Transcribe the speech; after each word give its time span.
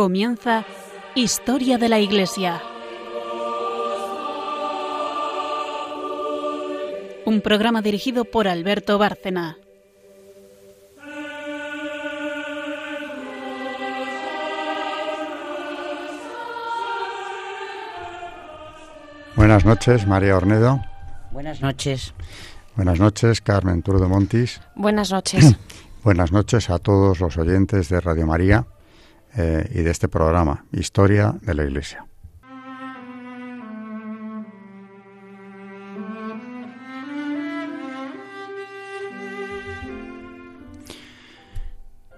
Comienza 0.00 0.64
Historia 1.14 1.76
de 1.76 1.90
la 1.90 1.98
Iglesia. 1.98 2.62
Un 7.26 7.42
programa 7.42 7.82
dirigido 7.82 8.24
por 8.24 8.48
Alberto 8.48 8.96
Bárcena. 8.96 9.58
Buenas 19.36 19.66
noches, 19.66 20.06
María 20.06 20.34
Ornedo. 20.34 20.80
Buenas 21.30 21.60
noches. 21.60 22.14
Buenas 22.74 22.98
noches, 22.98 23.42
Carmen 23.42 23.82
Turdo 23.82 24.08
Montis. 24.08 24.62
Buenas 24.74 25.12
noches. 25.12 25.56
Buenas 26.02 26.32
noches 26.32 26.70
a 26.70 26.78
todos 26.78 27.20
los 27.20 27.36
oyentes 27.36 27.90
de 27.90 28.00
Radio 28.00 28.26
María 28.26 28.64
eh, 29.36 29.68
y 29.72 29.82
de 29.82 29.90
este 29.90 30.08
programa, 30.08 30.64
Historia 30.72 31.34
de 31.42 31.54
la 31.54 31.64
Iglesia. 31.64 32.04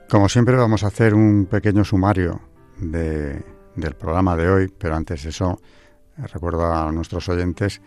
Como 0.08 0.28
siempre 0.28 0.56
vamos 0.56 0.84
a 0.84 0.88
hacer 0.88 1.14
un 1.14 1.46
pequeño 1.46 1.84
sumario 1.84 2.42
de, 2.78 3.42
del 3.76 3.94
programa 3.94 4.36
de 4.36 4.48
hoy, 4.48 4.68
pero 4.68 4.94
antes 4.94 5.22
de 5.22 5.30
eso 5.30 5.58
recuerdo 6.18 6.70
a 6.70 6.92
nuestros 6.92 7.28
oyentes 7.30 7.80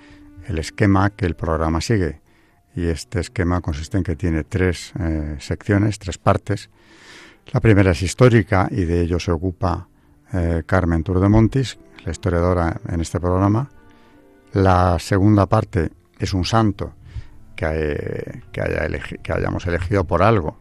el 0.47 0.57
esquema 0.57 1.11
que 1.11 1.25
el 1.25 1.35
programa 1.35 1.81
sigue. 1.81 2.21
Y 2.75 2.87
este 2.87 3.19
esquema 3.19 3.61
consiste 3.61 3.97
en 3.97 4.03
que 4.03 4.15
tiene 4.15 4.43
tres 4.43 4.91
eh, 4.99 5.35
secciones, 5.39 5.99
tres 5.99 6.17
partes. 6.17 6.69
La 7.51 7.59
primera 7.59 7.91
es 7.91 8.01
histórica 8.01 8.67
y 8.71 8.85
de 8.85 9.01
ello 9.01 9.19
se 9.19 9.31
ocupa 9.31 9.87
eh, 10.33 10.63
Carmen 10.65 11.03
Turdemontis, 11.03 11.77
la 12.03 12.11
historiadora 12.11 12.81
en 12.87 13.01
este 13.01 13.19
programa. 13.19 13.69
La 14.53 14.97
segunda 14.99 15.45
parte 15.45 15.91
es 16.17 16.33
un 16.33 16.43
santo 16.43 16.93
que, 17.55 17.65
eh, 17.67 18.41
que, 18.51 18.61
haya 18.61 18.87
que 19.21 19.33
hayamos 19.33 19.65
elegido 19.67 20.05
por 20.05 20.23
algo. 20.23 20.57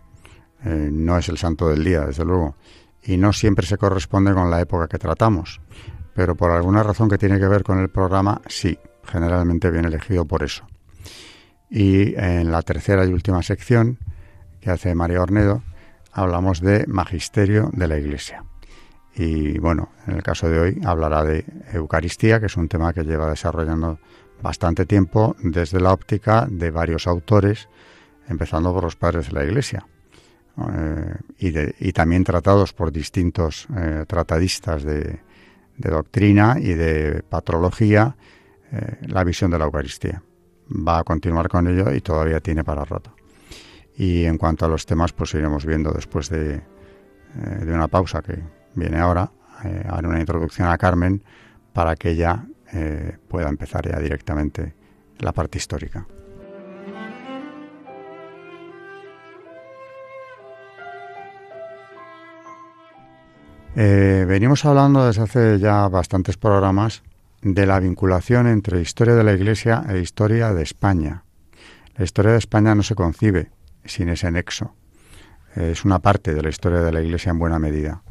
no 0.64 1.18
es 1.18 1.28
el 1.28 1.38
santo 1.38 1.68
del 1.68 1.84
día, 1.84 2.06
desde 2.06 2.24
luego. 2.24 2.56
Y 3.02 3.16
no 3.16 3.32
siempre 3.32 3.66
se 3.66 3.76
corresponde 3.76 4.32
con 4.32 4.50
la 4.50 4.60
época 4.60 4.88
que 4.88 4.98
tratamos. 4.98 5.60
Pero 6.14 6.36
por 6.36 6.50
alguna 6.50 6.82
razón 6.82 7.08
que 7.08 7.18
tiene 7.18 7.38
que 7.38 7.48
ver 7.48 7.64
con 7.64 7.78
el 7.80 7.88
programa, 7.88 8.40
sí, 8.46 8.78
generalmente 9.04 9.70
viene 9.70 9.88
elegido 9.88 10.24
por 10.24 10.42
eso. 10.42 10.66
Y 11.68 12.14
en 12.16 12.52
la 12.52 12.62
tercera 12.62 13.04
y 13.04 13.12
última 13.12 13.42
sección 13.42 13.98
que 14.60 14.70
hace 14.70 14.94
María 14.94 15.20
Ornedo, 15.20 15.62
hablamos 16.14 16.60
de 16.60 16.86
magisterio 16.86 17.70
de 17.72 17.88
la 17.88 17.98
Iglesia. 17.98 18.44
Y 19.16 19.58
bueno, 19.58 19.90
en 20.06 20.16
el 20.16 20.22
caso 20.22 20.48
de 20.48 20.58
hoy 20.58 20.80
hablará 20.84 21.24
de 21.24 21.44
Eucaristía, 21.72 22.40
que 22.40 22.46
es 22.46 22.56
un 22.56 22.68
tema 22.68 22.92
que 22.92 23.04
lleva 23.04 23.28
desarrollando 23.28 23.98
bastante 24.42 24.86
tiempo 24.86 25.36
desde 25.40 25.80
la 25.80 25.92
óptica 25.92 26.46
de 26.50 26.70
varios 26.70 27.06
autores, 27.06 27.68
empezando 28.28 28.72
por 28.72 28.84
los 28.84 28.96
padres 28.96 29.28
de 29.28 29.32
la 29.32 29.44
Iglesia. 29.44 29.86
Eh, 30.56 31.72
y, 31.80 31.92
también 31.92 32.22
tratados 32.22 32.72
por 32.72 32.92
distintos 32.92 33.66
eh, 33.76 34.04
tratadistas 34.06 34.84
de, 34.84 35.20
doctrina 35.76 36.56
y 36.60 36.74
de 36.74 37.24
patrología, 37.28 38.16
eh, 38.70 38.98
la 39.08 39.24
visión 39.24 39.50
de 39.50 39.58
la 39.58 39.64
Eucaristía. 39.64 40.22
Va 40.70 41.00
a 41.00 41.04
continuar 41.04 41.48
con 41.48 41.66
ello 41.66 41.92
y 41.92 42.00
todavía 42.00 42.40
tiene 42.40 42.62
para 42.62 42.84
rato. 42.84 43.14
Y 43.96 44.24
en 44.24 44.38
cuanto 44.38 44.64
a 44.64 44.68
los 44.68 44.86
temas, 44.86 45.12
pues 45.12 45.34
iremos 45.34 45.64
viendo 45.64 45.92
después 45.92 46.28
de, 46.28 46.56
eh, 46.56 47.64
una 47.66 47.88
pausa 47.88 48.22
que 48.22 48.42
viene 48.74 48.98
ahora, 48.98 49.30
eh, 49.64 49.84
haré 49.88 50.08
una 50.08 50.20
introducción 50.20 50.68
a 50.68 50.78
Carmen 50.78 51.22
para 51.72 51.94
que 51.94 52.10
ella 52.10 52.44
eh, 52.72 53.18
pueda 53.28 53.48
empezar 53.48 53.88
ya 53.88 53.98
directamente 53.98 54.74
la 55.18 55.32
parte 55.32 55.58
histórica. 55.58 56.06
venimos 64.26 64.64
hablando 64.64 65.06
desde 65.06 65.22
hace 65.22 65.58
ya 65.58 65.88
bastantes 65.88 66.36
programas 66.36 67.02
de 67.42 67.66
la 67.66 67.78
vinculación 67.78 68.46
entre 68.46 68.80
historia 68.80 69.14
de 69.14 69.22
la 69.22 69.32
Iglesia 69.32 69.84
e 69.88 69.98
historia 69.98 70.54
de 70.54 70.62
España. 70.62 71.24
La 71.96 72.04
historia 72.04 72.32
de 72.32 72.38
España 72.38 72.74
no 72.74 72.82
se 72.82 72.94
concibe 72.94 73.50
sin 73.84 74.08
ese 74.08 74.30
nexo. 74.30 74.74
Es 75.54 75.84
una 75.84 76.00
parte 76.00 76.34
de 76.34 76.42
la 76.42 76.48
historia 76.48 76.80
de 76.80 76.92
la 76.92 77.00
Iglesia 77.00 77.30
en 77.30 77.38
buena 77.38 77.58
medida. 77.58 78.02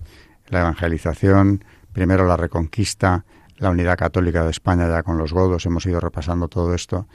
La 0.48 0.62
evangelización, 0.62 1.64
primero 1.92 2.26
la 2.26 2.38
reconquista, 2.38 3.26
la 3.58 3.70
unidad 3.70 3.98
católica 3.98 4.44
de 4.44 4.52
España 4.52 4.88
ya 4.88 5.04
con 5.04 5.18
los 5.18 5.34
godos, 5.34 5.66
hemos 5.66 5.86
ido 5.86 6.00
repasando 6.00 6.48
todo 6.48 6.74
esto. 6.74 7.08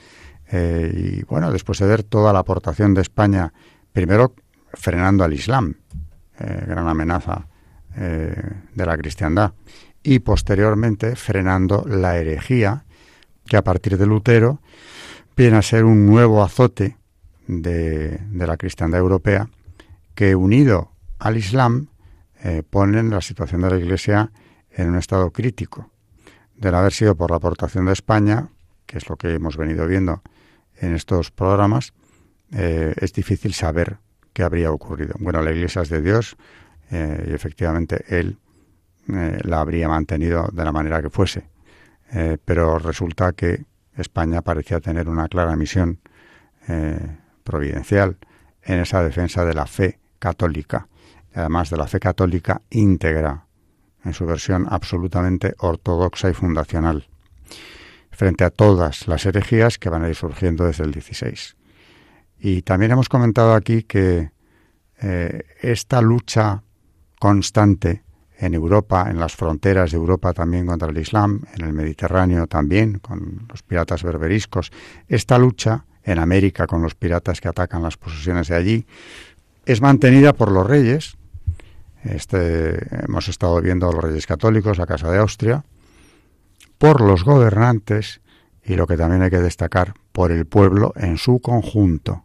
Eh, 0.51 0.93
y 0.95 1.23
bueno, 1.25 1.53
después 1.53 1.79
de 1.79 1.87
ver 1.87 2.03
toda 2.03 2.33
la 2.33 2.41
aportación 2.41 2.95
de 2.95 3.03
España, 3.03 3.53
primero 3.93 4.35
frenando 4.73 5.25
al 5.25 5.33
Islam, 5.33 5.75
eh, 6.39 6.65
gran 6.67 6.89
amenaza 6.89 7.47
eh, 7.97 8.35
de 8.75 8.87
la 8.87 8.97
cristiandad, 8.97 9.53
y 10.03 10.21
posteriormente 10.21 11.17
frenando 11.17 11.85
la 11.87 12.17
herejía, 12.17 12.85
que 13.47 13.57
a 13.57 13.65
partir 13.65 13.99
de 13.99 14.07
Lutero 14.07 14.61
viene 15.37 15.57
a 15.57 15.63
ser 15.63 15.85
un 15.85 16.07
nuevo 16.07 16.43
azote 16.43 16.97
de, 17.49 18.21
la 18.33 18.57
cristiandad 18.57 19.01
europea 19.01 19.49
que 20.15 20.37
unido 20.37 20.93
al 21.19 21.37
Islam 21.37 21.89
eh, 22.45 22.63
ponen 22.69 23.11
la 23.11 23.21
situación 23.21 23.63
de 23.63 23.71
la 23.71 23.79
Iglesia 23.79 24.31
en 24.71 24.91
un 24.91 24.97
estado 24.97 25.33
crítico. 25.33 25.91
Del 26.55 26.75
haber 26.75 26.93
sido 26.93 27.17
por 27.17 27.31
la 27.31 27.39
aportación 27.39 27.87
de 27.87 27.93
España, 27.93 28.49
que 28.87 28.99
es 28.99 29.09
lo 29.09 29.17
que 29.17 29.35
hemos 29.35 29.57
venido 29.57 29.87
viendo 29.87 30.23
en 30.77 30.95
estos 30.95 31.31
programas, 31.31 31.95
eh, 32.53 32.95
es 33.01 33.13
difícil 33.13 33.55
saber 33.55 33.99
qué 34.33 34.43
habría 34.43 34.71
ocurrido. 34.71 35.15
Bueno, 35.19 35.43
la 35.43 35.51
Iglesia 35.51 35.83
es 35.83 35.89
de 35.89 36.03
Dios 36.03 36.37
eh, 36.91 37.27
y 37.29 37.33
efectivamente 37.33 38.05
Él 38.09 38.39
la 39.07 39.61
habría 39.61 39.89
mantenido 39.89 40.51
de 40.53 40.65
la 40.65 40.71
manera 40.71 41.01
que 41.01 41.09
fuese. 41.09 41.49
pero 42.45 42.79
resulta 42.79 43.33
que 43.33 43.65
España 43.97 44.43
parecía 44.43 44.81
tener 44.81 45.09
una 45.09 45.29
clara 45.29 45.57
misión 45.57 45.99
providencial 47.49 48.19
en 48.63 48.81
esa 48.81 49.03
defensa 49.03 49.45
de 49.45 49.55
la 49.55 49.67
fe 49.67 49.99
católica, 50.19 50.87
además 51.35 51.71
de 51.71 51.79
la 51.79 51.87
fe 51.87 51.99
católica 51.99 52.61
íntegra, 52.71 53.47
en 54.05 54.13
su 54.13 54.27
versión 54.27 54.67
absolutamente 54.69 55.55
ortodoxa 55.59 56.29
y 56.29 56.35
fundacional, 56.35 57.09
frente 58.11 58.45
a 58.45 58.51
todas 58.51 59.09
las 59.09 59.25
herejías 59.25 59.79
que 59.79 59.89
van 59.89 60.05
a 60.05 60.09
ir 60.09 60.15
surgiendo 60.15 60.65
desde 60.65 60.85
el 60.85 60.93
16. 60.93 61.57
Y 62.39 62.63
también 62.63 62.93
hemos 62.93 63.09
comentado 63.09 63.55
aquí 63.55 63.83
que 63.83 64.31
eh, 65.01 65.43
esta 65.63 66.03
lucha 66.03 66.63
constante 67.19 68.05
en 68.39 68.55
Europa, 68.55 69.09
en 69.11 69.19
las 69.19 69.35
fronteras 69.35 69.91
de 69.91 69.97
Europa 69.97 70.33
también 70.33 70.67
contra 70.67 70.91
el 70.91 70.99
Islam, 70.99 71.43
en 71.55 71.65
el 71.65 71.73
Mediterráneo 71.73 72.47
también, 72.47 72.99
con 72.99 73.47
los 73.49 73.63
piratas 73.63 74.05
berberiscos, 74.05 74.71
esta 75.09 75.39
lucha 75.39 75.87
en 76.09 76.19
América 76.19 76.67
con 76.67 76.81
los 76.81 76.95
piratas 76.95 77.41
que 77.41 77.49
atacan 77.49 77.83
las 77.83 77.99
posesiones 77.99 78.49
de 78.49 78.57
allí, 78.57 78.87
es 79.67 79.83
mantenida 79.83 80.33
por 80.33 80.51
los 80.51 80.67
reyes. 80.67 81.17
Este, 82.03 83.05
hemos 83.05 83.29
estado 83.29 83.61
viendo 83.61 83.89
a 83.89 83.93
los 83.93 84.03
reyes 84.03 84.27
católicos, 84.27 84.79
a 84.79 84.87
Casa 84.87 85.11
de 85.11 85.19
Austria, 85.19 85.65
por 86.79 87.03
los 87.03 87.25
gobernantes 87.25 88.23
y 88.65 88.75
lo 88.75 88.87
que 88.87 88.97
también 88.97 89.23
hay 89.23 89.31
que 89.31 89.41
destacar, 89.41 89.95
por 90.13 90.33
el 90.33 90.47
pueblo 90.47 90.95
en 90.97 91.19
su 91.19 91.41
conjunto. 91.41 92.25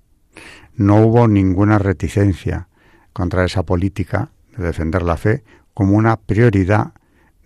No 0.76 1.02
hubo 1.02 1.28
ninguna 1.28 1.78
reticencia 1.78 2.70
contra 3.12 3.44
esa 3.44 3.64
política 3.64 4.30
de 4.56 4.64
defender 4.64 5.04
la 5.04 5.18
fe 5.18 5.44
como 5.74 5.98
una 5.98 6.16
prioridad 6.18 6.94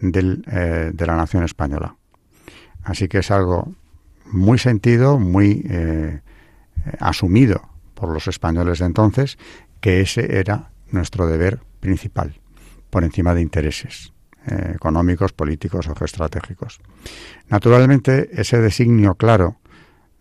eh, 0.02 0.92
de 0.94 1.06
la 1.08 1.16
nación 1.16 1.44
española. 1.44 1.96
Así 2.84 3.08
que 3.08 3.20
es 3.20 3.32
algo 3.32 3.74
muy 4.32 4.60
sentido, 4.60 5.18
muy 5.18 5.66
eh, 5.70 6.22
asumido 7.00 7.70
por 7.94 8.10
los 8.10 8.28
españoles 8.28 8.80
de 8.80 8.86
entonces, 8.86 9.38
que 9.82 10.02
ese 10.02 10.40
era 10.40 10.72
nuestro 10.92 11.28
deber 11.28 11.60
principal, 11.80 12.40
por 12.90 13.04
encima 13.04 13.34
de 13.34 13.42
intereses 13.42 14.14
eh, 14.46 14.74
económicos, 14.76 15.34
políticos 15.34 15.88
o 15.88 15.96
geoestratégicos. 15.96 16.80
Naturalmente, 17.50 18.30
ese 18.32 18.60
designio 18.60 19.16
claro 19.16 19.58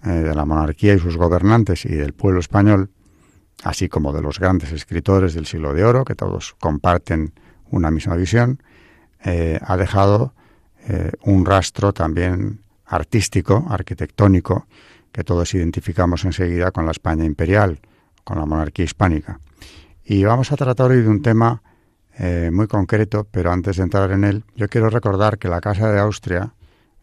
eh, 0.05 0.09
de 0.09 0.35
la 0.35 0.45
monarquía 0.45 0.95
y 0.95 0.99
sus 0.99 1.17
gobernantes 1.17 1.85
y 1.85 1.95
del 1.95 2.13
pueblo 2.13 2.41
español, 2.41 2.91
así 3.62 3.89
como 3.89 4.12
de 4.12 4.23
los 4.23 4.39
grandes 4.39 4.73
escritores 4.73 5.35
del 5.35 5.47
siglo 5.47 5.73
de 5.75 5.85
oro, 5.85 6.05
que 6.05 6.15
todos 6.15 6.57
comparten 6.59 7.33
una 7.71 7.91
misma 7.91 8.17
visión, 8.17 8.62
ha 9.25 9.77
dejado 9.77 10.35
un 11.23 11.45
rastro 11.45 11.93
también 11.93 12.61
artístico, 12.87 13.67
arquitectónico, 13.69 14.67
que 15.17 15.25
todos 15.25 15.55
identificamos 15.55 16.27
enseguida 16.27 16.73
con 16.73 16.85
la 16.85 16.91
España 16.91 17.25
imperial, 17.25 17.81
con 18.23 18.39
la 18.39 18.45
monarquía 18.45 18.85
hispánica. 18.85 19.41
Y 20.05 20.25
vamos 20.25 20.53
a 20.53 20.57
tratar 20.57 20.91
hoy 20.91 21.01
de 21.01 21.09
un 21.09 21.23
tema 21.23 21.63
eh, 22.19 22.51
muy 22.53 22.67
concreto, 22.67 23.27
pero 23.31 23.51
antes 23.51 23.79
de 23.79 23.85
entrar 23.85 24.11
en 24.11 24.25
él, 24.25 24.45
yo 24.57 24.69
quiero 24.69 24.91
recordar 24.91 25.39
que 25.39 25.49
la 25.49 25.63
Casa 25.63 25.91
de 25.91 25.99
Austria, 26.01 26.53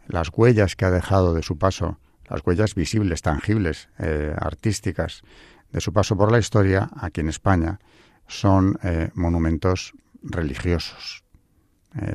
las 0.06 0.30
huellas 0.32 0.76
que 0.76 0.86
ha 0.86 0.92
dejado 0.92 1.34
de 1.34 1.42
su 1.42 1.58
paso, 1.58 1.98
las 2.30 2.46
huellas 2.46 2.76
visibles, 2.76 3.24
tangibles, 3.24 3.90
eh, 3.98 4.36
artísticas, 4.38 5.24
de 5.72 5.82
su 5.82 5.92
paso 5.92 6.16
por 6.16 6.32
la 6.32 6.38
historia, 6.38 6.92
aquí 6.96 7.22
en 7.22 7.30
España, 7.30 7.80
son 8.28 8.78
eh, 8.84 9.10
monumentos 9.16 9.94
religiosos, 10.22 11.24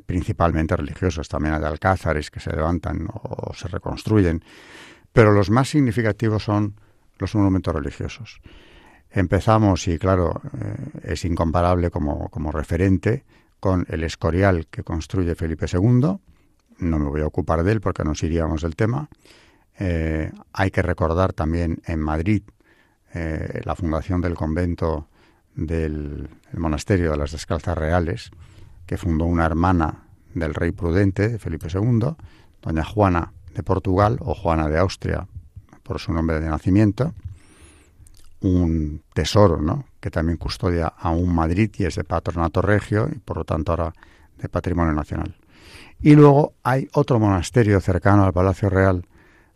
principalmente 0.07 0.77
religiosos. 0.77 1.29
También 1.29 1.55
hay 1.55 1.65
alcázares 1.65 2.31
que 2.31 2.39
se 2.39 2.51
levantan 2.51 3.09
o 3.13 3.53
se 3.55 3.67
reconstruyen, 3.67 4.43
pero 5.19 5.33
los 5.33 5.51
más 5.51 5.69
significativos 5.69 6.45
son 6.45 6.77
los 7.19 7.35
monumentos 7.35 7.75
religiosos. 7.75 8.41
Empezamos, 9.11 9.89
y 9.89 9.99
claro, 9.99 10.41
eh, 10.57 10.77
es 11.13 11.25
incomparable 11.25 11.91
como, 11.91 12.29
como 12.29 12.53
referente, 12.53 13.25
con 13.59 13.85
el 13.89 14.05
Escorial 14.05 14.69
que 14.69 14.85
construye 14.85 15.35
Felipe 15.35 15.67
II. 15.67 16.21
No 16.79 16.99
me 17.01 17.09
voy 17.09 17.23
a 17.23 17.27
ocupar 17.27 17.65
de 17.65 17.73
él 17.73 17.81
porque 17.81 18.05
nos 18.05 18.23
iríamos 18.23 18.63
del 18.63 18.77
tema. 18.77 19.09
Eh, 19.81 20.31
hay 20.53 20.71
que 20.71 20.83
recordar 20.83 21.33
también 21.33 21.83
en 21.87 21.99
Madrid 21.99 22.45
eh, 23.13 23.61
la 23.65 23.75
fundación 23.75 24.21
del 24.21 24.35
convento 24.35 25.09
del 25.57 26.31
monasterio 26.53 27.11
de 27.11 27.17
las 27.17 27.33
Descalzas 27.33 27.77
Reales, 27.77 28.31
que 28.87 28.97
fundó 28.97 29.25
una 29.25 29.47
hermana 29.47 30.05
del 30.33 30.55
rey 30.55 30.71
prudente, 30.71 31.29
de 31.29 31.39
Felipe 31.41 31.67
II, 31.75 32.15
doña 32.63 32.85
Juana 32.85 33.33
de 33.59 33.63
Portugal 33.63 34.17
o 34.21 34.35
Juana 34.35 34.69
de 34.69 34.79
Austria, 34.79 35.27
por 35.83 35.99
su 35.99 36.13
nombre 36.13 36.41
de 36.41 36.49
nacimiento 36.49 37.13
un 38.41 39.03
tesoro, 39.15 39.61
¿no? 39.61 39.87
que 40.01 40.11
también 40.11 40.39
custodia 40.39 40.87
a 40.87 41.11
un 41.11 41.35
Madrid 41.35 41.71
y 41.77 41.85
es 41.85 41.97
de 41.97 42.05
patronato 42.05 42.63
regio 42.63 43.09
y 43.13 43.19
por 43.19 43.39
lo 43.39 43.45
tanto 43.45 43.73
ahora 43.73 43.93
de 44.37 44.49
patrimonio 44.49 44.93
nacional. 44.93 45.37
Y 46.01 46.15
luego 46.15 46.55
hay 46.63 46.89
otro 46.93 47.19
monasterio 47.19 47.81
cercano 47.81 48.25
al 48.25 48.33
Palacio 48.33 48.71
Real, 48.71 49.07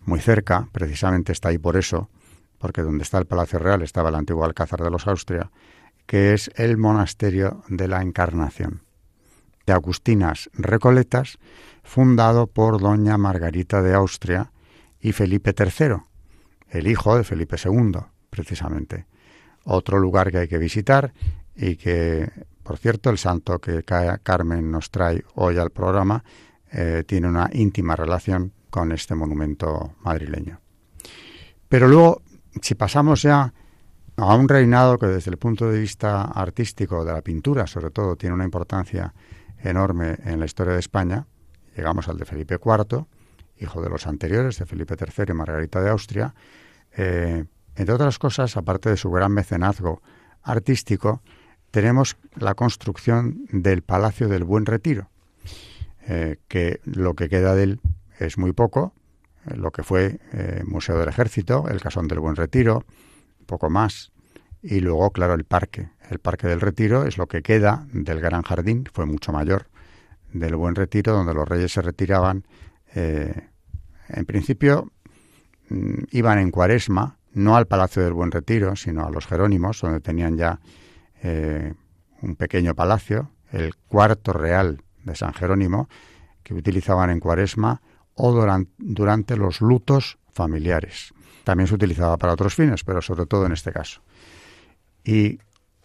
muy 0.05 0.19
cerca, 0.19 0.69
precisamente 0.73 1.31
está 1.31 1.51
ahí 1.51 1.59
por 1.59 1.77
eso, 1.77 2.11
porque 2.59 2.83
donde 2.83 3.05
está 3.05 3.19
el 3.19 3.27
Palacio 3.27 3.61
Real 3.61 3.83
estaba 3.83 4.09
el 4.09 4.17
antiguo 4.17 4.45
Alcázar 4.45 4.83
de 4.83 4.91
los 4.91 5.07
Austria, 5.07 5.51
que 6.07 6.35
es 6.35 6.51
el 6.57 6.77
monasterio 6.77 7.63
de 7.69 7.87
la 7.87 8.03
Encarnación, 8.03 8.83
de 9.67 9.73
Agustinas 9.73 10.51
Recoletas, 10.55 11.39
fundado 11.83 12.47
por 12.47 12.81
doña 12.81 13.19
Margarita 13.19 13.83
de 13.83 13.95
Austria 13.95 14.53
y 15.01 15.13
Felipe 15.13 15.55
III, 15.59 15.97
el 16.71 16.87
hijo 16.87 17.17
de 17.17 17.25
Felipe 17.25 17.57
II, 17.63 17.93
precisamente. 18.31 19.07
Otro 19.65 19.99
lugar 19.99 20.31
que 20.31 20.39
hay 20.39 20.49
que 20.49 20.59
visitar 20.59 21.13
y 21.55 21.77
que, 21.77 22.31
por 22.63 22.79
cierto, 22.79 23.11
el 23.11 23.19
santo 23.19 23.59
que 23.61 23.83
Carmen 23.83 24.71
nos 24.71 24.91
trae 24.91 25.25
hoy 25.35 25.59
al 25.59 25.71
programa 25.71 26.25
eh, 26.71 27.05
tiene 27.07 27.29
una 27.29 27.51
íntima 27.53 27.95
relación 27.97 28.53
con 28.71 28.93
este 28.93 29.15
monumento 29.15 29.95
madrileño. 30.03 30.61
Pero 31.69 31.89
luego, 31.89 32.23
si 32.61 32.75
pasamos 32.75 33.23
ya 33.23 33.53
a 34.17 34.35
un 34.35 34.49
reinado 34.49 34.99
que 34.99 35.07
desde 35.07 35.31
el 35.31 35.37
punto 35.37 35.71
de 35.71 35.81
vista 35.81 36.23
artístico 36.23 37.05
de 37.05 37.13
la 37.13 37.23
pintura, 37.23 37.67
sobre 37.67 37.91
todo, 37.91 38.17
tiene 38.17 38.35
una 38.35 38.45
importancia 38.45 39.13
enorme 39.63 40.19
en 40.25 40.39
la 40.39 40.47
historia 40.47 40.75
de 40.75 40.81
España, 40.81 41.27
llegamos 41.77 42.09
al 42.09 42.19
de 42.19 42.25
Felipe 42.25 42.59
IV, 42.63 43.07
hijo 43.59 43.83
de 43.83 43.89
los 43.89 44.07
anteriores, 44.07 44.59
de 44.59 44.67
Felipe 44.67 44.97
III 44.99 45.27
y 45.29 45.33
Margarita 45.35 45.81
de 45.81 45.91
Austria, 45.91 46.35
eh, 46.97 47.45
entre 47.75 47.95
otras 47.95 48.19
cosas, 48.19 48.57
aparte 48.57 48.91
de 48.91 48.97
su 48.97 49.11
gran 49.11 49.33
mecenazgo 49.33 50.03
artístico, 50.43 51.23
tenemos 51.71 52.17
la 52.37 52.55
construcción 52.55 53.47
del 53.51 53.83
Palacio 53.83 54.29
del 54.29 54.45
Buen 54.45 54.67
Retiro, 54.67 55.11
eh, 56.07 56.37
que 56.49 56.81
lo 56.85 57.15
que 57.15 57.29
queda 57.29 57.55
de 57.55 57.63
él 57.63 57.81
es 58.19 58.37
muy 58.37 58.53
poco, 58.53 58.93
eh, 59.47 59.57
lo 59.57 59.71
que 59.71 59.83
fue 59.83 60.21
eh, 60.33 60.63
Museo 60.67 60.99
del 60.99 61.09
Ejército, 61.09 61.69
el 61.69 61.81
Casón 61.81 62.09
del 62.09 62.21
Buen 62.21 62.37
Retiro, 62.37 62.85
poco 63.47 63.71
más, 63.71 64.13
y 64.63 64.81
luego, 64.81 65.11
claro, 65.11 65.35
el 65.35 65.45
parque. 65.45 65.89
El 66.13 66.19
Parque 66.19 66.47
del 66.47 66.61
Retiro 66.61 67.07
es 67.07 67.17
lo 67.17 67.27
que 67.27 67.43
queda 67.43 67.87
del 67.91 68.21
Gran 68.21 68.43
Jardín, 68.43 68.85
fue 68.93 69.07
mucho 69.07 69.33
mayor, 69.33 69.69
del 70.33 70.57
Buen 70.57 70.75
Retiro, 70.75 71.15
donde 71.15 71.33
los 71.33 71.49
reyes 71.49 71.73
se 71.73 71.81
retiraban. 71.81 72.45
en 72.95 74.27
principio, 74.27 74.93
mm, 75.71 76.03
iban 76.11 76.39
en 76.39 76.51
cuaresma, 76.51 77.17
no 77.33 77.57
al 77.57 77.67
Palacio 77.67 78.03
del 78.03 78.13
Buen 78.13 78.31
Retiro, 78.31 78.77
sino 78.77 79.07
a 79.07 79.11
los 79.11 79.27
Jerónimos, 79.27 79.81
donde 79.81 80.01
tenían 80.01 80.37
ya 80.37 80.61
eh, 81.23 81.73
un 82.21 82.37
pequeño 82.37 82.75
palacio, 82.75 83.31
el 83.51 83.75
cuarto 83.89 84.35
real 84.35 84.83
de 85.05 85.15
San 85.15 85.33
Jerónimo, 85.33 85.89
que 86.43 86.53
utilizaban 86.53 87.09
en 87.09 87.21
Cuaresma 87.21 87.81
o 88.15 88.33
durante, 88.33 89.37
los 89.39 89.63
lutos 89.63 90.19
familiares. 90.31 91.15
También 91.45 91.69
se 91.69 91.75
utilizaba 91.75 92.19
para 92.19 92.35
otros 92.35 92.55
fines, 92.55 92.85
pero 92.85 93.01
sobre 93.01 93.25
todo 93.25 93.47
en 93.47 93.53
este 93.53 93.73
caso. 93.73 94.03
Y 95.05 95.39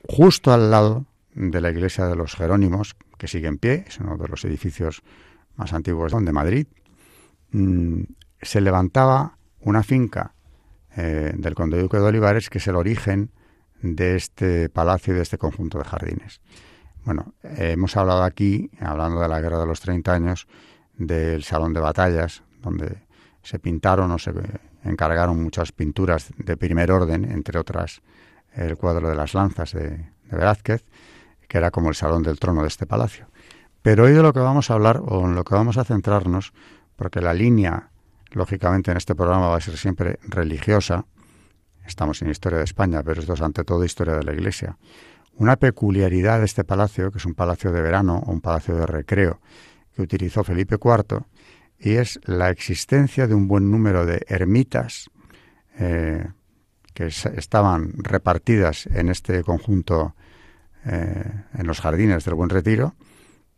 justo 0.07 0.53
al 0.53 0.71
lado 0.71 1.05
de 1.33 1.61
la 1.61 1.69
iglesia 1.69 2.07
de 2.07 2.15
los 2.15 2.35
Jerónimos, 2.35 2.95
que 3.17 3.27
sigue 3.27 3.47
en 3.47 3.57
pie, 3.57 3.85
es 3.87 3.99
uno 3.99 4.17
de 4.17 4.27
los 4.27 4.43
edificios 4.45 5.03
más 5.55 5.73
antiguos 5.73 6.11
de 6.11 6.31
Madrid, 6.31 6.67
mm, 7.51 8.03
se 8.41 8.61
levantaba 8.61 9.37
una 9.59 9.83
finca 9.83 10.33
eh, 10.95 11.33
del 11.35 11.55
conde 11.55 11.79
duque 11.79 11.97
de 11.97 12.03
Olivares, 12.03 12.49
que 12.49 12.57
es 12.57 12.67
el 12.67 12.75
origen 12.75 13.31
de 13.81 14.15
este 14.15 14.69
palacio 14.69 15.13
y 15.13 15.17
de 15.17 15.23
este 15.23 15.37
conjunto 15.37 15.77
de 15.77 15.83
jardines. 15.83 16.41
Bueno, 17.03 17.33
hemos 17.43 17.95
hablado 17.95 18.23
aquí, 18.23 18.69
hablando 18.79 19.21
de 19.21 19.27
la 19.27 19.39
Guerra 19.39 19.59
de 19.59 19.67
los 19.67 19.79
30 19.79 20.13
años, 20.13 20.47
del 20.97 21.43
Salón 21.43 21.73
de 21.73 21.79
Batallas, 21.79 22.43
donde 22.61 23.05
se 23.43 23.59
pintaron 23.59 24.11
o 24.11 24.17
se 24.17 24.33
encargaron 24.83 25.41
muchas 25.41 25.71
pinturas 25.71 26.33
de 26.37 26.57
primer 26.57 26.91
orden, 26.91 27.23
entre 27.31 27.59
otras 27.59 28.01
el 28.57 28.77
cuadro 28.77 29.09
de 29.09 29.15
las 29.15 29.33
lanzas 29.33 29.71
de, 29.73 30.09
Velázquez, 30.31 30.83
que 31.47 31.57
era 31.57 31.71
como 31.71 31.89
el 31.89 31.95
salón 31.95 32.23
del 32.23 32.39
trono 32.39 32.61
de 32.61 32.67
este 32.67 32.85
palacio. 32.85 33.27
Pero 33.81 34.05
hoy 34.05 34.13
de 34.13 34.21
lo 34.21 34.33
que 34.33 34.39
vamos 34.39 34.69
a 34.69 34.73
hablar, 34.73 35.01
o 35.05 35.25
en 35.25 35.35
lo 35.35 35.43
que 35.43 35.55
vamos 35.55 35.77
a 35.77 35.83
centrarnos, 35.83 36.53
porque 36.95 37.21
la 37.21 37.33
línea 37.33 37.89
lógicamente 38.31 38.91
en 38.91 38.97
este 38.97 39.15
programa 39.15 39.47
va 39.47 39.57
a 39.57 39.61
ser 39.61 39.77
siempre 39.77 40.19
religiosa. 40.23 41.05
Estamos 41.85 42.21
en 42.21 42.29
historia 42.29 42.57
de 42.57 42.65
España, 42.65 43.01
pero 43.03 43.21
esto 43.21 43.33
es 43.33 43.41
ante 43.41 43.63
todo 43.63 43.85
historia 43.85 44.15
de 44.15 44.23
la 44.23 44.33
Iglesia. 44.33 44.77
Una 45.35 45.55
peculiaridad 45.55 46.39
de 46.39 46.45
este 46.45 46.63
palacio, 46.63 47.11
que 47.11 47.19
es 47.19 47.25
un 47.25 47.35
palacio 47.35 47.71
de 47.71 47.81
verano 47.81 48.23
o 48.25 48.31
un 48.31 48.41
palacio 48.41 48.75
de 48.75 48.85
recreo 48.85 49.39
que 49.95 50.01
utilizó 50.01 50.43
Felipe 50.43 50.75
IV, 50.83 51.21
y 51.79 51.93
es 51.93 52.19
la 52.23 52.49
existencia 52.49 53.27
de 53.27 53.35
un 53.35 53.47
buen 53.47 53.69
número 53.71 54.05
de 54.05 54.25
ermitas 54.27 55.09
eh, 55.79 56.27
que 56.97 57.05
estaban 57.05 57.93
repartidas 57.97 58.87
en 58.87 59.09
este 59.09 59.43
conjunto, 59.43 60.15
eh, 60.83 61.31
en 61.55 61.67
los 61.67 61.79
jardines 61.79 62.25
del 62.25 62.33
Buen 62.33 62.49
Retiro, 62.49 62.95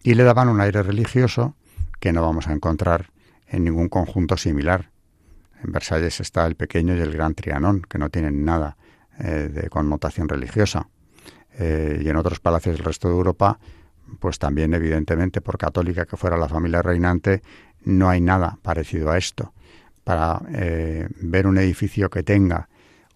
y 0.03 0.15
le 0.15 0.25
daban 0.25 0.50
un 0.50 0.60
aire 0.60 0.84
religioso 0.84 1.55
que 2.01 2.12
no 2.12 2.22
vamos 2.22 2.50
a 2.50 2.51
encontrar 2.51 3.12
en 3.48 3.63
ningún 3.63 3.88
conjunto 3.88 4.36
similar. 4.36 4.89
En 5.63 5.72
Versalles 5.72 6.19
está 6.19 6.46
el 6.48 6.55
pequeño 6.55 6.98
y 6.98 7.00
el 7.00 7.13
gran 7.13 7.34
Trianón, 7.34 7.81
que 7.81 7.98
no 7.98 8.10
tienen 8.10 8.43
nada 8.43 8.75
eh, 9.17 9.50
de 9.50 9.69
connotación 9.69 10.27
religiosa. 10.27 10.89
Eh, 11.58 12.01
y 12.03 12.10
en 12.10 12.17
otros 12.17 12.41
palacios 12.41 12.75
del 12.75 12.84
resto 12.84 13.08
de 13.08 13.13
Europa, 13.13 13.58
pues 14.19 14.38
también 14.38 14.74
evidentemente, 14.74 15.39
por 15.39 15.58
católica 15.58 16.05
que 16.05 16.17
fuera 16.17 16.36
la 16.36 16.50
familia 16.50 16.81
reinante, 16.81 17.41
no 17.86 18.10
hay 18.10 18.19
nada 18.19 18.60
parecido 18.62 19.12
a 19.12 19.17
esto. 19.17 19.53
Para 20.03 20.41
ver 20.50 21.46
un 21.46 21.58
edificio 21.60 22.10
que 22.10 22.24
tenga 22.24 22.68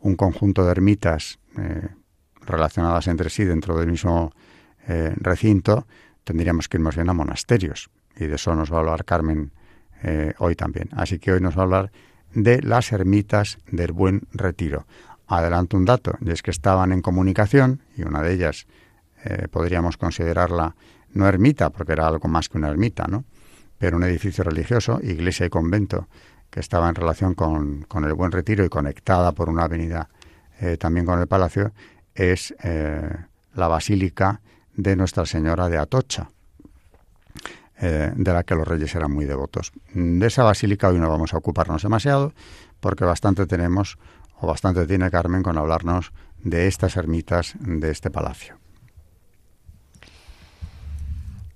un 0.03 0.15
conjunto 0.15 0.63
de 0.63 0.71
ermitas 0.71 1.39
relacionadas 2.45 3.07
entre 3.07 3.29
sí 3.29 3.43
dentro 3.43 3.77
del 3.77 3.89
mismo 3.89 4.31
recinto, 4.87 5.87
tendríamos 6.23 6.69
que 6.69 6.77
ir 6.77 6.81
más 6.81 6.95
bien 6.95 7.09
a 7.09 7.13
monasterios. 7.13 7.89
Y 8.15 8.27
de 8.27 8.35
eso 8.35 8.55
nos 8.55 8.71
va 8.71 8.77
a 8.77 8.79
hablar 8.81 9.05
Carmen 9.05 9.51
eh, 10.03 10.33
hoy 10.39 10.55
también. 10.55 10.89
Así 10.91 11.19
que 11.19 11.31
hoy 11.31 11.41
nos 11.41 11.57
va 11.57 11.61
a 11.61 11.63
hablar 11.63 11.91
de 12.33 12.61
las 12.61 12.91
ermitas 12.91 13.57
del 13.71 13.91
Buen 13.91 14.27
Retiro. 14.33 14.85
Adelanto 15.27 15.77
un 15.77 15.85
dato, 15.85 16.17
y 16.21 16.31
es 16.31 16.41
que 16.41 16.51
estaban 16.51 16.91
en 16.91 17.01
comunicación, 17.01 17.81
y 17.95 18.03
una 18.03 18.21
de 18.21 18.33
ellas 18.33 18.67
eh, 19.23 19.47
podríamos 19.49 19.97
considerarla 19.97 20.75
no 21.13 21.27
ermita, 21.27 21.69
porque 21.69 21.93
era 21.93 22.07
algo 22.07 22.27
más 22.27 22.49
que 22.49 22.57
una 22.57 22.69
ermita, 22.69 23.07
¿no? 23.07 23.23
pero 23.77 23.97
un 23.97 24.03
edificio 24.03 24.43
religioso, 24.43 24.99
iglesia 25.01 25.45
y 25.45 25.49
convento, 25.49 26.07
que 26.53 26.59
estaba 26.59 26.87
en 26.87 26.93
relación 26.93 27.33
con, 27.33 27.81
con 27.87 28.03
el 28.03 28.13
Buen 28.13 28.31
Retiro 28.31 28.63
y 28.63 28.69
conectada 28.69 29.31
por 29.31 29.49
una 29.49 29.63
avenida 29.63 30.09
eh, 30.61 30.77
también 30.77 31.03
con 31.03 31.19
el 31.19 31.25
palacio, 31.25 31.71
es 32.13 32.53
la 32.61 33.67
Basílica 33.67 34.39
de 34.75 34.95
Nuestra 34.95 35.25
Señora 35.25 35.67
de 35.67 35.79
Atocha. 35.79 36.29
Eh, 37.81 38.13
de 38.15 38.31
la 38.31 38.43
que 38.43 38.53
los 38.55 38.67
reyes 38.67 38.93
eran 38.93 39.11
muy 39.11 39.25
devotos. 39.25 39.71
De 39.93 40.27
esa 40.27 40.43
basílica 40.43 40.89
hoy 40.89 40.99
no 40.99 41.09
vamos 41.09 41.33
a 41.33 41.37
ocuparnos 41.37 41.81
demasiado, 41.81 42.31
porque 42.79 43.03
bastante 43.03 43.47
tenemos, 43.47 43.97
o 44.39 44.47
bastante 44.47 44.85
tiene 44.85 45.09
Carmen 45.09 45.41
con 45.41 45.57
hablarnos 45.57 46.13
de 46.37 46.67
estas 46.67 46.95
ermitas 46.97 47.55
de 47.59 47.89
este 47.89 48.11
palacio. 48.11 48.57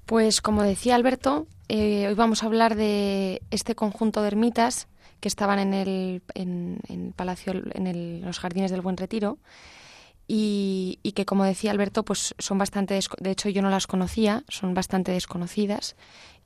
Pues 0.07 0.41
como 0.41 0.63
decía 0.63 0.95
Alberto, 0.95 1.45
eh, 1.69 2.07
hoy 2.07 2.13
vamos 2.13 2.43
a 2.43 2.45
hablar 2.45 2.75
de 2.75 3.41
este 3.51 3.75
conjunto 3.75 4.21
de 4.21 4.27
ermitas 4.27 4.87
que 5.19 5.27
estaban 5.27 5.59
en 5.59 5.73
el, 5.73 6.21
en, 6.33 7.13
palacio, 7.15 7.53
en 7.73 8.21
los 8.21 8.39
jardines 8.39 8.71
del 8.71 8.81
Buen 8.81 8.97
Retiro 8.97 9.37
y, 10.27 10.99
que, 11.15 11.25
como 11.25 11.43
decía 11.43 11.71
Alberto, 11.71 12.03
pues 12.03 12.35
son 12.37 12.57
bastante, 12.57 12.99
de 13.19 13.31
hecho 13.31 13.49
yo 13.49 13.61
no 13.61 13.69
las 13.69 13.87
conocía, 13.87 14.43
son 14.47 14.73
bastante 14.73 15.11
desconocidas 15.11 15.95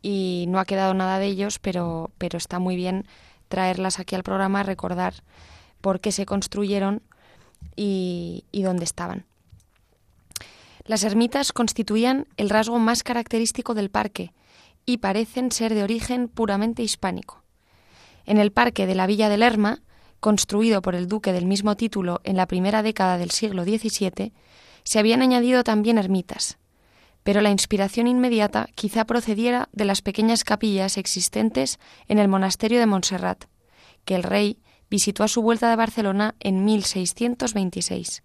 y 0.01 0.46
no 0.48 0.60
ha 0.60 0.66
quedado 0.66 0.94
nada 0.94 1.20
de 1.20 1.28
ellos, 1.28 1.60
pero, 1.60 2.12
pero 2.18 2.38
está 2.38 2.60
muy 2.60 2.75
bien 2.75 3.06
traerlas 3.48 4.00
aquí 4.00 4.16
al 4.16 4.24
programa, 4.24 4.63
recordar 4.63 5.16
por 5.82 6.00
qué 6.00 6.12
se 6.12 6.25
construyeron 6.25 7.01
y 7.75 8.44
dónde 8.54 8.86
estaban. 8.86 9.25
Las 10.86 11.04
ermitas 11.04 11.51
constituían 11.54 12.28
el 12.38 12.50
rasgo 12.50 12.80
más 12.80 13.04
característico 13.04 13.74
del 13.74 13.90
parque 13.90 14.32
y 14.85 14.97
parecen 14.97 15.51
ser 15.51 15.73
de 15.73 15.83
origen 15.83 16.27
puramente 16.27 16.83
hispánico. 16.83 17.43
En 18.25 18.38
el 18.38 18.51
parque 18.51 18.85
de 18.85 18.95
la 18.95 19.07
Villa 19.07 19.29
de 19.29 19.38
Lerma, 19.38 19.81
construido 20.19 20.81
por 20.81 20.95
el 20.95 21.07
duque 21.07 21.33
del 21.33 21.45
mismo 21.45 21.75
título 21.75 22.21
en 22.23 22.38
la 22.38 22.47
primera 22.47 22.83
década 22.83 23.17
del 23.17 23.31
siglo 23.31 23.63
XVII, 23.63 24.33
se 24.83 25.00
habían 25.00 25.21
añadido 25.21 25.63
también 25.63 25.97
ermitas, 25.97 26.57
pero 27.23 27.41
la 27.41 27.51
inspiración 27.51 28.07
inmediata 28.07 28.67
quizá 28.75 29.05
procediera 29.05 29.69
de 29.71 29.85
las 29.85 30.01
pequeñas 30.01 30.43
capillas 30.43 30.97
existentes 30.97 31.79
en 32.07 32.19
el 32.19 32.27
monasterio 32.27 32.79
de 32.79 32.85
Montserrat, 32.85 33.45
que 34.05 34.15
el 34.15 34.23
rey 34.23 34.59
visitó 34.89 35.23
a 35.23 35.27
su 35.27 35.41
vuelta 35.41 35.69
de 35.69 35.75
Barcelona 35.75 36.35
en 36.39 36.65
1626. 36.65 38.23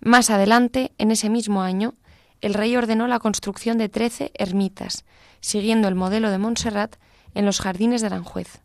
Más 0.00 0.30
adelante, 0.30 0.92
en 0.98 1.10
ese 1.10 1.30
mismo 1.30 1.62
año, 1.62 1.94
el 2.44 2.52
rey 2.52 2.76
ordenó 2.76 3.08
la 3.08 3.20
construcción 3.20 3.78
de 3.78 3.88
trece 3.88 4.30
ermitas, 4.34 5.06
siguiendo 5.40 5.88
el 5.88 5.94
modelo 5.94 6.30
de 6.30 6.36
Montserrat 6.36 6.96
en 7.32 7.46
los 7.46 7.58
jardines 7.58 8.02
de 8.02 8.08
Aranjuez. 8.08 8.60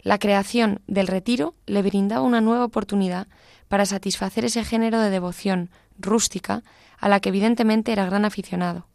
La 0.00 0.18
creación 0.18 0.80
del 0.86 1.06
retiro 1.06 1.54
le 1.66 1.82
brindaba 1.82 2.22
una 2.22 2.40
nueva 2.40 2.64
oportunidad 2.64 3.28
para 3.68 3.84
satisfacer 3.84 4.46
ese 4.46 4.64
género 4.64 4.98
de 4.98 5.10
devoción 5.10 5.68
rústica 5.98 6.62
a 6.98 7.10
la 7.10 7.20
que 7.20 7.28
evidentemente 7.28 7.92
era 7.92 8.06
gran 8.06 8.24
aficionado. 8.24 8.86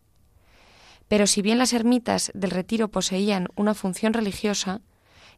Pero 1.08 1.28
si 1.28 1.44
bien 1.44 1.60
las 1.60 1.72
ermitas 1.72 2.32
del 2.34 2.50
retiro 2.50 2.88
poseían 2.88 3.50
una 3.56 3.76
función 3.76 4.14
religiosa, 4.14 4.82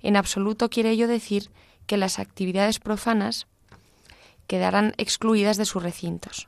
en 0.01 0.15
absoluto 0.15 0.69
quiere 0.69 0.91
ello 0.91 1.09
decir 1.09 1.51
que 1.85 1.97
las 1.97 2.17
actividades 2.17 2.79
profanas 2.79 3.45
quedarán 4.47 4.93
excluidas 4.95 5.57
de 5.57 5.65
sus 5.65 5.83
recintos. 5.83 6.47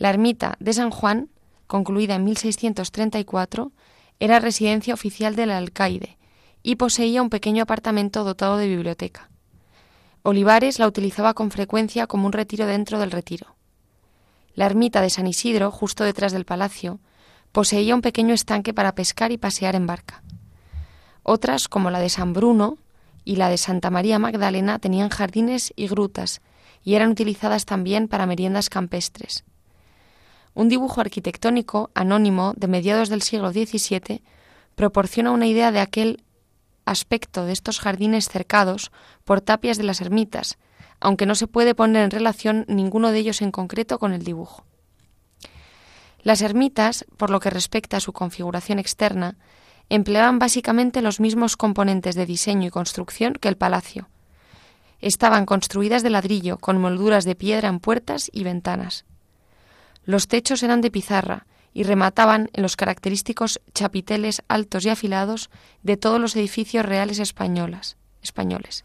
La 0.00 0.08
ermita 0.08 0.56
de 0.60 0.72
San 0.72 0.90
Juan, 0.90 1.28
concluida 1.66 2.14
en 2.14 2.24
1634, 2.24 3.70
era 4.18 4.40
residencia 4.40 4.94
oficial 4.94 5.36
del 5.36 5.50
alcaide 5.50 6.16
y 6.62 6.76
poseía 6.76 7.20
un 7.20 7.28
pequeño 7.28 7.64
apartamento 7.64 8.24
dotado 8.24 8.56
de 8.56 8.66
biblioteca. 8.66 9.28
Olivares 10.22 10.78
la 10.78 10.86
utilizaba 10.86 11.34
con 11.34 11.50
frecuencia 11.50 12.06
como 12.06 12.24
un 12.24 12.32
retiro 12.32 12.64
dentro 12.64 12.98
del 12.98 13.10
retiro. 13.10 13.56
La 14.54 14.64
ermita 14.64 15.02
de 15.02 15.10
San 15.10 15.26
Isidro, 15.26 15.70
justo 15.70 16.02
detrás 16.02 16.32
del 16.32 16.46
palacio, 16.46 16.98
poseía 17.52 17.94
un 17.94 18.00
pequeño 18.00 18.32
estanque 18.32 18.72
para 18.72 18.94
pescar 18.94 19.32
y 19.32 19.36
pasear 19.36 19.76
en 19.76 19.86
barca. 19.86 20.22
Otras, 21.22 21.68
como 21.68 21.90
la 21.90 22.00
de 22.00 22.08
San 22.08 22.32
Bruno 22.32 22.78
y 23.26 23.36
la 23.36 23.50
de 23.50 23.58
Santa 23.58 23.90
María 23.90 24.18
Magdalena, 24.18 24.78
tenían 24.78 25.10
jardines 25.10 25.74
y 25.76 25.88
grutas 25.88 26.40
y 26.82 26.94
eran 26.94 27.10
utilizadas 27.10 27.66
también 27.66 28.08
para 28.08 28.24
meriendas 28.24 28.70
campestres. 28.70 29.44
Un 30.54 30.68
dibujo 30.68 31.00
arquitectónico 31.00 31.90
anónimo 31.94 32.54
de 32.56 32.66
mediados 32.66 33.08
del 33.08 33.22
siglo 33.22 33.52
XVII 33.52 34.22
proporciona 34.74 35.30
una 35.30 35.46
idea 35.46 35.72
de 35.72 35.80
aquel 35.80 36.24
aspecto 36.84 37.44
de 37.44 37.52
estos 37.52 37.80
jardines 37.80 38.28
cercados 38.28 38.90
por 39.24 39.40
tapias 39.40 39.78
de 39.78 39.84
las 39.84 40.00
ermitas, 40.00 40.58
aunque 41.00 41.26
no 41.26 41.34
se 41.34 41.46
puede 41.46 41.74
poner 41.74 42.04
en 42.04 42.10
relación 42.10 42.64
ninguno 42.68 43.10
de 43.10 43.18
ellos 43.18 43.42
en 43.42 43.52
concreto 43.52 43.98
con 43.98 44.12
el 44.12 44.24
dibujo. 44.24 44.64
Las 46.22 46.42
ermitas, 46.42 47.06
por 47.16 47.30
lo 47.30 47.40
que 47.40 47.50
respecta 47.50 47.96
a 47.96 48.00
su 48.00 48.12
configuración 48.12 48.78
externa, 48.78 49.36
empleaban 49.88 50.38
básicamente 50.38 51.00
los 51.00 51.20
mismos 51.20 51.56
componentes 51.56 52.14
de 52.14 52.26
diseño 52.26 52.66
y 52.68 52.70
construcción 52.70 53.34
que 53.34 53.48
el 53.48 53.56
palacio, 53.56 54.08
Estaban 55.00 55.46
construidas 55.46 56.02
de 56.02 56.10
ladrillo, 56.10 56.58
con 56.58 56.78
molduras 56.78 57.24
de 57.24 57.34
piedra 57.34 57.68
en 57.68 57.80
puertas 57.80 58.30
y 58.32 58.44
ventanas. 58.44 59.06
Los 60.04 60.28
techos 60.28 60.62
eran 60.62 60.80
de 60.80 60.90
pizarra 60.90 61.46
y 61.72 61.84
remataban 61.84 62.50
en 62.52 62.62
los 62.62 62.76
característicos 62.76 63.60
chapiteles 63.74 64.42
altos 64.48 64.84
y 64.84 64.88
afilados 64.88 65.50
de 65.82 65.96
todos 65.96 66.20
los 66.20 66.34
edificios 66.36 66.84
reales 66.84 67.18
españolas, 67.18 67.96
españoles. 68.22 68.84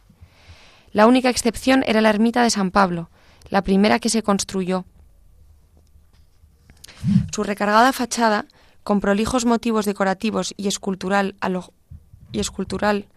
La 0.91 1.07
única 1.07 1.29
excepción 1.29 1.83
era 1.85 2.01
la 2.01 2.09
ermita 2.09 2.43
de 2.43 2.49
San 2.49 2.71
Pablo, 2.71 3.09
la 3.49 3.63
primera 3.63 3.99
que 3.99 4.09
se 4.09 4.23
construyó. 4.23 4.85
Su 7.33 7.43
recargada 7.43 7.91
fachada, 7.91 8.45
con 8.83 8.99
prolijos 8.99 9.45
motivos 9.45 9.85
decorativos 9.85 10.53
y 10.57 10.67
escultural, 10.67 11.35
y 12.31 12.39
escultural 12.39 13.07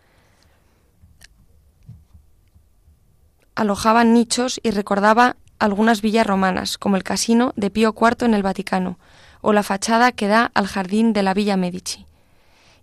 alojaban 3.55 4.15
nichos 4.15 4.61
y 4.63 4.71
recordaba 4.71 5.37
algunas 5.59 6.03
villas 6.03 6.27
romanas, 6.27 6.79
como 6.79 6.97
el 6.97 7.03
casino 7.03 7.53
de 7.57 7.71
Pío 7.71 7.95
IV 7.99 8.27
en 8.27 8.35
el 8.35 8.43
Vaticano, 8.43 8.99
o 9.41 9.53
la 9.53 9.63
fachada 9.63 10.13
que 10.13 10.29
da 10.29 10.51
al 10.55 10.67
jardín 10.67 11.13
de 11.13 11.23
la 11.23 11.35
Villa 11.35 11.57
Medici. 11.57 12.07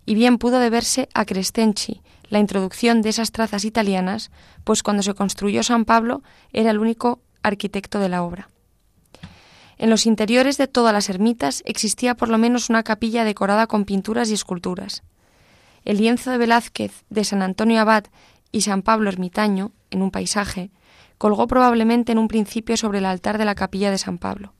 Y 0.04 0.14
bien 0.14 0.38
pudo 0.38 0.58
deberse 0.58 1.08
a 1.14 1.24
Crescenci, 1.24 2.00
la 2.28 2.38
introducción 2.38 3.02
de 3.02 3.10
esas 3.10 3.32
trazas 3.32 3.64
italianas, 3.64 4.30
pues 4.64 4.82
cuando 4.82 5.02
se 5.02 5.14
construyó 5.14 5.62
San 5.62 5.84
Pablo 5.84 6.22
era 6.52 6.70
el 6.70 6.78
único 6.78 7.20
arquitecto 7.42 7.98
de 7.98 8.08
la 8.08 8.22
obra. 8.22 8.48
En 9.78 9.90
los 9.90 10.06
interiores 10.06 10.56
de 10.56 10.68
todas 10.68 10.92
las 10.92 11.08
ermitas 11.10 11.62
existía 11.66 12.14
por 12.14 12.28
lo 12.28 12.38
menos 12.38 12.70
una 12.70 12.82
capilla 12.82 13.24
decorada 13.24 13.66
con 13.66 13.84
pinturas 13.84 14.30
y 14.30 14.34
esculturas. 14.34 15.02
El 15.84 15.98
lienzo 15.98 16.30
de 16.30 16.38
Velázquez 16.38 17.04
de 17.10 17.24
San 17.24 17.42
Antonio 17.42 17.80
Abad 17.80 18.04
y 18.52 18.62
San 18.62 18.82
Pablo 18.82 19.10
ermitaño, 19.10 19.72
en 19.90 20.02
un 20.02 20.10
paisaje, 20.10 20.70
colgó 21.18 21.46
probablemente 21.46 22.12
en 22.12 22.18
un 22.18 22.28
principio 22.28 22.76
sobre 22.76 22.98
el 22.98 23.06
altar 23.06 23.38
de 23.38 23.44
la 23.44 23.54
capilla 23.54 23.90
de 23.90 23.98
San 23.98 24.18
Pablo. 24.18 24.52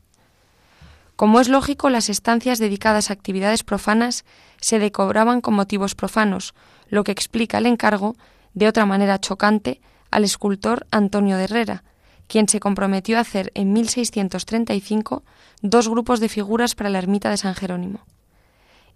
Como 1.17 1.41
es 1.41 1.49
lógico, 1.49 1.89
las 1.89 2.11
estancias 2.11 2.59
dedicadas 2.59 3.09
a 3.09 3.15
actividades 3.15 3.63
profanas 3.63 4.25
se 4.61 4.79
decoraban 4.79 5.41
con 5.41 5.55
motivos 5.55 5.95
profanos, 5.95 6.55
lo 6.89 7.05
que 7.05 7.13
explica 7.13 7.59
el 7.59 7.67
encargo, 7.67 8.17
de 8.53 8.69
otra 8.69 8.85
manera 8.85 9.19
chocante, 9.21 9.81
al 10.11 10.25
escultor 10.25 10.87
Antonio 10.91 11.37
de 11.37 11.45
Herrera, 11.45 11.85
quien 12.27 12.49
se 12.49 12.61
comprometió 12.61 13.19
a 13.19 13.21
hacer 13.21 13.51
en 13.55 13.73
1635 13.73 15.25
dos 15.63 15.89
grupos 15.89 16.21
de 16.21 16.29
figuras 16.29 16.75
para 16.75 16.91
la 16.91 16.99
ermita 16.99 17.31
de 17.31 17.37
San 17.37 17.55
Jerónimo. 17.55 18.01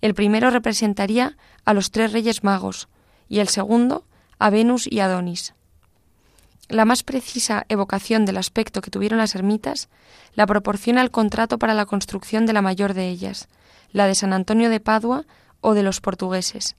El 0.00 0.14
primero 0.14 0.50
representaría 0.50 1.36
a 1.64 1.74
los 1.74 1.90
tres 1.90 2.12
reyes 2.12 2.42
magos 2.42 2.88
y 3.28 3.40
el 3.40 3.48
segundo 3.48 4.04
a 4.38 4.50
Venus 4.50 4.86
y 4.90 5.00
Adonis. 5.00 5.54
La 6.70 6.84
más 6.84 7.02
precisa 7.02 7.66
evocación 7.68 8.24
del 8.24 8.36
aspecto 8.36 8.80
que 8.80 8.92
tuvieron 8.92 9.18
las 9.18 9.34
ermitas 9.34 9.88
la 10.34 10.46
proporciona 10.46 11.02
el 11.02 11.10
contrato 11.10 11.58
para 11.58 11.74
la 11.74 11.84
construcción 11.84 12.46
de 12.46 12.52
la 12.52 12.62
mayor 12.62 12.94
de 12.94 13.08
ellas, 13.08 13.48
la 13.90 14.06
de 14.06 14.14
San 14.14 14.32
Antonio 14.32 14.70
de 14.70 14.78
Padua 14.78 15.26
o 15.60 15.74
de 15.74 15.82
los 15.82 16.00
portugueses. 16.00 16.76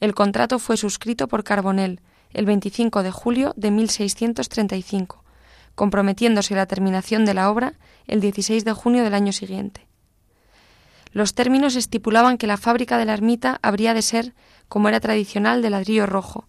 El 0.00 0.12
contrato 0.12 0.58
fue 0.58 0.76
suscrito 0.76 1.28
por 1.28 1.44
Carbonell 1.44 2.00
el 2.32 2.46
25 2.46 3.04
de 3.04 3.12
julio 3.12 3.54
de 3.56 3.70
1635, 3.70 5.22
comprometiéndose 5.76 6.56
la 6.56 6.66
terminación 6.66 7.24
de 7.24 7.34
la 7.34 7.48
obra 7.48 7.74
el 8.08 8.20
16 8.20 8.64
de 8.64 8.72
junio 8.72 9.04
del 9.04 9.14
año 9.14 9.32
siguiente. 9.32 9.86
Los 11.12 11.34
términos 11.34 11.76
estipulaban 11.76 12.38
que 12.38 12.48
la 12.48 12.56
fábrica 12.56 12.98
de 12.98 13.04
la 13.04 13.12
ermita 13.14 13.60
habría 13.62 13.94
de 13.94 14.02
ser, 14.02 14.34
como 14.68 14.88
era 14.88 14.98
tradicional, 14.98 15.62
de 15.62 15.70
ladrillo 15.70 16.06
rojo, 16.06 16.48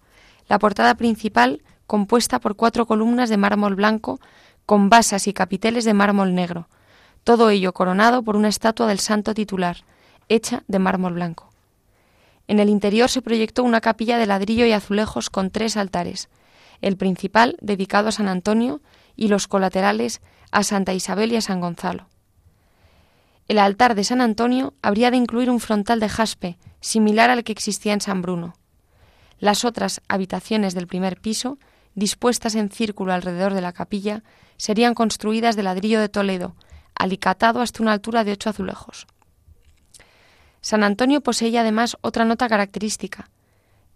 la 0.50 0.58
portada 0.58 0.96
principal 0.96 1.62
compuesta 1.88 2.40
por 2.40 2.56
cuatro 2.56 2.86
columnas 2.86 3.30
de 3.30 3.38
mármol 3.38 3.76
blanco 3.76 4.20
con 4.66 4.90
basas 4.90 5.28
y 5.28 5.34
capiteles 5.34 5.86
de 5.86 5.94
mármol 5.94 6.36
negro, 6.36 6.68
todo 7.24 7.50
ello 7.50 7.74
coronado 7.74 8.22
por 8.22 8.36
una 8.36 8.50
estatua 8.50 8.88
del 8.88 9.00
santo 9.00 9.34
titular, 9.34 9.84
hecha 10.30 10.64
de 10.68 10.80
mármol 10.80 11.14
blanco. 11.14 11.50
En 12.48 12.60
el 12.60 12.70
interior 12.70 13.10
se 13.10 13.22
proyectó 13.22 13.64
una 13.64 13.82
capilla 13.82 14.18
de 14.18 14.26
ladrillo 14.26 14.66
y 14.66 14.72
azulejos 14.72 15.30
con 15.30 15.50
tres 15.50 15.76
altares, 15.78 16.30
el 16.82 16.96
principal 16.96 17.58
dedicado 17.62 18.10
a 18.10 18.12
San 18.12 18.28
Antonio 18.28 18.82
y 19.16 19.30
los 19.30 19.48
colaterales 19.48 20.22
a 20.52 20.64
Santa 20.64 20.94
Isabel 20.94 21.32
y 21.34 21.38
a 21.38 21.42
San 21.42 21.60
Gonzalo. 21.60 22.08
El 23.48 23.60
altar 23.60 23.96
de 23.96 24.04
San 24.04 24.22
Antonio 24.22 24.74
habría 24.82 25.12
de 25.12 25.18
incluir 25.18 25.50
un 25.50 25.60
frontal 25.60 26.00
de 26.00 26.10
jaspe, 26.10 26.58
similar 26.82 27.30
al 27.30 27.44
que 27.44 27.54
existía 27.54 27.94
en 27.94 28.02
San 28.02 28.22
Bruno. 28.22 28.56
Las 29.40 29.66
otras 29.66 30.02
habitaciones 30.08 30.74
del 30.74 30.88
primer 30.88 31.20
piso 31.20 31.58
dispuestas 31.98 32.54
en 32.54 32.70
círculo 32.70 33.12
alrededor 33.12 33.56
de 33.56 33.62
la 33.62 33.74
capilla, 33.74 34.22
serían 34.56 34.94
construidas 34.94 35.56
de 35.56 35.64
ladrillo 35.64 36.00
de 36.00 36.10
Toledo, 36.10 36.56
alicatado 36.94 37.60
hasta 37.60 37.82
una 37.82 37.92
altura 37.92 38.24
de 38.24 38.34
ocho 38.34 38.52
azulejos. 38.52 39.08
San 40.62 40.84
Antonio 40.84 41.22
poseía 41.22 41.62
además 41.62 41.98
otra 42.02 42.24
nota 42.24 42.48
característica. 42.48 43.32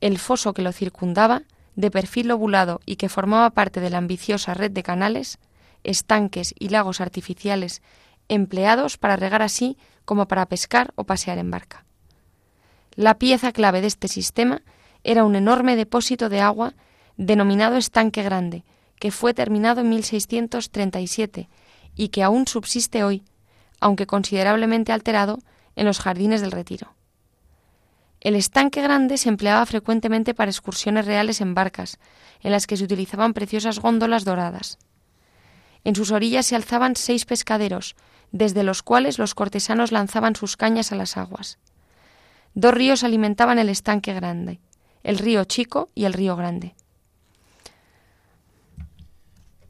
El 0.02 0.18
foso 0.18 0.56
que 0.56 0.64
lo 0.64 0.72
circundaba, 0.72 1.44
de 1.76 1.92
perfil 1.92 2.30
lobulado 2.30 2.82
y 2.88 2.96
que 2.96 3.08
formaba 3.08 3.52
parte 3.52 3.80
de 3.80 3.92
la 3.92 4.00
ambiciosa 4.00 4.56
red 4.56 4.72
de 4.72 4.82
canales, 4.82 5.38
estanques 5.84 6.56
y 6.58 6.70
lagos 6.70 7.02
artificiales 7.02 7.84
empleados 8.30 8.98
para 8.98 9.16
regar 9.16 9.44
así 9.44 9.78
como 10.06 10.28
para 10.28 10.48
pescar 10.48 10.92
o 10.96 11.04
pasear 11.04 11.38
en 11.38 11.52
barca. 11.52 11.86
La 12.96 13.20
pieza 13.20 13.52
clave 13.52 13.82
de 13.82 13.88
este 13.88 14.08
sistema 14.08 14.64
era 15.04 15.24
un 15.24 15.36
enorme 15.36 15.76
depósito 15.76 16.30
de 16.30 16.42
agua 16.42 16.74
denominado 17.26 17.78
Estanque 17.78 18.24
Grande, 18.24 18.64
que 19.00 19.12
fue 19.12 19.36
terminado 19.36 19.82
en 19.82 19.90
1637 19.90 21.50
y 21.96 22.10
que 22.10 22.24
aún 22.24 22.48
subsiste 22.48 23.04
hoy, 23.04 23.24
aunque 23.80 24.08
considerablemente 24.08 24.92
alterado, 24.92 25.40
en 25.76 25.86
los 25.86 26.00
jardines 26.00 26.42
del 26.42 26.52
Retiro. 26.52 26.96
El 28.20 28.36
estanque 28.36 28.82
grande 28.82 29.18
se 29.18 29.30
empleaba 29.30 29.66
frecuentemente 29.66 30.34
para 30.34 30.52
excursiones 30.52 31.06
reales 31.06 31.42
en 31.42 31.54
barcas, 31.56 31.98
en 32.42 32.52
las 32.52 32.68
que 32.68 32.78
se 32.78 32.84
utilizaban 32.84 33.34
preciosas 33.34 33.80
góndolas 33.80 34.26
doradas. 34.26 34.78
En 35.84 35.96
sus 35.96 36.12
orillas 36.12 36.46
se 36.46 36.56
alzaban 36.56 36.96
seis 36.96 37.26
pescaderos, 37.26 37.96
desde 38.32 38.64
los 38.64 38.84
cuales 38.84 39.18
los 39.18 39.34
cortesanos 39.34 39.92
lanzaban 39.92 40.36
sus 40.36 40.58
cañas 40.58 40.92
a 40.92 40.96
las 40.96 41.18
aguas. 41.18 41.58
Dos 42.54 42.74
ríos 42.74 43.04
alimentaban 43.04 43.58
el 43.58 43.70
estanque 43.70 44.14
grande, 44.14 44.60
el 45.04 45.18
río 45.18 45.46
Chico 45.46 45.90
y 45.96 46.06
el 46.06 46.14
río 46.14 46.36
Grande. 46.36 46.76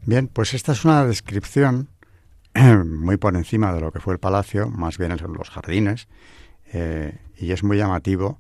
Bien, 0.03 0.27
pues 0.27 0.55
esta 0.55 0.71
es 0.71 0.83
una 0.83 1.05
descripción 1.05 1.87
muy 2.85 3.17
por 3.17 3.35
encima 3.35 3.71
de 3.71 3.81
lo 3.81 3.91
que 3.91 3.99
fue 3.99 4.13
el 4.13 4.19
palacio, 4.19 4.67
más 4.67 4.97
bien 4.97 5.15
los 5.15 5.49
jardines, 5.51 6.07
eh, 6.73 7.19
y 7.37 7.51
es 7.51 7.63
muy 7.63 7.77
llamativo 7.77 8.39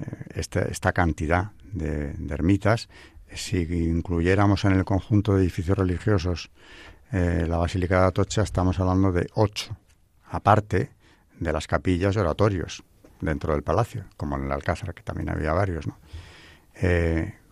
eh, 0.00 0.04
este, 0.34 0.68
esta, 0.68 0.92
cantidad 0.92 1.52
de, 1.72 2.12
ermitas. 2.28 2.88
Si 3.32 3.58
incluyéramos 3.58 4.64
en 4.64 4.72
el 4.72 4.84
conjunto 4.84 5.34
de 5.34 5.42
edificios 5.42 5.78
religiosos 5.78 6.50
eh, 7.12 7.46
la 7.48 7.58
Basílica 7.58 8.00
de 8.00 8.06
Atocha, 8.08 8.42
estamos 8.42 8.80
hablando 8.80 9.12
de 9.12 9.28
ocho, 9.34 9.76
aparte 10.28 10.90
de 11.38 11.52
las 11.52 11.68
capillas 11.68 12.16
y 12.16 12.18
oratorios 12.18 12.82
dentro 13.20 13.52
del 13.52 13.62
palacio, 13.62 14.06
como 14.16 14.36
en 14.36 14.46
el 14.46 14.52
Alcázar, 14.52 14.92
que 14.92 15.04
también 15.04 15.28
había 15.28 15.52
varios. 15.52 15.86
¿no? 15.86 15.96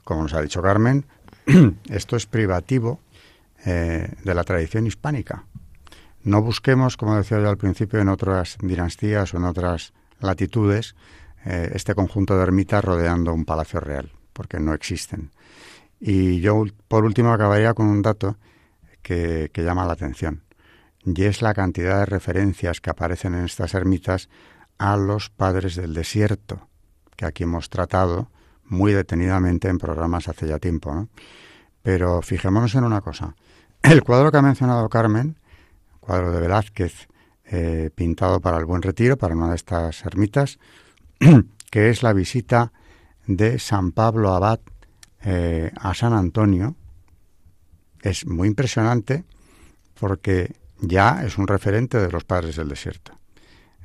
como 0.03 0.23
nos 0.23 0.35
ha 0.35 0.43
dicho 0.43 0.61
Carmen, 0.61 1.07
esto 1.89 2.17
es 2.17 2.27
privativo 2.27 3.01
de 3.65 4.35
la 4.35 4.45
tradición 4.45 4.87
hispánica. 4.87 5.47
No 6.23 6.43
busquemos, 6.43 6.97
como 6.97 7.17
decía 7.17 7.41
yo 7.41 7.49
al 7.49 7.59
principio, 7.59 8.01
en 8.01 8.09
otras 8.09 8.57
dinastías 8.61 9.35
o 9.35 9.37
en 9.37 9.45
otras 9.45 9.93
latitudes 10.21 10.95
eh, 11.45 11.71
este 11.75 11.95
conjunto 11.95 12.37
de 12.37 12.43
ermitas 12.43 12.83
rodeando 12.83 13.33
un 13.33 13.45
palacio 13.45 13.81
real, 13.81 14.13
porque 14.33 14.59
no 14.59 14.73
existen. 14.73 15.31
Y 16.01 16.41
yo, 16.41 16.65
por 16.89 17.05
último, 17.05 17.33
acabaría 17.33 17.75
con 17.75 17.87
un 17.87 18.01
dato 18.01 18.39
que, 19.03 19.51
que 19.53 19.63
llama 19.63 19.85
la 19.85 19.93
atención, 19.93 20.45
y 21.05 21.25
es 21.25 21.43
la 21.43 21.53
cantidad 21.53 22.01
de 22.01 22.07
referencias 22.07 22.81
que 22.81 22.91
aparecen 22.91 23.35
en 23.35 23.45
estas 23.45 23.75
ermitas 23.75 24.31
a 24.79 24.97
los 24.97 25.29
padres 25.29 25.77
del 25.77 25.93
desierto, 25.93 26.69
que 27.17 27.27
aquí 27.27 27.45
hemos 27.45 27.69
tratado 27.69 28.31
muy 28.65 28.93
detenidamente 28.93 29.69
en 29.69 29.79
programas 29.79 30.29
hace 30.29 30.49
ya 30.49 30.59
tiempo. 30.59 31.09
Pero 31.83 32.23
fijémonos 32.23 32.75
en 32.75 32.85
una 32.85 33.03
cosa. 33.03 33.37
El 33.85 34.03
cuadro 34.03 34.33
que 34.33 34.39
ha 34.39 34.43
mencionado 34.43 34.89
Carmen 34.89 35.37
cuadro 36.01 36.33
de 36.33 36.41
Velázquez 36.41 37.07
eh, 37.45 37.91
pintado 37.95 38.41
para 38.41 38.57
el 38.57 38.65
Buen 38.65 38.81
Retiro, 38.81 39.19
para 39.19 39.35
una 39.35 39.51
de 39.51 39.57
estas 39.57 40.07
ermitas, 40.07 40.59
que 41.71 41.91
es 41.91 42.03
la 42.03 42.15
visita 42.15 42.73
de 43.27 43.59
San 43.59 43.93
Pablo 43.93 44.33
Abad 44.33 44.61
eh, 45.23 45.71
a 45.79 45.93
San 45.93 46.15
Antonio. 46.15 46.77
Es 48.01 48.27
muy 48.27 48.49
impresionante 48.49 49.27
porque 50.01 50.57
ya 50.81 51.23
es 51.23 51.37
un 51.37 51.47
referente 51.47 51.99
de 51.99 52.11
los 52.11 52.25
padres 52.25 52.57
del 52.57 52.71
desierto. 52.71 53.13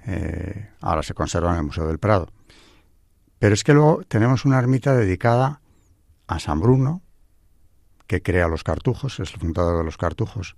Eh, 0.05 0.69
ahora 0.79 1.03
se 1.03 1.13
conserva 1.13 1.51
en 1.51 1.57
el 1.57 1.63
Museo 1.65 1.85
del 1.85 1.99
Prado. 1.99 2.29
Pero 3.37 3.53
es 3.53 3.65
que 3.65 3.73
luego 3.73 4.03
tenemos 4.07 4.45
una 4.45 4.59
ermita 4.59 4.95
dedicada 4.95 5.59
a 6.25 6.39
San 6.39 6.61
Bruno, 6.61 7.01
que 8.09 8.23
crea 8.23 8.47
los 8.47 8.63
cartujos, 8.63 9.19
es 9.19 9.31
el 9.35 9.39
fundador 9.39 9.77
de 9.77 9.83
los 9.83 9.95
cartujos, 9.95 10.57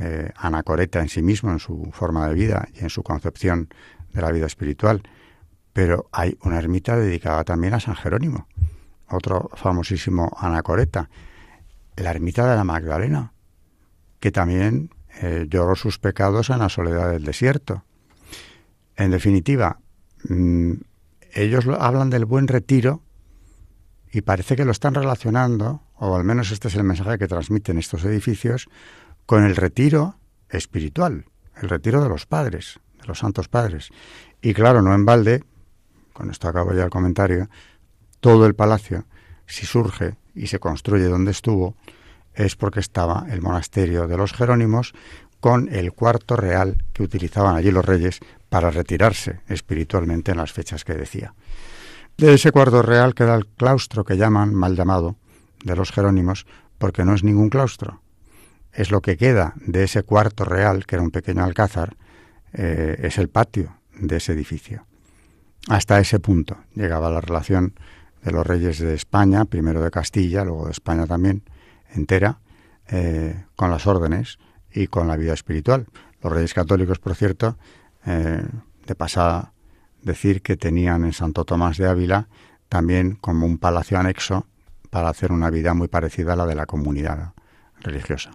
eh, 0.00 0.32
anacoreta 0.36 1.00
en 1.00 1.08
sí 1.08 1.22
mismo, 1.22 1.50
en 1.50 1.58
su 1.58 1.88
forma 1.92 2.28
de 2.28 2.34
vida 2.34 2.68
y 2.74 2.80
en 2.80 2.90
su 2.90 3.02
concepción 3.02 3.70
de 4.12 4.20
la 4.20 4.30
vida 4.30 4.44
espiritual. 4.44 5.02
Pero 5.72 6.10
hay 6.12 6.36
una 6.42 6.58
ermita 6.58 6.98
dedicada 6.98 7.42
también 7.44 7.72
a 7.72 7.80
San 7.80 7.96
Jerónimo, 7.96 8.48
otro 9.08 9.48
famosísimo 9.54 10.30
anacoreta, 10.38 11.08
la 11.96 12.10
ermita 12.10 12.50
de 12.50 12.54
la 12.54 12.64
Magdalena, 12.64 13.32
que 14.18 14.30
también 14.30 14.90
eh, 15.22 15.46
lloró 15.48 15.76
sus 15.76 15.98
pecados 15.98 16.50
en 16.50 16.58
la 16.58 16.68
soledad 16.68 17.10
del 17.10 17.24
desierto. 17.24 17.82
En 18.96 19.10
definitiva, 19.10 19.80
mm, 20.28 20.72
ellos 21.32 21.66
hablan 21.78 22.10
del 22.10 22.26
buen 22.26 22.46
retiro 22.46 23.00
y 24.12 24.22
parece 24.22 24.56
que 24.56 24.64
lo 24.64 24.72
están 24.72 24.94
relacionando, 24.94 25.82
o 25.94 26.16
al 26.16 26.24
menos 26.24 26.50
este 26.50 26.68
es 26.68 26.74
el 26.74 26.84
mensaje 26.84 27.18
que 27.18 27.28
transmiten 27.28 27.78
estos 27.78 28.04
edificios, 28.04 28.68
con 29.26 29.44
el 29.44 29.56
retiro 29.56 30.16
espiritual, 30.48 31.26
el 31.60 31.68
retiro 31.68 32.02
de 32.02 32.08
los 32.08 32.26
padres, 32.26 32.80
de 33.00 33.06
los 33.06 33.18
santos 33.18 33.48
padres. 33.48 33.90
Y 34.42 34.54
claro, 34.54 34.82
no 34.82 34.94
en 34.94 35.04
balde, 35.04 35.44
con 36.12 36.30
esto 36.30 36.48
acabo 36.48 36.72
ya 36.72 36.84
el 36.84 36.90
comentario, 36.90 37.48
todo 38.20 38.46
el 38.46 38.54
palacio, 38.54 39.06
si 39.46 39.66
surge 39.66 40.16
y 40.34 40.48
se 40.48 40.58
construye 40.58 41.04
donde 41.04 41.30
estuvo, 41.30 41.76
es 42.34 42.56
porque 42.56 42.80
estaba 42.80 43.26
el 43.30 43.42
monasterio 43.42 44.06
de 44.06 44.16
los 44.16 44.32
Jerónimos 44.32 44.92
con 45.40 45.68
el 45.72 45.92
cuarto 45.92 46.36
real 46.36 46.84
que 46.92 47.02
utilizaban 47.02 47.56
allí 47.56 47.70
los 47.70 47.84
reyes 47.84 48.20
para 48.48 48.70
retirarse 48.70 49.40
espiritualmente 49.48 50.32
en 50.32 50.36
las 50.36 50.52
fechas 50.52 50.84
que 50.84 50.94
decía. 50.94 51.34
De 52.18 52.34
ese 52.34 52.52
cuarto 52.52 52.82
real 52.82 53.14
queda 53.14 53.34
el 53.34 53.46
claustro 53.46 54.04
que 54.04 54.16
llaman, 54.16 54.54
mal 54.54 54.76
llamado, 54.76 55.16
de 55.64 55.76
los 55.76 55.92
Jerónimos, 55.92 56.46
porque 56.78 57.04
no 57.04 57.14
es 57.14 57.24
ningún 57.24 57.50
claustro, 57.50 58.02
es 58.72 58.90
lo 58.90 59.00
que 59.00 59.16
queda 59.16 59.54
de 59.56 59.84
ese 59.84 60.02
cuarto 60.02 60.44
real, 60.44 60.86
que 60.86 60.96
era 60.96 61.02
un 61.02 61.10
pequeño 61.10 61.44
alcázar, 61.44 61.96
eh, 62.52 62.98
es 63.02 63.18
el 63.18 63.28
patio 63.28 63.76
de 63.98 64.16
ese 64.16 64.32
edificio. 64.32 64.86
Hasta 65.68 66.00
ese 66.00 66.20
punto 66.20 66.56
llegaba 66.74 67.10
la 67.10 67.20
relación 67.20 67.74
de 68.22 68.32
los 68.32 68.46
reyes 68.46 68.78
de 68.78 68.94
España, 68.94 69.44
primero 69.44 69.82
de 69.82 69.90
Castilla, 69.90 70.44
luego 70.44 70.66
de 70.66 70.72
España 70.72 71.06
también, 71.06 71.42
entera, 71.94 72.40
eh, 72.88 73.44
con 73.56 73.70
las 73.70 73.86
órdenes 73.86 74.38
y 74.72 74.86
con 74.86 75.08
la 75.08 75.16
vida 75.16 75.32
espiritual. 75.32 75.86
Los 76.22 76.32
reyes 76.32 76.54
católicos, 76.54 76.98
por 76.98 77.14
cierto, 77.14 77.56
eh, 78.06 78.42
de 78.86 78.94
pasada 78.94 79.52
decir 80.02 80.42
que 80.42 80.56
tenían 80.56 81.04
en 81.04 81.12
Santo 81.12 81.44
Tomás 81.44 81.76
de 81.76 81.88
Ávila 81.88 82.28
también 82.68 83.16
como 83.16 83.46
un 83.46 83.58
palacio 83.58 83.98
anexo 83.98 84.46
para 84.90 85.08
hacer 85.08 85.32
una 85.32 85.50
vida 85.50 85.74
muy 85.74 85.88
parecida 85.88 86.32
a 86.32 86.36
la 86.36 86.46
de 86.46 86.54
la 86.54 86.66
comunidad 86.66 87.32
religiosa. 87.80 88.30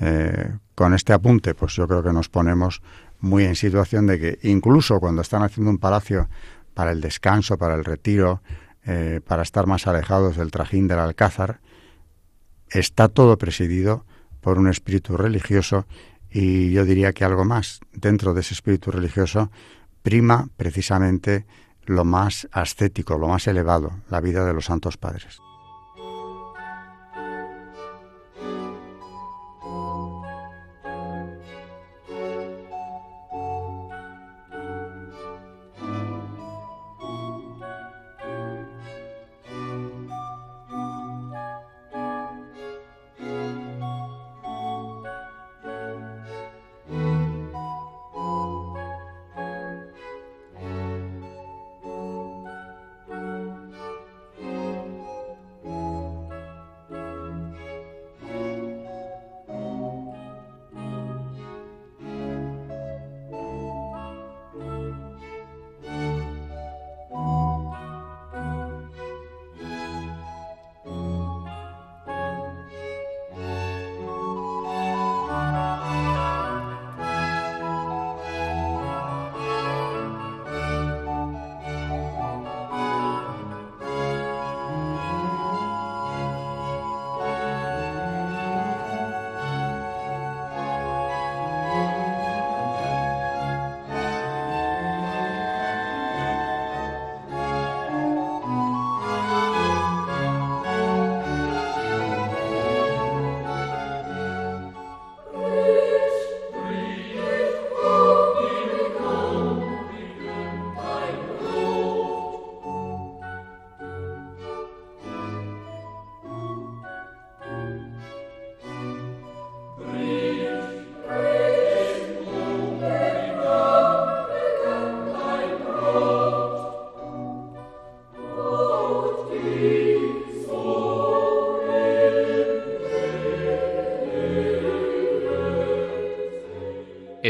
Eh, 0.00 0.56
con 0.74 0.94
este 0.94 1.12
apunte, 1.12 1.54
pues 1.54 1.74
yo 1.74 1.86
creo 1.86 2.02
que 2.02 2.12
nos 2.12 2.28
ponemos 2.28 2.82
muy 3.20 3.44
en 3.44 3.54
situación 3.54 4.06
de 4.06 4.18
que 4.18 4.38
incluso 4.42 4.98
cuando 4.98 5.22
están 5.22 5.42
haciendo 5.42 5.70
un 5.70 5.78
palacio 5.78 6.28
para 6.74 6.90
el 6.90 7.00
descanso, 7.00 7.56
para 7.56 7.74
el 7.74 7.84
retiro, 7.84 8.42
eh, 8.84 9.20
para 9.26 9.42
estar 9.42 9.66
más 9.66 9.86
alejados 9.86 10.36
del 10.36 10.50
trajín 10.50 10.88
del 10.88 10.98
alcázar, 10.98 11.60
está 12.68 13.08
todo 13.08 13.38
presidido 13.38 14.04
por 14.40 14.58
un 14.58 14.68
espíritu 14.68 15.16
religioso 15.16 15.86
y 16.30 16.72
yo 16.72 16.84
diría 16.84 17.12
que 17.12 17.24
algo 17.24 17.44
más. 17.44 17.80
Dentro 17.92 18.34
de 18.34 18.40
ese 18.40 18.54
espíritu 18.54 18.90
religioso 18.90 19.52
prima 20.02 20.48
precisamente 20.56 21.46
lo 21.84 22.04
más 22.04 22.48
ascético, 22.52 23.18
lo 23.18 23.28
más 23.28 23.46
elevado, 23.46 23.92
la 24.08 24.20
vida 24.20 24.44
de 24.44 24.52
los 24.52 24.66
santos 24.66 24.96
padres. 24.96 25.40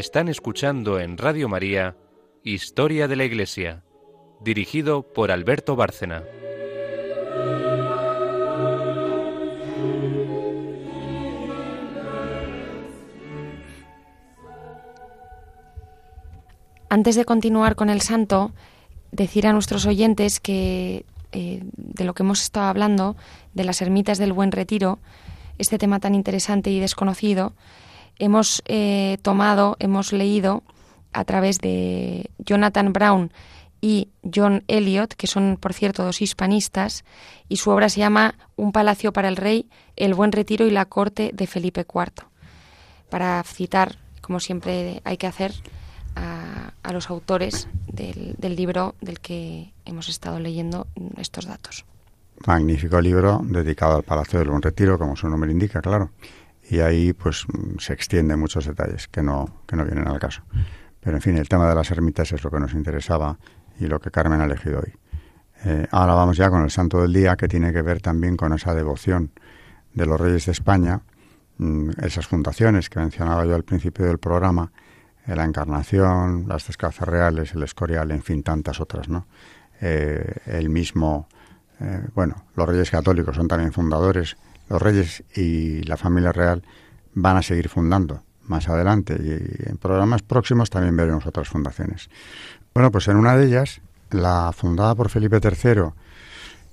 Están 0.02 0.26
escuchando 0.26 0.98
en 0.98 1.16
Radio 1.16 1.48
María 1.48 1.94
Historia 2.42 3.06
de 3.06 3.14
la 3.14 3.22
Iglesia, 3.22 3.84
dirigido 4.40 5.04
por 5.04 5.30
Alberto 5.30 5.76
Bárcena. 5.76 6.24
Antes 16.88 17.14
de 17.14 17.24
continuar 17.24 17.76
con 17.76 17.88
el 17.88 18.00
santo, 18.00 18.50
decir 19.12 19.46
a 19.46 19.52
nuestros 19.52 19.86
oyentes 19.86 20.40
que 20.40 21.06
eh, 21.30 21.62
de 21.76 22.04
lo 22.04 22.14
que 22.14 22.24
hemos 22.24 22.42
estado 22.42 22.66
hablando, 22.66 23.14
de 23.54 23.62
las 23.62 23.80
ermitas 23.80 24.18
del 24.18 24.32
Buen 24.32 24.50
Retiro, 24.50 24.98
este 25.58 25.78
tema 25.78 26.00
tan 26.00 26.16
interesante 26.16 26.70
y 26.70 26.80
desconocido, 26.80 27.52
hemos 28.18 28.62
eh, 28.66 29.18
tomado, 29.22 29.76
hemos 29.78 30.12
leído 30.12 30.62
a 31.12 31.24
través 31.24 31.58
de 31.58 32.30
Jonathan 32.38 32.92
Brown 32.92 33.32
y 33.80 34.08
John 34.22 34.62
Eliot, 34.68 35.14
que 35.14 35.26
son, 35.26 35.58
por 35.60 35.74
cierto, 35.74 36.04
dos 36.04 36.22
hispanistas, 36.22 37.04
y 37.48 37.56
su 37.56 37.70
obra 37.70 37.88
se 37.88 37.98
llama 38.00 38.36
Un 38.56 38.72
palacio 38.72 39.12
para 39.12 39.28
el 39.28 39.36
rey, 39.36 39.68
el 39.96 40.14
buen 40.14 40.32
retiro 40.32 40.64
y 40.66 40.70
la 40.70 40.84
corte 40.84 41.32
de 41.34 41.46
Felipe 41.46 41.80
IV. 41.80 42.24
Para 43.10 43.42
citar, 43.42 43.98
como 44.20 44.38
siempre 44.40 45.02
hay 45.04 45.16
que 45.16 45.26
hacer, 45.26 45.52
a, 46.14 46.92
los 46.92 47.10
autores 47.10 47.68
del, 47.86 48.36
libro 48.56 48.94
del 49.00 49.20
que 49.20 49.72
hemos 49.84 50.08
estado 50.08 50.38
leyendo 50.38 50.86
estos 51.16 51.46
datos. 51.46 51.84
Magnífico 52.46 53.00
libro 53.00 53.40
dedicado 53.44 53.96
al 53.96 54.02
Palacio 54.02 54.38
del 54.38 54.50
Buen 54.50 54.62
Retiro, 54.62 54.98
como 54.98 55.16
su 55.16 55.28
nombre 55.28 55.50
indica, 55.50 55.80
claro. 55.80 56.10
Y 56.72 56.80
ahí 56.80 57.12
pues 57.12 57.44
se 57.80 57.92
extienden 57.92 58.40
muchos 58.40 58.64
detalles 58.64 59.06
que 59.06 59.22
no, 59.22 59.62
que 59.66 59.76
no 59.76 59.84
vienen 59.84 60.08
al 60.08 60.18
caso. 60.18 60.40
Pero 61.00 61.18
en 61.18 61.20
fin, 61.20 61.36
el 61.36 61.46
tema 61.46 61.68
de 61.68 61.74
las 61.74 61.90
ermitas 61.90 62.32
es 62.32 62.42
lo 62.42 62.50
que 62.50 62.58
nos 62.58 62.72
interesaba 62.72 63.38
y 63.78 63.88
lo 63.88 64.00
que 64.00 64.10
Carmen 64.10 64.40
ha 64.40 64.46
elegido 64.46 64.78
hoy. 64.78 64.94
Eh, 65.66 65.86
ahora 65.90 66.14
vamos 66.14 66.38
ya 66.38 66.48
con 66.48 66.62
el 66.62 66.70
santo 66.70 67.02
del 67.02 67.12
día, 67.12 67.36
que 67.36 67.46
tiene 67.46 67.74
que 67.74 67.82
ver 67.82 68.00
también 68.00 68.38
con 68.38 68.54
esa 68.54 68.74
devoción 68.74 69.32
de 69.92 70.06
los 70.06 70.18
reyes 70.18 70.46
de 70.46 70.52
España, 70.52 71.02
mm, 71.58 71.90
esas 72.04 72.26
fundaciones 72.26 72.88
que 72.88 73.00
mencionaba 73.00 73.44
yo 73.44 73.54
al 73.54 73.64
principio 73.64 74.06
del 74.06 74.16
programa, 74.16 74.72
la 75.26 75.44
Encarnación, 75.44 76.46
las 76.48 76.66
Descalzas 76.66 77.06
Reales, 77.06 77.52
el 77.52 77.64
Escorial, 77.64 78.10
en 78.12 78.22
fin, 78.22 78.42
tantas 78.42 78.80
otras, 78.80 79.10
¿no? 79.10 79.26
Eh, 79.82 80.36
el 80.46 80.70
mismo, 80.70 81.28
eh, 81.80 82.06
bueno, 82.14 82.46
los 82.56 82.66
reyes 82.66 82.90
católicos 82.90 83.36
son 83.36 83.46
también 83.46 83.74
fundadores, 83.74 84.38
los 84.72 84.80
reyes 84.80 85.22
y 85.36 85.82
la 85.82 85.98
familia 85.98 86.32
real 86.32 86.62
van 87.14 87.36
a 87.36 87.42
seguir 87.42 87.68
fundando 87.68 88.22
más 88.44 88.68
adelante 88.68 89.14
y 89.20 89.68
en 89.68 89.76
programas 89.76 90.22
próximos 90.22 90.70
también 90.70 90.96
veremos 90.96 91.26
otras 91.26 91.48
fundaciones. 91.48 92.08
Bueno, 92.72 92.90
pues 92.90 93.06
en 93.08 93.16
una 93.16 93.36
de 93.36 93.46
ellas, 93.46 93.82
la 94.10 94.50
fundada 94.56 94.94
por 94.94 95.10
Felipe 95.10 95.40
III 95.42 95.92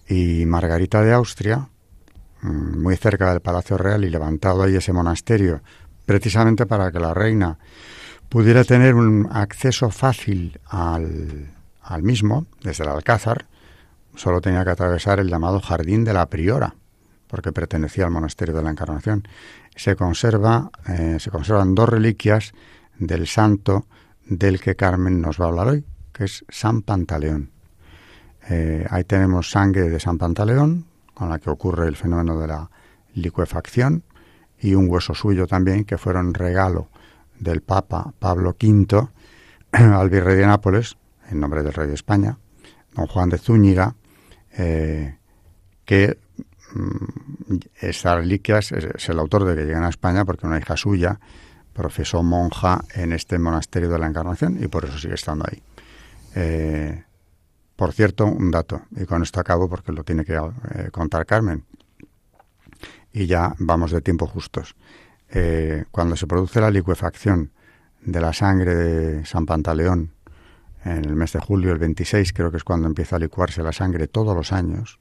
y 0.08 0.46
Margarita 0.46 1.02
de 1.02 1.12
Austria, 1.12 1.68
mm, 2.42 2.82
muy 2.82 2.96
cerca 2.96 3.32
del 3.32 3.42
Palacio 3.42 3.78
Real 3.78 4.06
y 4.06 4.10
levantado 4.10 4.64
ahí 4.64 4.78
ese 4.78 4.94
monasterio, 4.94 5.62
precisamente 6.06 6.66
para 6.66 6.92
que 6.94 7.00
la 7.00 7.14
reina 7.14 7.60
pudiera 8.30 8.64
tener 8.64 8.96
un 8.96 9.28
acceso 9.30 9.90
fácil 9.90 10.58
al, 10.68 11.52
mismo, 12.02 12.46
desde 12.64 12.86
el 12.86 12.92
Alcázar, 12.92 13.48
solo 14.16 14.40
tenía 14.40 14.64
que 14.64 14.72
atravesar 14.72 15.20
el 15.20 15.28
llamado 15.28 15.60
Jardín 15.60 16.06
de 16.06 16.14
la 16.14 16.28
Priora, 16.28 16.76
porque 17.30 17.54
pertenecía 17.54 18.06
al 18.06 18.12
monasterio 18.12 18.56
de 18.56 18.64
la 18.64 18.72
Encarnación. 18.72 19.24
Se, 19.76 19.96
conserva, 19.96 20.72
eh, 20.88 21.18
se 21.20 21.30
conservan 21.30 21.76
dos 21.76 21.88
reliquias 21.88 22.54
del 22.98 23.28
santo 23.28 23.86
del 24.26 24.60
que 24.60 24.76
Carmen 24.76 25.22
nos 25.22 25.40
va 25.40 25.46
a 25.46 25.48
hablar 25.50 25.68
hoy, 25.68 25.86
que 26.12 26.26
es 26.26 26.44
San 26.50 26.82
Pantaleón. 26.82 27.52
Eh, 28.50 28.86
ahí 28.90 29.04
tenemos 29.04 29.52
sangre 29.52 29.90
de 29.90 30.00
San 30.00 30.18
Pantaleón, 30.18 30.86
con 31.14 31.30
la 31.30 31.38
que 31.38 31.52
ocurre 31.52 31.88
el 31.88 31.96
fenómeno 31.96 32.40
de 32.40 32.48
la 32.48 32.70
licuefacción, 33.14 34.04
y 34.60 34.74
un 34.74 34.90
hueso 34.90 35.14
suyo 35.14 35.46
también, 35.46 35.86
que 35.86 36.00
fueron 36.00 36.34
regalo 36.34 36.90
del 37.40 37.62
Papa 37.62 38.12
Pablo 38.18 38.56
V 38.60 39.08
al 39.72 40.10
virrey 40.10 40.36
de 40.36 40.48
Nápoles, 40.48 40.98
en 41.30 41.40
nombre 41.40 41.62
del 41.62 41.74
rey 41.74 41.88
de 41.88 41.94
España, 41.94 42.40
don 42.96 43.06
Juan 43.06 43.30
de 43.30 43.38
Zúñiga, 43.38 43.96
eh, 44.58 45.16
que 45.86 46.18
estas 47.80 48.18
reliquias 48.18 48.72
es, 48.72 49.10
el 49.10 49.20
autor 49.20 49.46
de 49.46 49.56
que 49.56 49.66
llegan 49.66 49.84
a 49.84 49.90
España 49.90 50.26
porque 50.26 50.46
una 50.46 50.60
hija 50.60 50.78
suya 50.78 51.20
profesó 51.74 52.24
monja 52.24 52.84
en 52.94 53.14
este 53.14 53.40
monasterio 53.40 53.90
de 53.90 54.00
la 54.00 54.08
Encarnación 54.08 54.62
y 54.62 54.68
por 54.68 54.86
eso 54.86 54.98
sigue 54.98 55.16
estando 55.16 55.46
ahí. 55.50 55.62
Eh, 56.36 57.04
por 57.76 57.94
cierto, 57.94 58.26
un 58.26 58.52
dato, 58.52 58.82
y 58.92 59.06
con 59.06 59.24
esto 59.24 59.40
acabo 59.40 59.70
porque 59.70 59.94
lo 59.94 60.04
tiene 60.04 60.26
que 60.26 60.36
eh, 60.36 60.90
contar 60.92 61.26
Carmen, 61.26 61.64
y 63.14 63.26
ya 63.26 63.56
vamos 63.60 63.92
de 63.92 64.02
tiempo 64.02 64.28
justos. 64.28 64.76
Eh, 65.30 65.86
cuando 65.92 66.16
se 66.16 66.28
produce 66.28 66.60
la 66.60 66.72
licuefacción 66.72 67.52
de 68.02 68.20
la 68.20 68.34
sangre 68.34 68.76
de 68.76 69.26
San 69.26 69.46
Pantaleón 69.46 70.14
en 70.84 71.06
el 71.06 71.16
mes 71.16 71.34
de 71.34 71.40
julio, 71.40 71.72
el 71.72 71.80
26, 71.80 72.34
creo 72.34 72.52
que 72.52 72.58
es 72.58 72.64
cuando 72.64 72.88
empieza 72.88 73.16
a 73.16 73.20
licuarse 73.20 73.64
la 73.64 73.72
sangre 73.72 74.08
todos 74.08 74.36
los 74.36 74.52
años, 74.52 75.00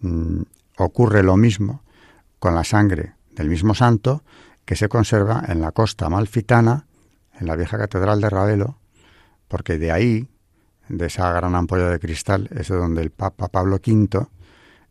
mm, 0.00 0.42
ocurre 0.78 1.22
lo 1.22 1.36
mismo 1.36 1.82
con 2.38 2.54
la 2.54 2.64
sangre 2.64 3.14
del 3.30 3.48
mismo 3.48 3.74
santo 3.74 4.22
que 4.64 4.76
se 4.76 4.88
conserva 4.88 5.44
en 5.48 5.60
la 5.60 5.72
costa 5.72 6.06
amalfitana, 6.06 6.86
en 7.38 7.46
la 7.46 7.56
vieja 7.56 7.78
catedral 7.78 8.20
de 8.20 8.30
Ravelo, 8.30 8.78
porque 9.48 9.78
de 9.78 9.92
ahí, 9.92 10.28
de 10.88 11.06
esa 11.06 11.32
gran 11.32 11.54
ampolla 11.54 11.88
de 11.88 11.98
cristal, 11.98 12.48
es 12.52 12.68
de 12.68 12.76
donde 12.76 13.02
el 13.02 13.10
Papa 13.10 13.48
Pablo 13.48 13.76
V 13.76 14.26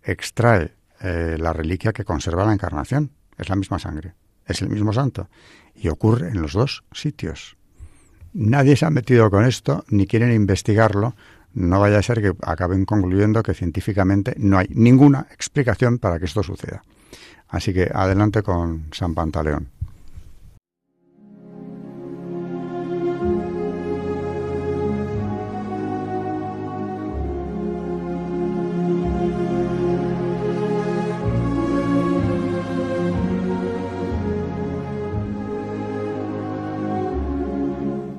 extrae 0.04 0.74
eh, 1.02 1.38
la 1.40 1.54
reliquia 1.54 1.94
que 1.94 2.06
conserva 2.06 2.46
la 2.46 2.54
encarnación. 2.54 3.12
Es 3.38 3.50
la 3.50 3.56
misma 3.56 3.78
sangre 3.78 4.16
es 4.48 4.62
el 4.62 4.70
mismo 4.70 4.94
santo. 4.94 5.30
Y 5.76 5.90
ocurre 5.90 6.30
en 6.30 6.42
los 6.42 6.54
dos 6.54 6.84
sitios. 6.92 7.58
Nadie 8.34 8.76
se 8.76 8.86
ha 8.86 8.90
metido 8.90 9.30
con 9.30 9.46
esto, 9.46 9.84
ni 9.90 10.08
quieren 10.08 10.32
investigarlo. 10.32 11.16
No 11.58 11.80
vaya 11.80 11.98
a 11.98 12.04
ser 12.04 12.22
que 12.22 12.34
acaben 12.44 12.86
concluyendo 12.86 13.42
que 13.42 13.56
científicamente 13.56 14.36
no 14.38 14.60
hay 14.60 14.68
ninguna 14.70 15.26
explicación 15.32 15.98
para 15.98 16.20
que 16.20 16.26
esto 16.26 16.44
suceda. 16.44 16.84
Así 17.48 17.74
que 17.74 17.90
adelante 17.92 18.44
con 18.44 18.90
San 18.92 19.16
Pantaleón. 19.16 19.68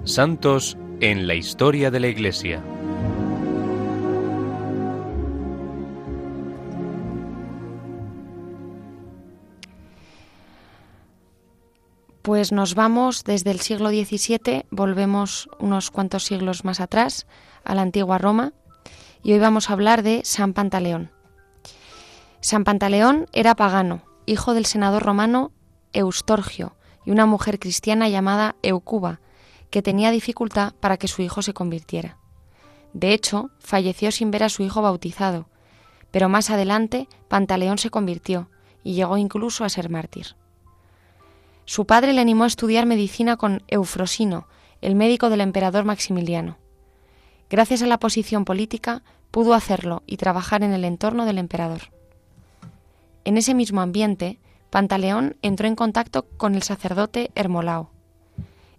Santos 0.03 0.77
en 1.01 1.29
la 1.29 1.37
historia 1.37 1.93
de 1.93 2.01
la 2.01 2.09
Iglesia. 2.09 2.61
Pues 12.23 12.53
nos 12.53 12.75
vamos 12.75 13.25
desde 13.25 13.51
el 13.51 13.61
siglo 13.61 13.91
XVII, 13.91 14.67
volvemos 14.71 15.49
unos 15.59 15.91
cuantos 15.91 16.25
siglos 16.25 16.65
más 16.65 16.81
atrás, 16.81 17.27
a 17.65 17.75
la 17.75 17.83
antigua 17.83 18.19
Roma, 18.19 18.53
y 19.23 19.33
hoy 19.33 19.39
vamos 19.39 19.71
a 19.71 19.73
hablar 19.73 20.03
de 20.03 20.23
San 20.25 20.53
Pantaleón. 20.53 21.11
San 22.41 22.65
Pantaleón 22.65 23.27
era 23.33 23.55
pagano, 23.55 24.03
hijo 24.27 24.55
del 24.55 24.67
senador 24.67 25.03
romano 25.05 25.53
Eustorgio 25.93 26.77
y 27.05 27.11
una 27.11 27.25
mujer 27.25 27.59
cristiana 27.59 28.09
llamada 28.09 28.57
Eucuba, 28.63 29.21
que 29.71 29.83
tenía 29.83 30.11
dificultad 30.11 30.75
para 30.81 30.97
que 30.97 31.09
su 31.09 31.23
hijo 31.23 31.43
se 31.43 31.55
convirtiera. 31.55 32.19
De 32.93 33.13
hecho, 33.13 33.51
falleció 33.59 34.11
sin 34.13 34.31
ver 34.31 34.43
a 34.43 34.49
su 34.49 34.63
hijo 34.63 34.83
bautizado, 34.83 35.49
pero 36.11 36.29
más 36.29 36.51
adelante 36.51 37.09
Pantaleón 37.29 37.79
se 37.79 37.91
convirtió 37.91 38.51
y 38.83 38.95
llegó 38.95 39.17
incluso 39.17 39.65
a 39.65 39.69
ser 39.69 39.89
mártir. 39.89 40.37
Su 41.69 41.85
padre 41.85 42.15
le 42.15 42.23
animó 42.23 42.45
a 42.45 42.47
estudiar 42.47 42.87
medicina 42.87 43.37
con 43.37 43.63
Eufrosino, 43.69 44.49
el 44.81 44.95
médico 44.95 45.29
del 45.29 45.43
emperador 45.43 45.85
Maximiliano. 45.85 46.57
Gracias 47.51 47.83
a 47.83 47.87
la 47.87 47.99
posición 47.99 48.47
política, 48.47 49.03
pudo 49.31 49.53
hacerlo 49.53 50.03
y 50.07 50.17
trabajar 50.17 50.63
en 50.63 50.73
el 50.73 50.87
entorno 50.87 51.27
del 51.27 51.37
emperador. 51.37 51.93
En 53.27 53.37
ese 53.37 53.53
mismo 53.53 53.83
ambiente, 53.83 54.41
Pantaleón 54.71 55.37
entró 55.43 55.69
en 55.69 55.77
contacto 55.77 56.25
con 56.39 56.55
el 56.55 56.63
sacerdote 56.63 57.31
Hermolao, 57.35 57.91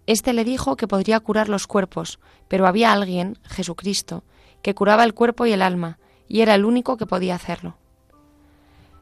este 0.07 0.33
le 0.33 0.43
dijo 0.43 0.75
que 0.75 0.87
podría 0.87 1.19
curar 1.19 1.47
los 1.47 1.67
cuerpos, 1.67 2.17
pero 2.47 2.65
había 2.65 2.91
alguien, 2.91 3.37
Jesucristo, 3.43 4.23
que 4.63 4.73
curaba 4.73 5.03
el 5.03 5.13
cuerpo 5.13 5.45
y 5.45 5.51
el 5.51 5.61
alma, 5.61 5.99
y 6.27 6.41
era 6.41 6.55
el 6.55 6.65
único 6.65 6.97
que 6.97 7.05
podía 7.05 7.35
hacerlo. 7.35 7.77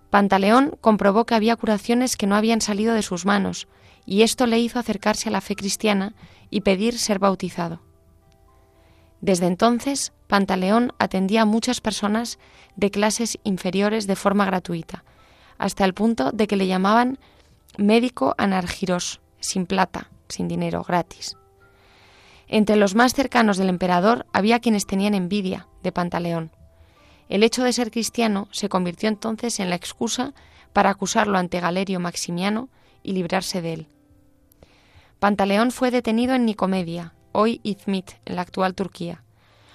Pantaleón 0.09 0.77
comprobó 0.81 1.25
que 1.25 1.35
había 1.35 1.55
curaciones 1.55 2.17
que 2.17 2.27
no 2.27 2.35
habían 2.35 2.59
salido 2.59 2.93
de 2.93 3.01
sus 3.01 3.25
manos, 3.25 3.69
y 4.07 4.21
esto 4.23 4.47
le 4.47 4.57
hizo 4.57 4.79
acercarse 4.79 5.29
a 5.29 5.31
la 5.33 5.41
fe 5.41 5.55
cristiana 5.55 6.15
y 6.49 6.61
pedir 6.61 6.97
ser 6.97 7.19
bautizado. 7.19 7.81
Desde 9.19 9.47
entonces, 9.47 10.13
Pantaleón 10.27 10.93
atendía 10.97 11.41
a 11.41 11.45
muchas 11.45 11.81
personas 11.81 12.39
de 12.77 12.89
clases 12.89 13.37
inferiores 13.43 14.07
de 14.07 14.15
forma 14.15 14.45
gratuita, 14.45 15.03
hasta 15.57 15.83
el 15.83 15.93
punto 15.93 16.31
de 16.31 16.47
que 16.47 16.55
le 16.55 16.67
llamaban 16.67 17.19
médico 17.77 18.33
anargiros, 18.37 19.19
sin 19.41 19.65
plata, 19.65 20.09
sin 20.29 20.47
dinero, 20.47 20.83
gratis. 20.87 21.35
Entre 22.47 22.77
los 22.77 22.95
más 22.95 23.13
cercanos 23.13 23.57
del 23.57 23.67
emperador 23.67 24.25
había 24.31 24.59
quienes 24.59 24.85
tenían 24.85 25.15
envidia 25.15 25.67
de 25.83 25.91
Pantaleón. 25.91 26.51
El 27.27 27.43
hecho 27.43 27.61
de 27.61 27.73
ser 27.73 27.91
cristiano 27.91 28.47
se 28.51 28.69
convirtió 28.69 29.09
entonces 29.09 29.59
en 29.59 29.69
la 29.69 29.75
excusa 29.75 30.33
para 30.71 30.91
acusarlo 30.91 31.37
ante 31.37 31.59
Galerio 31.59 31.99
Maximiano 31.99 32.69
y 33.03 33.11
librarse 33.11 33.61
de 33.61 33.73
él. 33.73 33.87
Pantaleón 35.19 35.71
fue 35.71 35.89
detenido 35.89 36.35
en 36.35 36.45
Nicomedia, 36.45 37.15
hoy 37.31 37.59
Izmit, 37.63 38.11
en 38.25 38.35
la 38.35 38.43
actual 38.43 38.75
Turquía. 38.75 39.23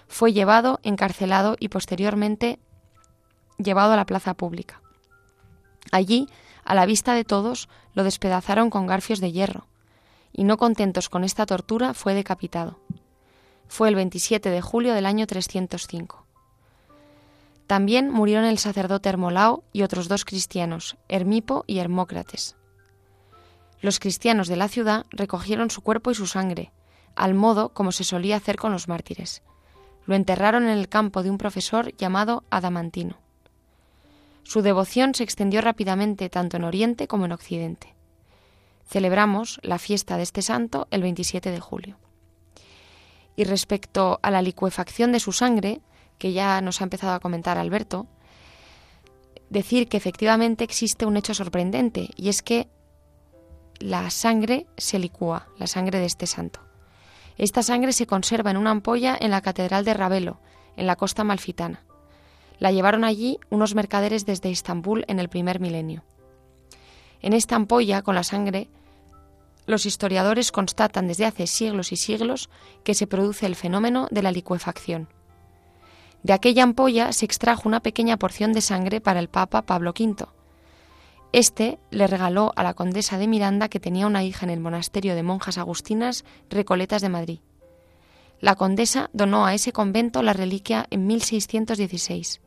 Fue 0.07 0.33
llevado, 0.33 0.79
encarcelado 0.85 1.57
y 1.59 1.69
posteriormente 1.69 2.61
llevado 3.59 3.93
a 3.93 3.97
la 3.97 4.07
plaza 4.07 4.35
pública. 4.35 4.81
Allí, 5.91 6.29
a 6.65 6.77
la 6.77 6.87
vista 6.87 7.15
de 7.15 7.25
todos, 7.25 7.69
lo 7.95 8.05
despedazaron 8.05 8.71
con 8.71 8.87
garfios 8.87 9.19
de 9.19 9.33
hierro, 9.33 9.67
y 10.33 10.45
no 10.45 10.59
contentos 10.59 11.09
con 11.09 11.25
esta 11.25 11.45
tortura, 11.45 11.93
fue 11.93 12.15
decapitado. 12.15 12.79
Fue 13.67 13.89
el 13.89 13.97
27 13.97 14.49
de 14.49 14.61
julio 14.61 14.95
del 14.95 15.07
año 15.07 15.27
305. 15.27 16.25
También 17.67 18.11
murieron 18.11 18.45
el 18.45 18.59
sacerdote 18.59 19.09
Hermolao 19.09 19.65
y 19.73 19.83
otros 19.83 20.07
dos 20.07 20.25
cristianos, 20.25 20.97
Hermipo 21.09 21.65
y 21.67 21.79
Hermócrates. 21.79 22.55
Los 23.83 23.99
cristianos 23.99 24.47
de 24.47 24.55
la 24.55 24.69
ciudad 24.69 25.07
recogieron 25.11 25.69
su 25.69 25.83
cuerpo 25.83 26.13
y 26.13 26.15
su 26.15 26.29
sangre, 26.29 26.73
al 27.17 27.35
modo 27.35 27.71
como 27.71 27.91
se 27.91 28.05
solía 28.05 28.37
hacer 28.37 28.57
con 28.57 28.71
los 28.71 28.87
mártires. 28.87 29.43
Lo 30.07 30.15
enterraron 30.15 30.63
en 30.63 30.79
el 30.79 30.89
campo 30.89 31.25
de 31.25 31.31
un 31.31 31.37
profesor 31.37 31.95
llamado 31.97 32.45
Adamantino. 32.49 33.19
Su 34.45 34.63
devoción 34.63 35.17
se 35.17 35.25
extendió 35.25 35.61
rápidamente 35.61 36.31
tanto 36.31 36.57
en 36.57 36.65
Oriente 36.65 37.09
como 37.09 37.25
en 37.25 37.33
Occidente. 37.33 37.97
Celebramos 38.87 39.59
la 39.65 39.81
fiesta 39.81 40.17
de 40.17 40.23
este 40.23 40.43
santo 40.43 40.87
el 40.93 41.03
27 41.03 41.51
de 41.51 41.61
julio. 41.61 41.99
Y 43.35 43.45
respecto 43.45 44.21
a 44.23 44.31
la 44.31 44.43
licuefacción 44.43 45.11
de 45.11 45.19
su 45.19 45.33
sangre, 45.33 45.81
que 46.19 46.33
ya 46.33 46.61
nos 46.61 46.81
ha 46.81 46.85
empezado 46.85 47.15
a 47.15 47.21
comentar 47.21 47.59
Alberto, 47.59 48.07
decir 49.51 49.89
que 49.89 49.97
efectivamente 49.97 50.63
existe 50.63 51.05
un 51.05 51.17
hecho 51.17 51.35
sorprendente, 51.35 52.11
y 52.15 52.29
es 52.29 52.43
que 52.43 52.69
la 53.83 54.11
sangre 54.11 54.67
se 54.77 54.99
licúa, 54.99 55.49
la 55.59 55.67
sangre 55.67 55.99
de 55.99 56.07
este 56.07 56.27
santo. 56.27 56.61
Esta 57.37 57.63
sangre 57.63 57.93
se 57.93 58.07
conserva 58.07 58.51
en 58.51 58.57
una 58.57 58.71
ampolla 58.71 59.17
en 59.21 59.31
la 59.33 59.41
Catedral 59.41 59.85
de 59.85 59.95
Ravelo, 59.95 60.39
en 60.77 60.87
la 60.87 60.97
costa 60.97 61.25
malfitana. 61.25 61.83
La 62.59 62.71
llevaron 62.71 63.05
allí 63.05 63.41
unos 63.51 63.75
mercaderes 63.75 64.25
desde 64.25 64.51
Estambul 64.51 65.05
en 65.09 65.19
el 65.19 65.29
primer 65.29 65.59
milenio. 65.59 66.05
En 67.21 67.33
esta 67.33 67.57
ampolla, 67.57 68.03
con 68.03 68.15
la 68.15 68.23
sangre, 68.23 68.69
los 69.67 69.85
historiadores 69.85 70.53
constatan 70.53 71.09
desde 71.09 71.27
hace 71.27 71.47
siglos 71.47 71.91
y 71.91 71.97
siglos 71.97 72.51
que 72.85 72.95
se 72.95 73.09
produce 73.09 73.47
el 73.47 73.57
fenómeno 73.57 74.07
de 74.11 74.23
la 74.23 74.31
licuefacción. 74.31 75.09
De 76.23 76.33
aquella 76.33 76.63
ampolla 76.63 77.13
se 77.13 77.25
extrajo 77.25 77.69
una 77.69 77.81
pequeña 77.81 78.17
porción 78.17 78.53
de 78.53 78.61
sangre 78.61 79.01
para 79.01 79.19
el 79.19 79.29
Papa 79.29 79.63
Pablo 79.63 79.91
V. 79.91 80.27
Este 81.33 81.79
le 81.91 82.07
regaló 82.07 82.53
a 82.57 82.63
la 82.63 82.75
condesa 82.75 83.17
de 83.19 83.27
Miranda, 83.27 83.69
que 83.69 83.81
tenía 83.81 84.07
una 84.07 84.23
hija 84.23 84.45
en 84.45 84.51
el 84.51 84.61
monasterio 84.61 85.15
de 85.15 85.23
monjas 85.23 85.59
agustinas 85.59 86.25
Recoletas 86.51 87.01
de 87.01 87.09
Madrid. 87.09 87.41
La 88.41 88.55
condesa 88.55 89.09
donó 89.13 89.47
a 89.47 89.55
ese 89.55 89.73
convento 89.73 90.23
la 90.23 90.35
reliquia 90.35 90.87
en 90.91 91.07
1616 91.07 92.41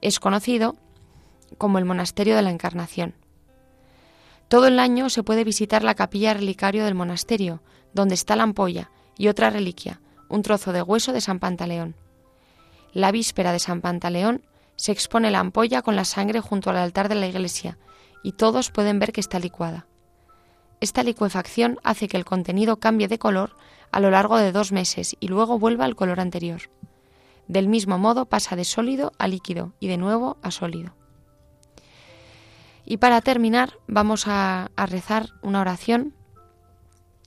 es 0.00 0.20
conocido 0.20 0.76
como 1.56 1.78
el 1.78 1.84
Monasterio 1.84 2.36
de 2.36 2.42
la 2.42 2.50
Encarnación. 2.50 3.14
Todo 4.48 4.66
el 4.66 4.78
año 4.78 5.10
se 5.10 5.22
puede 5.22 5.44
visitar 5.44 5.82
la 5.82 5.94
capilla 5.94 6.34
relicario 6.34 6.84
del 6.84 6.94
monasterio, 6.94 7.62
donde 7.92 8.14
está 8.14 8.36
la 8.36 8.44
ampolla 8.44 8.90
y 9.16 9.28
otra 9.28 9.50
reliquia, 9.50 10.00
un 10.28 10.42
trozo 10.42 10.72
de 10.72 10.82
hueso 10.82 11.12
de 11.12 11.20
San 11.20 11.38
Pantaleón. 11.38 11.96
La 12.92 13.12
víspera 13.12 13.52
de 13.52 13.58
San 13.58 13.80
Pantaleón 13.80 14.42
se 14.76 14.92
expone 14.92 15.30
la 15.30 15.40
ampolla 15.40 15.82
con 15.82 15.96
la 15.96 16.04
sangre 16.04 16.40
junto 16.40 16.70
al 16.70 16.76
altar 16.76 17.08
de 17.08 17.16
la 17.16 17.26
iglesia 17.26 17.76
y 18.22 18.32
todos 18.32 18.70
pueden 18.70 18.98
ver 18.98 19.12
que 19.12 19.20
está 19.20 19.38
licuada. 19.38 19.86
Esta 20.80 21.02
licuefacción 21.02 21.78
hace 21.82 22.08
que 22.08 22.16
el 22.16 22.24
contenido 22.24 22.78
cambie 22.78 23.08
de 23.08 23.18
color 23.18 23.56
a 23.90 24.00
lo 24.00 24.10
largo 24.10 24.36
de 24.38 24.52
dos 24.52 24.72
meses 24.72 25.16
y 25.18 25.28
luego 25.28 25.58
vuelva 25.58 25.84
al 25.84 25.96
color 25.96 26.20
anterior. 26.20 26.62
Del 27.48 27.68
mismo 27.68 27.98
modo 27.98 28.26
pasa 28.26 28.56
de 28.56 28.64
sólido 28.64 29.12
a 29.18 29.26
líquido 29.26 29.72
y 29.80 29.88
de 29.88 29.96
nuevo 29.96 30.36
a 30.42 30.50
sólido. 30.50 30.94
Y 32.84 32.98
para 32.98 33.20
terminar 33.20 33.78
vamos 33.86 34.24
a, 34.26 34.70
rezar 34.76 35.30
una 35.42 35.60
oración 35.60 36.14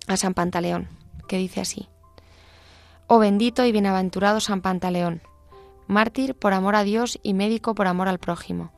a 0.07 0.17
San 0.17 0.33
Pantaleón, 0.33 0.87
que 1.27 1.37
dice 1.37 1.61
así. 1.61 1.89
Oh 3.07 3.19
bendito 3.19 3.65
y 3.65 3.71
bienaventurado 3.71 4.39
San 4.39 4.61
Pantaleón, 4.61 5.21
mártir 5.87 6.35
por 6.35 6.53
amor 6.53 6.75
a 6.75 6.83
Dios 6.83 7.19
y 7.21 7.33
médico 7.33 7.75
por 7.75 7.87
amor 7.87 8.07
al 8.07 8.19
prójimo, 8.19 8.71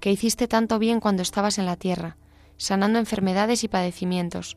que 0.00 0.10
hiciste 0.10 0.48
tanto 0.48 0.78
bien 0.78 1.00
cuando 1.00 1.22
estabas 1.22 1.58
en 1.58 1.66
la 1.66 1.76
tierra, 1.76 2.16
sanando 2.56 2.98
enfermedades 2.98 3.64
y 3.64 3.68
padecimientos, 3.68 4.56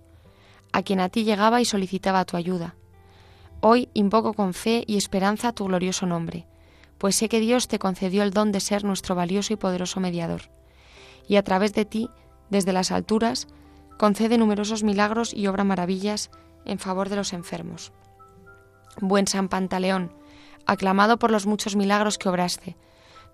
a 0.72 0.84
quien 0.84 1.00
a 1.00 1.10
ti 1.10 1.24
llegaba 1.24 1.62
y 1.62 1.66
solicitaba 1.66 2.26
tu 2.26 2.38
ayuda 2.38 2.76
Hoy 3.60 3.90
invoco 3.96 4.34
con 4.34 4.54
fe 4.54 4.84
y 4.86 4.98
esperanza 4.98 5.52
tu 5.52 5.66
glorioso 5.66 6.06
nombre, 6.06 6.46
pues 7.00 7.16
sé 7.16 7.28
que 7.28 7.40
Dios 7.40 7.68
te 7.68 7.80
concedió 7.80 8.22
el 8.22 8.32
don 8.32 8.52
de 8.52 8.60
ser 8.60 8.84
nuestro 8.84 9.16
valioso 9.16 9.52
y 9.52 9.56
poderoso 9.56 10.00
mediador, 10.00 10.52
y 11.28 11.38
a 11.38 11.44
través 11.44 11.74
de 11.74 11.84
ti, 11.84 12.10
desde 12.52 12.72
las 12.72 12.92
alturas, 12.92 13.48
concede 13.98 14.38
numerosos 14.38 14.84
milagros 14.84 15.34
y 15.34 15.48
obra 15.48 15.64
maravillas 15.64 16.30
en 16.66 16.78
favor 16.78 17.10
de 17.10 17.16
los 17.16 17.34
enfermos. 17.34 17.92
Buen 19.02 19.26
San 19.26 19.50
Pantaleón, 19.50 20.14
aclamado 20.68 21.18
por 21.18 21.32
los 21.32 21.48
muchos 21.48 21.76
milagros 21.76 22.20
que 22.20 22.30
obraste, 22.30 22.78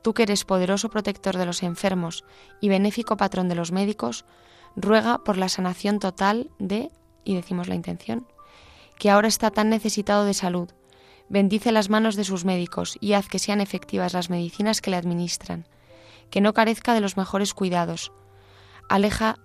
tú 0.03 0.13
que 0.13 0.23
eres 0.23 0.45
poderoso 0.45 0.89
protector 0.89 1.37
de 1.37 1.47
los 1.47 1.63
enfermos 1.63 2.23
y 2.61 2.69
benéfico 2.69 3.17
patrón 3.17 3.49
de 3.49 3.55
los 3.55 3.71
médicos, 3.71 4.25
ruega 4.75 5.23
por 5.23 5.37
la 5.37 5.49
sanación 5.49 5.97
total 5.99 6.51
de, 6.59 6.91
y 7.23 7.35
decimos 7.35 7.67
la 7.67 7.75
intención, 7.75 8.27
que 8.99 9.09
ahora 9.09 9.27
está 9.27 9.49
tan 9.49 9.69
necesitado 9.69 10.25
de 10.25 10.33
salud. 10.33 10.69
Bendice 11.29 11.71
las 11.71 11.89
manos 11.89 12.15
de 12.15 12.25
sus 12.25 12.45
médicos 12.45 12.97
y 12.99 13.13
haz 13.13 13.27
que 13.27 13.39
sean 13.39 13.61
efectivas 13.61 14.13
las 14.13 14.29
medicinas 14.29 14.81
que 14.81 14.91
le 14.91 14.97
administran, 14.97 15.65
que 16.29 16.41
no 16.41 16.53
carezca 16.53 16.93
de 16.93 17.01
los 17.01 17.17
mejores 17.17 17.53
cuidados. 17.53 18.11
Aleja 18.89 19.39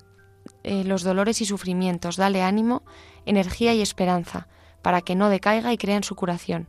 eh, 0.65 0.85
los 0.85 1.03
dolores 1.03 1.41
y 1.41 1.47
sufrimientos, 1.47 2.17
dale 2.17 2.43
ánimo, 2.43 2.83
energía 3.27 3.75
y 3.75 3.81
esperanza, 3.81 4.49
para 4.83 5.03
que 5.03 5.15
no 5.15 5.29
decaiga 5.29 5.73
y 5.73 5.79
crea 5.79 5.97
en 5.97 6.05
su 6.05 6.17
curación. 6.17 6.69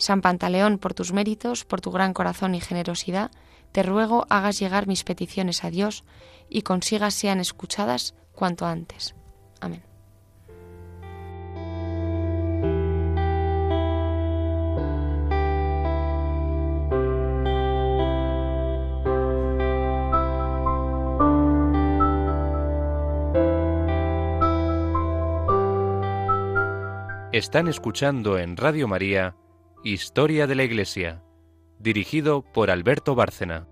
San 0.00 0.22
Pantaleón, 0.22 0.78
por 0.78 0.94
tus 0.94 1.12
méritos, 1.12 1.66
por 1.66 1.82
tu 1.82 1.90
gran 1.90 2.14
corazón 2.14 2.54
y 2.54 2.60
generosidad, 2.60 3.30
te 3.70 3.82
ruego 3.82 4.26
hagas 4.30 4.58
llegar 4.58 4.86
mis 4.86 5.04
peticiones 5.04 5.62
a 5.62 5.70
Dios 5.70 6.04
y 6.48 6.62
consigas 6.62 7.12
sean 7.12 7.38
escuchadas 7.38 8.14
cuanto 8.32 8.64
antes. 8.64 9.14
Amén. 9.60 9.82
Están 27.32 27.68
escuchando 27.68 28.38
en 28.38 28.56
Radio 28.56 28.88
María 28.88 29.36
Historia 29.82 30.46
de 30.46 30.54
la 30.54 30.62
Iglesia, 30.62 31.22
dirigido 31.78 32.42
por 32.42 32.70
Alberto 32.70 33.14
Bárcena. 33.14 33.66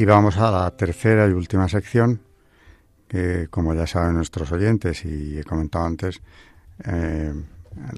Y 0.00 0.06
vamos 0.06 0.38
a 0.38 0.50
la 0.50 0.70
tercera 0.70 1.28
y 1.28 1.32
última 1.32 1.68
sección, 1.68 2.22
que 3.06 3.48
como 3.50 3.74
ya 3.74 3.86
saben 3.86 4.14
nuestros 4.14 4.50
oyentes 4.50 5.04
y 5.04 5.38
he 5.38 5.44
comentado 5.44 5.84
antes, 5.84 6.22
eh, 6.86 7.34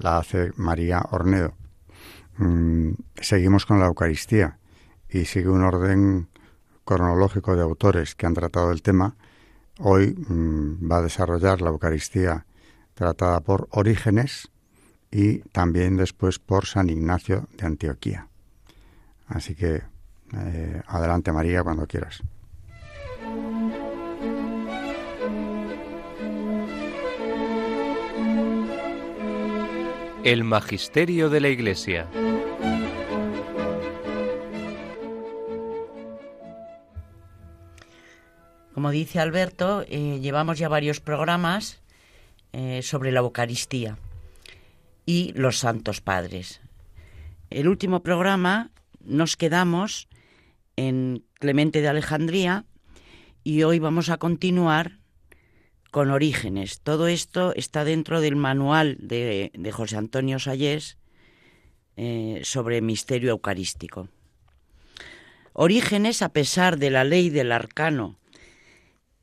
la 0.02 0.18
hace 0.18 0.50
María 0.56 1.00
Ornedo. 1.12 1.54
Mm, 2.38 2.94
seguimos 3.20 3.66
con 3.66 3.78
la 3.78 3.86
Eucaristía 3.86 4.58
y 5.08 5.26
sigue 5.26 5.48
un 5.48 5.62
orden 5.62 6.26
cronológico 6.84 7.54
de 7.54 7.62
autores 7.62 8.16
que 8.16 8.26
han 8.26 8.34
tratado 8.34 8.72
el 8.72 8.82
tema. 8.82 9.14
Hoy 9.78 10.16
mm, 10.28 10.90
va 10.90 10.96
a 10.96 11.02
desarrollar 11.02 11.62
la 11.62 11.70
Eucaristía 11.70 12.46
tratada 12.94 13.42
por 13.42 13.68
Orígenes 13.70 14.50
y 15.12 15.38
también 15.50 15.96
después 15.96 16.40
por 16.40 16.66
San 16.66 16.90
Ignacio 16.90 17.46
de 17.56 17.64
Antioquía. 17.64 18.26
Así 19.28 19.54
que 19.54 19.91
eh, 20.34 20.82
adelante 20.86 21.32
María 21.32 21.62
cuando 21.62 21.86
quieras. 21.86 22.22
El 30.24 30.44
Magisterio 30.44 31.30
de 31.30 31.40
la 31.40 31.48
Iglesia. 31.48 32.06
Como 38.72 38.90
dice 38.90 39.18
Alberto, 39.18 39.84
eh, 39.88 40.20
llevamos 40.20 40.58
ya 40.58 40.68
varios 40.68 41.00
programas 41.00 41.82
eh, 42.52 42.82
sobre 42.82 43.12
la 43.12 43.20
Eucaristía 43.20 43.96
y 45.04 45.32
los 45.34 45.58
Santos 45.58 46.00
Padres. 46.00 46.60
El 47.50 47.68
último 47.68 48.02
programa 48.02 48.70
nos 49.04 49.36
quedamos 49.36 50.08
en 50.76 51.24
Clemente 51.34 51.80
de 51.80 51.88
Alejandría 51.88 52.64
y 53.44 53.62
hoy 53.62 53.78
vamos 53.78 54.08
a 54.08 54.18
continuar 54.18 54.98
con 55.90 56.10
Orígenes. 56.10 56.80
Todo 56.80 57.06
esto 57.06 57.52
está 57.54 57.84
dentro 57.84 58.20
del 58.20 58.36
manual 58.36 58.96
de, 59.00 59.50
José 59.72 59.96
Antonio 59.96 60.38
Sayés 60.38 60.96
eh, 61.96 62.40
sobre 62.44 62.80
misterio 62.80 63.30
eucarístico. 63.30 64.08
Orígenes, 65.52 66.22
a 66.22 66.30
pesar 66.30 66.78
de 66.78 66.90
la 66.90 67.04
ley 67.04 67.28
del 67.28 67.52
arcano 67.52 68.18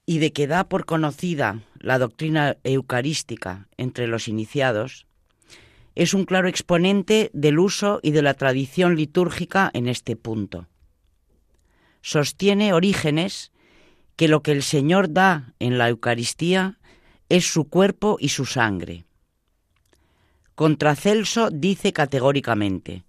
y 0.06 0.20
de 0.20 0.32
que 0.32 0.46
da 0.46 0.70
por 0.70 0.86
conocida 0.86 1.64
la 1.80 1.98
doctrina 1.98 2.58
eucarística 2.64 3.68
entre 3.78 4.06
los 4.06 4.28
iniciados, 4.28 5.08
es 5.96 6.14
un 6.14 6.26
claro 6.26 6.48
exponente 6.48 7.32
del 7.34 7.58
uso 7.58 8.00
y 8.04 8.12
de 8.12 8.22
la 8.22 8.36
tradición 8.36 8.96
litúrgica 8.96 9.72
en 9.74 9.88
este 9.88 10.16
punto. 10.16 10.68
Sostiene 12.02 12.74
Orígenes 12.74 13.52
que 14.16 14.28
lo 14.28 14.42
que 14.42 14.52
el 14.52 14.64
Señor 14.64 15.14
da 15.14 15.54
en 15.60 15.78
la 15.78 15.90
Eucaristía 15.90 16.78
es 17.30 17.46
su 17.46 17.70
cuerpo 17.70 18.18
y 18.20 18.30
su 18.30 18.46
sangre. 18.46 19.06
Contra 20.56 20.96
Celso 20.96 21.50
dice 21.52 21.94
categóricamente, 21.94 23.06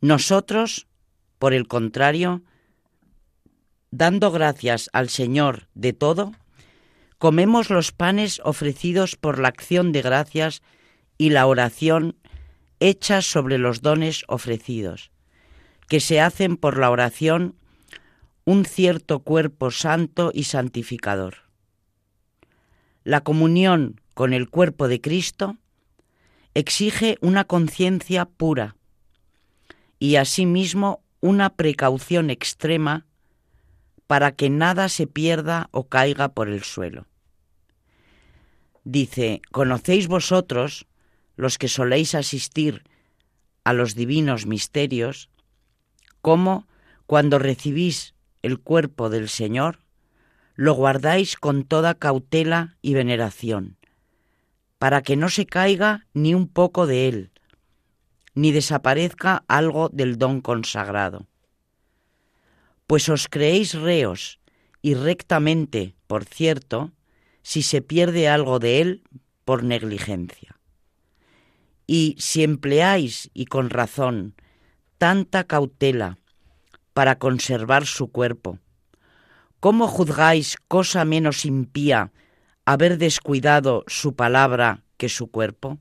nosotros, 0.00 0.88
por 1.38 1.54
el 1.54 1.68
contrario, 1.68 2.42
dando 3.90 4.30
gracias 4.30 4.90
al 4.92 5.08
Señor 5.08 5.68
de 5.74 5.92
todo, 5.92 6.32
comemos 7.18 7.70
los 7.70 7.92
panes 7.92 8.40
ofrecidos 8.44 9.16
por 9.16 9.38
la 9.38 9.48
acción 9.48 9.92
de 9.92 10.02
gracias 10.02 10.62
y 11.18 11.30
la 11.30 11.46
oración 11.46 12.16
hechas 12.80 13.26
sobre 13.26 13.58
los 13.58 13.80
dones 13.80 14.24
ofrecidos, 14.28 15.10
que 15.88 16.00
se 16.00 16.20
hacen 16.20 16.56
por 16.56 16.78
la 16.78 16.90
oración 16.90 17.54
un 18.46 18.64
cierto 18.64 19.18
cuerpo 19.18 19.72
santo 19.72 20.30
y 20.32 20.44
santificador. 20.44 21.38
La 23.02 23.22
comunión 23.22 24.00
con 24.14 24.32
el 24.32 24.48
cuerpo 24.48 24.86
de 24.86 25.00
Cristo 25.00 25.56
exige 26.54 27.18
una 27.20 27.44
conciencia 27.44 28.24
pura 28.24 28.76
y 29.98 30.14
asimismo 30.14 31.02
una 31.20 31.50
precaución 31.50 32.30
extrema 32.30 33.04
para 34.06 34.30
que 34.30 34.48
nada 34.48 34.88
se 34.88 35.08
pierda 35.08 35.68
o 35.72 35.88
caiga 35.88 36.28
por 36.28 36.48
el 36.48 36.62
suelo. 36.62 37.08
Dice, 38.84 39.42
¿conocéis 39.50 40.06
vosotros, 40.06 40.86
los 41.34 41.58
que 41.58 41.66
soléis 41.66 42.14
asistir 42.14 42.84
a 43.64 43.72
los 43.72 43.96
divinos 43.96 44.46
misterios, 44.46 45.30
cómo, 46.22 46.68
cuando 47.06 47.40
recibís 47.40 48.15
el 48.46 48.60
cuerpo 48.60 49.10
del 49.10 49.28
Señor, 49.28 49.80
lo 50.54 50.72
guardáis 50.74 51.36
con 51.36 51.64
toda 51.64 51.94
cautela 51.94 52.76
y 52.80 52.94
veneración, 52.94 53.76
para 54.78 55.02
que 55.02 55.16
no 55.16 55.28
se 55.28 55.46
caiga 55.46 56.06
ni 56.14 56.32
un 56.32 56.46
poco 56.46 56.86
de 56.86 57.08
él, 57.08 57.30
ni 58.34 58.52
desaparezca 58.52 59.44
algo 59.48 59.88
del 59.88 60.16
don 60.16 60.40
consagrado. 60.40 61.26
Pues 62.86 63.08
os 63.08 63.26
creéis 63.28 63.74
reos, 63.74 64.38
y 64.80 64.94
rectamente, 64.94 65.96
por 66.06 66.24
cierto, 66.24 66.92
si 67.42 67.62
se 67.62 67.82
pierde 67.82 68.28
algo 68.28 68.60
de 68.60 68.80
él 68.80 69.02
por 69.44 69.64
negligencia. 69.64 70.60
Y 71.86 72.14
si 72.18 72.44
empleáis, 72.44 73.28
y 73.34 73.46
con 73.46 73.70
razón, 73.70 74.34
tanta 74.98 75.44
cautela 75.44 76.18
para 76.96 77.18
conservar 77.18 77.84
su 77.84 78.10
cuerpo. 78.10 78.58
¿Cómo 79.60 79.86
juzgáis 79.86 80.56
cosa 80.66 81.04
menos 81.04 81.44
impía 81.44 82.10
haber 82.64 82.96
descuidado 82.96 83.84
su 83.86 84.16
palabra 84.16 84.82
que 84.96 85.10
su 85.10 85.30
cuerpo? 85.30 85.78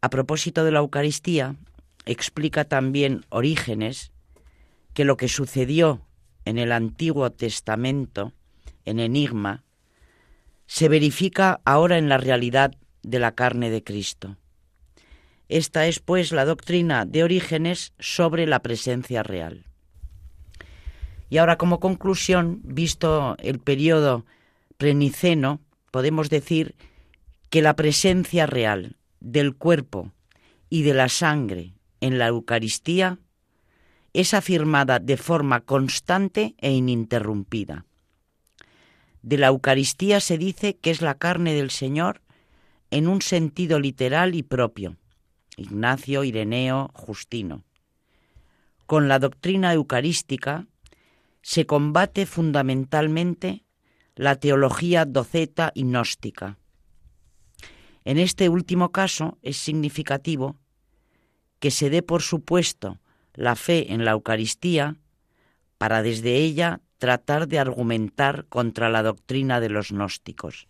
A 0.00 0.08
propósito 0.08 0.64
de 0.64 0.70
la 0.70 0.78
Eucaristía, 0.78 1.56
explica 2.06 2.64
también 2.64 3.26
Orígenes 3.28 4.10
que 4.94 5.04
lo 5.04 5.18
que 5.18 5.28
sucedió 5.28 6.00
en 6.46 6.56
el 6.56 6.72
Antiguo 6.72 7.30
Testamento, 7.30 8.32
en 8.86 9.00
Enigma, 9.00 9.64
se 10.64 10.88
verifica 10.88 11.60
ahora 11.66 11.98
en 11.98 12.08
la 12.08 12.16
realidad 12.16 12.74
de 13.02 13.18
la 13.18 13.34
carne 13.34 13.68
de 13.68 13.84
Cristo. 13.84 14.38
Esta 15.50 15.88
es, 15.88 15.98
pues, 15.98 16.30
la 16.30 16.44
doctrina 16.44 17.04
de 17.04 17.24
Orígenes 17.24 17.92
sobre 17.98 18.46
la 18.46 18.62
presencia 18.62 19.24
real. 19.24 19.64
Y 21.28 21.38
ahora, 21.38 21.58
como 21.58 21.80
conclusión, 21.80 22.60
visto 22.62 23.36
el 23.40 23.58
periodo 23.58 24.24
preniceno, 24.76 25.60
podemos 25.90 26.30
decir 26.30 26.76
que 27.50 27.62
la 27.62 27.74
presencia 27.74 28.46
real 28.46 28.96
del 29.18 29.56
cuerpo 29.56 30.12
y 30.68 30.82
de 30.82 30.94
la 30.94 31.08
sangre 31.08 31.74
en 32.00 32.18
la 32.18 32.28
Eucaristía 32.28 33.18
es 34.12 34.34
afirmada 34.34 35.00
de 35.00 35.16
forma 35.16 35.62
constante 35.62 36.54
e 36.58 36.70
ininterrumpida. 36.70 37.86
De 39.22 39.36
la 39.36 39.48
Eucaristía 39.48 40.20
se 40.20 40.38
dice 40.38 40.76
que 40.76 40.92
es 40.92 41.02
la 41.02 41.16
carne 41.16 41.54
del 41.54 41.72
Señor 41.72 42.20
en 42.92 43.08
un 43.08 43.20
sentido 43.20 43.80
literal 43.80 44.36
y 44.36 44.44
propio, 44.44 44.96
Ignacio, 45.60 46.24
Ireneo, 46.24 46.90
Justino. 46.94 47.64
Con 48.86 49.08
la 49.08 49.18
doctrina 49.18 49.72
eucarística 49.72 50.66
se 51.42 51.66
combate 51.66 52.26
fundamentalmente 52.26 53.64
la 54.16 54.36
teología 54.36 55.04
doceta 55.04 55.70
y 55.74 55.82
gnóstica. 55.82 56.58
En 58.04 58.18
este 58.18 58.48
último 58.48 58.90
caso 58.90 59.38
es 59.42 59.58
significativo 59.58 60.56
que 61.58 61.70
se 61.70 61.90
dé 61.90 62.02
por 62.02 62.22
supuesto 62.22 62.98
la 63.34 63.54
fe 63.54 63.92
en 63.92 64.04
la 64.04 64.12
Eucaristía 64.12 64.96
para 65.78 66.02
desde 66.02 66.36
ella 66.36 66.80
tratar 66.98 67.48
de 67.48 67.58
argumentar 67.58 68.46
contra 68.48 68.88
la 68.88 69.02
doctrina 69.02 69.60
de 69.60 69.68
los 69.68 69.90
gnósticos. 69.90 70.68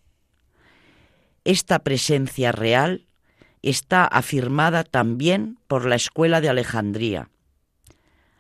Esta 1.45 1.79
presencia 1.81 2.53
real 2.53 3.07
está 3.63 4.05
afirmada 4.05 4.85
también 4.85 5.59
por 5.67 5.85
la 5.85 5.97
Escuela 5.97 6.41
de 6.41 6.49
Alejandría, 6.49 7.31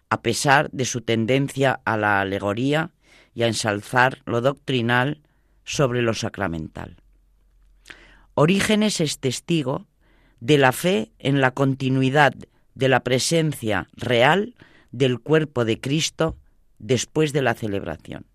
a 0.08 0.22
pesar 0.22 0.70
de 0.70 0.84
su 0.84 1.02
tendencia 1.02 1.80
a 1.84 1.96
la 1.96 2.20
alegoría 2.20 2.90
y 3.34 3.42
a 3.42 3.46
ensalzar 3.46 4.22
lo 4.24 4.40
doctrinal 4.40 5.22
sobre 5.64 6.02
lo 6.02 6.14
sacramental. 6.14 6.96
Orígenes 8.34 9.00
es 9.00 9.18
testigo 9.18 9.86
de 10.40 10.58
la 10.58 10.72
fe 10.72 11.12
en 11.18 11.40
la 11.40 11.52
continuidad 11.52 12.34
de 12.74 12.88
la 12.88 13.00
presencia 13.00 13.88
real 13.92 14.54
del 14.90 15.20
cuerpo 15.20 15.64
de 15.64 15.80
Cristo 15.80 16.36
después 16.78 17.32
de 17.32 17.42
la 17.42 17.54
celebración. 17.54 18.26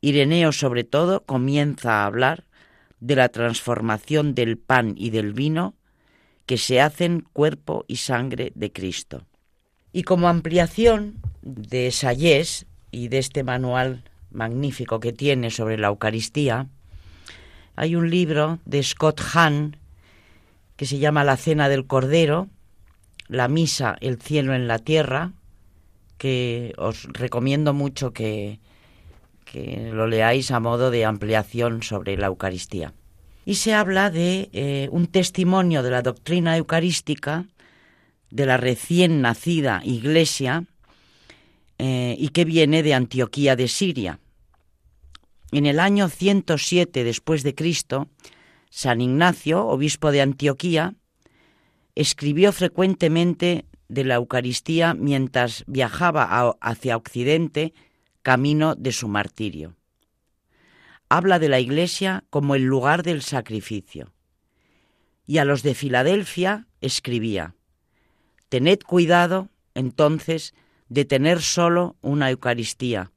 Ireneo, 0.00 0.52
sobre 0.52 0.84
todo, 0.84 1.24
comienza 1.24 2.02
a 2.02 2.06
hablar 2.06 2.44
de 3.00 3.16
la 3.16 3.28
transformación 3.28 4.34
del 4.34 4.58
pan 4.58 4.94
y 4.96 5.10
del 5.10 5.32
vino 5.32 5.74
que 6.46 6.58
se 6.58 6.80
hacen 6.80 7.26
cuerpo 7.32 7.84
y 7.88 7.96
sangre 7.96 8.52
de 8.54 8.72
Cristo. 8.72 9.26
Y 9.92 10.02
como 10.02 10.28
ampliación 10.28 11.20
de 11.42 11.90
Sayés 11.90 12.66
y 12.90 13.08
de 13.08 13.18
este 13.18 13.44
manual 13.44 14.04
magnífico 14.30 15.00
que 15.00 15.12
tiene 15.12 15.50
sobre 15.50 15.78
la 15.78 15.88
Eucaristía, 15.88 16.68
hay 17.76 17.96
un 17.96 18.10
libro 18.10 18.58
de 18.64 18.82
Scott 18.82 19.20
Hahn 19.32 19.76
que 20.76 20.86
se 20.86 20.98
llama 20.98 21.24
La 21.24 21.36
Cena 21.36 21.68
del 21.68 21.86
Cordero, 21.86 22.48
la 23.28 23.48
Misa, 23.48 23.96
el 24.00 24.20
cielo 24.20 24.54
en 24.54 24.68
la 24.68 24.78
tierra, 24.78 25.32
que 26.16 26.72
os 26.78 27.04
recomiendo 27.12 27.74
mucho 27.74 28.12
que, 28.12 28.58
que 29.50 29.90
lo 29.92 30.06
leáis 30.06 30.50
a 30.50 30.60
modo 30.60 30.90
de 30.90 31.04
ampliación 31.04 31.82
sobre 31.82 32.16
la 32.16 32.26
Eucaristía. 32.26 32.92
Y 33.44 33.54
se 33.54 33.72
habla 33.72 34.10
de 34.10 34.50
eh, 34.52 34.88
un 34.92 35.06
testimonio 35.06 35.82
de 35.82 35.90
la 35.90 36.02
doctrina 36.02 36.56
eucarística 36.56 37.46
de 38.30 38.44
la 38.44 38.58
recién 38.58 39.22
nacida 39.22 39.80
Iglesia 39.84 40.64
eh, 41.78 42.14
y 42.18 42.28
que 42.28 42.44
viene 42.44 42.82
de 42.82 42.92
Antioquía 42.92 43.56
de 43.56 43.68
Siria. 43.68 44.20
En 45.50 45.64
el 45.64 45.80
año 45.80 46.10
107 46.10 47.04
después 47.04 47.42
de 47.42 47.54
Cristo, 47.54 48.08
San 48.68 49.00
Ignacio, 49.00 49.66
obispo 49.66 50.12
de 50.12 50.20
Antioquía, 50.20 50.94
escribió 51.94 52.52
frecuentemente 52.52 53.64
de 53.88 54.04
la 54.04 54.16
Eucaristía 54.16 54.92
mientras 54.92 55.64
viajaba 55.66 56.54
hacia 56.60 56.98
Occidente 56.98 57.72
camino 58.22 58.74
de 58.74 58.92
su 58.92 59.08
martirio. 59.08 59.76
Habla 61.08 61.38
de 61.38 61.48
la 61.48 61.60
Iglesia 61.60 62.24
como 62.30 62.54
el 62.54 62.64
lugar 62.64 63.02
del 63.02 63.22
sacrificio. 63.22 64.12
Y 65.26 65.38
a 65.38 65.44
los 65.44 65.62
de 65.62 65.74
Filadelfia 65.74 66.66
escribía, 66.80 67.54
Tened 68.48 68.80
cuidado, 68.80 69.48
entonces, 69.74 70.54
de 70.88 71.04
tener 71.04 71.42
solo 71.42 71.96
una 72.00 72.30
Eucaristía, 72.30 73.12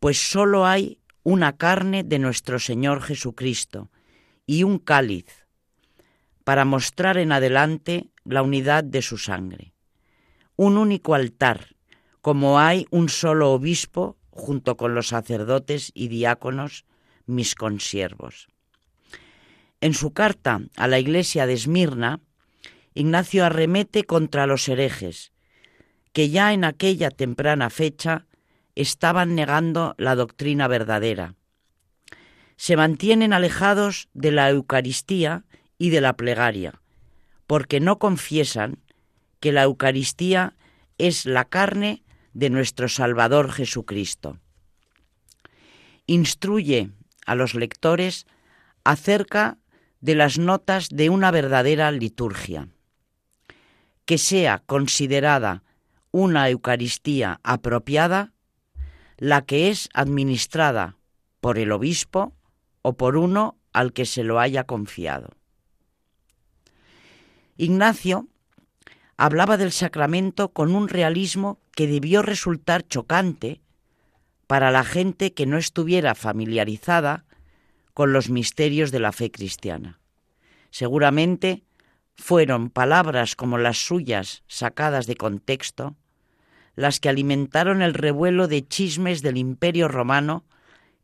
pues 0.00 0.18
solo 0.18 0.66
hay 0.66 0.98
una 1.22 1.56
carne 1.56 2.02
de 2.02 2.18
nuestro 2.18 2.58
Señor 2.58 3.02
Jesucristo 3.02 3.90
y 4.46 4.64
un 4.64 4.78
cáliz, 4.78 5.46
para 6.44 6.64
mostrar 6.64 7.18
en 7.18 7.32
adelante 7.32 8.10
la 8.24 8.42
unidad 8.42 8.82
de 8.82 9.02
su 9.02 9.18
sangre. 9.18 9.74
Un 10.56 10.76
único 10.78 11.14
altar, 11.14 11.76
como 12.20 12.58
hay 12.58 12.86
un 12.90 13.08
solo 13.08 13.52
obispo 13.52 14.16
junto 14.30 14.76
con 14.76 14.94
los 14.94 15.08
sacerdotes 15.08 15.90
y 15.94 16.08
diáconos, 16.08 16.84
mis 17.26 17.54
consiervos. 17.54 18.48
En 19.80 19.94
su 19.94 20.12
carta 20.12 20.60
a 20.76 20.88
la 20.88 20.98
iglesia 20.98 21.46
de 21.46 21.54
Esmirna, 21.54 22.20
Ignacio 22.92 23.44
arremete 23.44 24.04
contra 24.04 24.46
los 24.46 24.68
herejes, 24.68 25.32
que 26.12 26.28
ya 26.28 26.52
en 26.52 26.64
aquella 26.64 27.10
temprana 27.10 27.70
fecha 27.70 28.26
estaban 28.74 29.34
negando 29.34 29.94
la 29.96 30.16
doctrina 30.16 30.66
verdadera. 30.68 31.34
Se 32.56 32.76
mantienen 32.76 33.32
alejados 33.32 34.08
de 34.12 34.32
la 34.32 34.50
Eucaristía 34.50 35.44
y 35.78 35.90
de 35.90 36.00
la 36.00 36.14
plegaria, 36.14 36.82
porque 37.46 37.80
no 37.80 37.98
confiesan 37.98 38.78
que 39.38 39.52
la 39.52 39.62
Eucaristía 39.62 40.54
es 40.98 41.24
la 41.24 41.46
carne 41.46 42.02
de 42.32 42.50
nuestro 42.50 42.88
Salvador 42.88 43.52
Jesucristo. 43.52 44.38
Instruye 46.06 46.90
a 47.26 47.34
los 47.34 47.54
lectores 47.54 48.26
acerca 48.84 49.58
de 50.00 50.14
las 50.14 50.38
notas 50.38 50.88
de 50.88 51.10
una 51.10 51.30
verdadera 51.30 51.90
liturgia, 51.90 52.68
que 54.04 54.18
sea 54.18 54.62
considerada 54.66 55.62
una 56.10 56.48
Eucaristía 56.48 57.40
apropiada 57.42 58.32
la 59.18 59.42
que 59.42 59.70
es 59.70 59.88
administrada 59.92 60.96
por 61.40 61.58
el 61.58 61.72
obispo 61.72 62.34
o 62.82 62.96
por 62.96 63.16
uno 63.16 63.58
al 63.72 63.92
que 63.92 64.06
se 64.06 64.24
lo 64.24 64.40
haya 64.40 64.64
confiado. 64.64 65.30
Ignacio 67.56 68.29
hablaba 69.20 69.58
del 69.58 69.70
sacramento 69.70 70.54
con 70.54 70.74
un 70.74 70.88
realismo 70.88 71.60
que 71.72 71.86
debió 71.86 72.22
resultar 72.22 72.88
chocante 72.88 73.60
para 74.46 74.70
la 74.70 74.82
gente 74.82 75.34
que 75.34 75.44
no 75.44 75.58
estuviera 75.58 76.14
familiarizada 76.14 77.26
con 77.92 78.14
los 78.14 78.30
misterios 78.30 78.90
de 78.92 78.98
la 78.98 79.12
fe 79.12 79.30
cristiana. 79.30 80.00
Seguramente 80.70 81.64
fueron 82.16 82.70
palabras 82.70 83.36
como 83.36 83.58
las 83.58 83.76
suyas 83.76 84.42
sacadas 84.46 85.06
de 85.06 85.16
contexto 85.16 85.98
las 86.74 86.98
que 86.98 87.10
alimentaron 87.10 87.82
el 87.82 87.92
revuelo 87.92 88.48
de 88.48 88.66
chismes 88.66 89.20
del 89.20 89.36
imperio 89.36 89.86
romano 89.88 90.46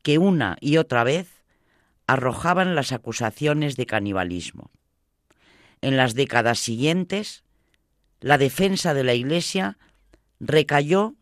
que 0.02 0.16
una 0.16 0.56
y 0.62 0.78
otra 0.78 1.04
vez 1.04 1.44
arrojaban 2.06 2.76
las 2.76 2.92
acusaciones 2.92 3.76
de 3.76 3.84
canibalismo. 3.84 4.70
En 5.82 5.98
las 5.98 6.14
décadas 6.14 6.58
siguientes, 6.60 7.44
la 8.26 8.38
defensa 8.38 8.92
de 8.92 9.04
la 9.04 9.14
Iglesia 9.14 9.78
recayó 10.40 11.14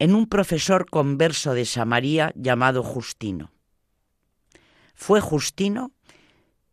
en 0.00 0.16
un 0.16 0.26
profesor 0.26 0.90
converso 0.90 1.54
de 1.54 1.64
Samaria 1.64 2.32
llamado 2.34 2.82
Justino. 2.82 3.52
Fue 4.96 5.20
Justino 5.20 5.92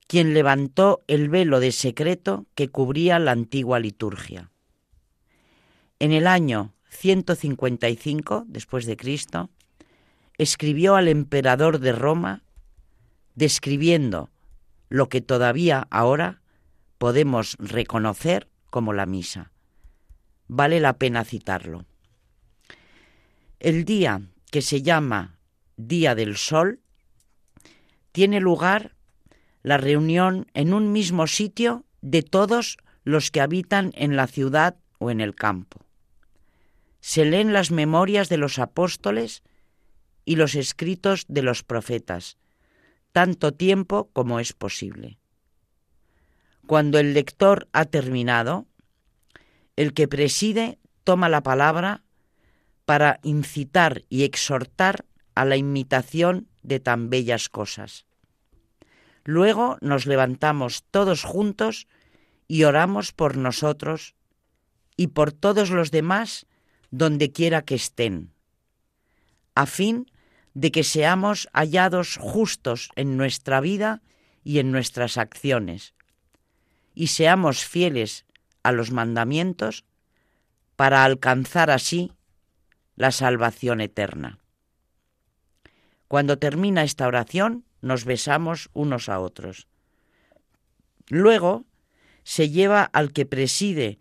quien 0.07 0.34
levantó 0.34 1.03
el 1.05 1.30
velo 1.30 1.59
de 1.59 1.72
secreto 1.72 2.47
que 2.55 2.70
cubría 2.70 3.20
la 3.20 3.34
antigua 3.34 3.80
liturgia. 3.80 4.49
En 5.99 6.12
el 6.12 6.26
año 6.26 6.74
155 6.89 8.45
después 8.47 8.88
de 8.88 8.97
Cristo, 8.97 9.51
escribió 10.39 10.95
al 10.95 11.07
emperador 11.07 11.78
de 11.78 11.91
Roma 11.91 12.41
describiendo 13.36 14.32
lo 14.89 15.07
que 15.07 15.22
todavía 15.22 15.86
ahora 15.91 16.41
podemos 16.97 17.57
reconocer 17.59 18.47
como 18.72 18.91
la 18.93 19.05
misa. 19.05 19.51
Vale 20.47 20.80
la 20.80 20.93
pena 20.97 21.24
citarlo. 21.24 21.86
El 23.59 23.86
día 23.86 24.24
que 24.49 24.63
se 24.63 24.82
llama 24.82 25.38
Día 25.78 26.15
del 26.15 26.36
Sol 26.36 26.80
tiene 28.11 28.39
lugar 28.39 28.95
la 29.61 29.78
reunión 29.78 30.47
en 30.55 30.74
un 30.74 30.91
mismo 30.91 31.28
sitio 31.28 31.86
de 32.01 32.24
todos 32.24 32.78
los 33.03 33.30
que 33.30 33.41
habitan 33.41 33.91
en 33.93 34.15
la 34.15 34.26
ciudad 34.26 34.78
o 34.97 35.11
en 35.11 35.22
el 35.22 35.36
campo 35.36 35.86
se 37.01 37.26
leen 37.26 37.51
las 37.51 37.72
memorias 37.72 38.30
de 38.30 38.38
los 38.38 38.59
apóstoles 38.59 39.43
y 40.24 40.36
los 40.36 40.55
escritos 40.55 41.26
de 41.28 41.41
los 41.41 41.63
profetas, 41.63 42.38
tanto 43.11 43.51
tiempo 43.51 44.09
como 44.13 44.39
es 44.39 44.53
posible. 44.53 45.17
Cuando 46.68 46.99
el 46.99 47.14
lector 47.14 47.68
ha 47.74 47.86
terminado, 47.86 48.66
el 49.76 49.93
que 49.93 50.07
preside 50.07 50.80
toma 51.03 51.30
la 51.30 51.41
palabra 51.41 52.03
para 52.86 53.20
incitar 53.24 54.03
y 54.09 54.24
exhortar 54.24 55.05
a 55.36 55.45
la 55.45 55.57
imitación 55.57 56.47
de 56.62 56.80
tan 56.80 57.09
bellas 57.09 57.49
cosas. 57.49 58.05
Luego 59.24 59.78
nos 59.82 60.05
levantamos 60.05 60.84
todos 60.91 61.24
juntos 61.24 61.88
y 62.47 62.64
oramos 62.64 63.12
por 63.12 63.38
nosotros 63.38 64.16
y 64.97 65.07
por 65.07 65.32
todos 65.32 65.70
los 65.70 65.91
demás 65.91 66.47
donde 66.89 67.32
quiera 67.32 67.62
que 67.62 67.76
estén, 67.76 68.34
a 69.55 69.66
fin 69.66 70.12
de 70.53 70.72
que 70.72 70.84
seamos 70.84 71.47
hallados 71.53 72.18
justos 72.18 72.89
en 72.95 73.16
nuestra 73.16 73.62
vida 73.62 74.01
y 74.43 74.59
en 74.59 74.72
nuestras 74.72 75.18
acciones, 75.18 75.93
y 76.93 77.07
seamos 77.07 77.65
fieles 77.65 78.25
a 78.63 78.71
los 78.71 78.91
mandamientos 78.91 79.85
para 80.75 81.03
alcanzar 81.03 81.69
así 81.69 82.11
la 82.95 83.11
salvación 83.11 83.81
eterna. 83.81 84.39
Cuando 86.07 86.37
termina 86.37 86.83
esta 86.83 87.07
oración, 87.07 87.65
nos 87.81 88.05
besamos 88.05 88.69
unos 88.73 89.09
a 89.09 89.19
otros. 89.19 89.67
Luego 91.07 91.65
se 92.23 92.49
lleva 92.49 92.83
al 92.83 93.11
que 93.13 93.25
preside 93.25 93.99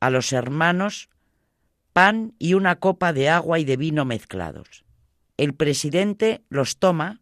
a 0.00 0.10
los 0.10 0.32
hermanos 0.32 1.10
pan 1.92 2.34
y 2.38 2.54
una 2.54 2.76
copa 2.76 3.12
de 3.12 3.28
agua 3.28 3.58
y 3.58 3.64
de 3.64 3.76
vino 3.76 4.04
mezclados. 4.04 4.84
El 5.36 5.54
presidente 5.54 6.42
los 6.48 6.78
toma 6.78 7.20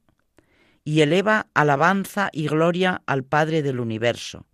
y 0.85 1.01
eleva 1.01 1.49
alabanza 1.55 2.31
y 2.33 2.49
gloria 2.49 3.03
al 3.07 3.25
Padre 3.25 3.63
del 3.63 3.81
universo, 3.81 4.47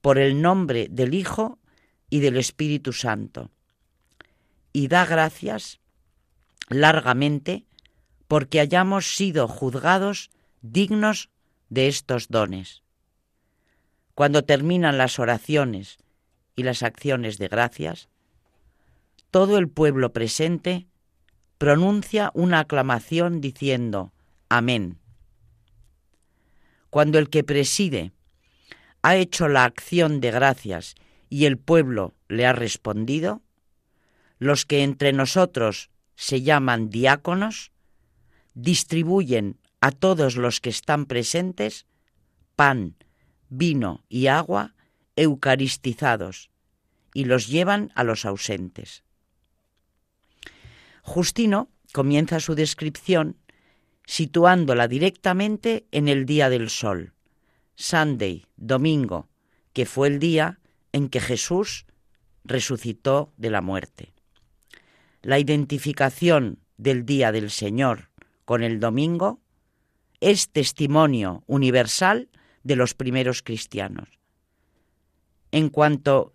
por 0.00 0.18
el 0.18 0.40
nombre 0.40 0.88
del 0.90 1.14
Hijo 1.14 1.58
y 2.08 2.20
del 2.20 2.36
Espíritu 2.36 2.92
Santo, 2.92 3.50
y 4.72 4.88
da 4.88 5.04
gracias 5.04 5.80
largamente 6.68 7.64
porque 8.28 8.60
hayamos 8.60 9.16
sido 9.16 9.48
juzgados 9.48 10.30
dignos 10.62 11.30
de 11.68 11.88
estos 11.88 12.28
dones. 12.28 12.82
Cuando 14.14 14.44
terminan 14.44 14.98
las 14.98 15.18
oraciones 15.18 15.98
y 16.54 16.62
las 16.62 16.82
acciones 16.82 17.38
de 17.38 17.48
gracias, 17.48 18.08
todo 19.30 19.58
el 19.58 19.68
pueblo 19.68 20.12
presente 20.12 20.86
pronuncia 21.58 22.30
una 22.34 22.60
aclamación 22.60 23.40
diciendo 23.40 24.12
Amén. 24.48 24.98
Cuando 26.90 27.18
el 27.18 27.30
que 27.30 27.44
preside 27.44 28.12
ha 29.02 29.16
hecho 29.16 29.48
la 29.48 29.64
acción 29.64 30.20
de 30.20 30.30
gracias 30.30 30.94
y 31.28 31.44
el 31.46 31.58
pueblo 31.58 32.14
le 32.28 32.46
ha 32.46 32.52
respondido, 32.52 33.42
los 34.38 34.66
que 34.66 34.82
entre 34.82 35.12
nosotros 35.12 35.90
se 36.16 36.42
llaman 36.42 36.90
diáconos, 36.90 37.72
distribuyen 38.54 39.58
a 39.80 39.90
todos 39.90 40.36
los 40.36 40.60
que 40.60 40.70
están 40.70 41.06
presentes 41.06 41.86
pan, 42.56 42.96
vino 43.48 44.04
y 44.08 44.26
agua 44.26 44.74
eucaristizados 45.16 46.50
y 47.14 47.24
los 47.24 47.48
llevan 47.48 47.90
a 47.94 48.04
los 48.04 48.24
ausentes. 48.24 49.02
Justino 51.02 51.70
comienza 51.92 52.40
su 52.40 52.54
descripción 52.54 53.36
situándola 54.04 54.88
directamente 54.88 55.86
en 55.90 56.08
el 56.08 56.26
día 56.26 56.50
del 56.50 56.68
sol, 56.68 57.14
Sunday, 57.74 58.46
domingo, 58.56 59.28
que 59.72 59.86
fue 59.86 60.08
el 60.08 60.18
día 60.18 60.60
en 60.92 61.08
que 61.08 61.20
Jesús 61.20 61.86
resucitó 62.44 63.32
de 63.36 63.50
la 63.50 63.60
muerte. 63.60 64.12
La 65.22 65.38
identificación 65.38 66.58
del 66.76 67.04
día 67.04 67.32
del 67.32 67.50
Señor 67.50 68.10
con 68.44 68.62
el 68.62 68.80
domingo 68.80 69.40
es 70.20 70.50
testimonio 70.50 71.44
universal 71.46 72.28
de 72.62 72.76
los 72.76 72.94
primeros 72.94 73.42
cristianos. 73.42 74.08
En 75.52 75.68
cuanto 75.68 76.34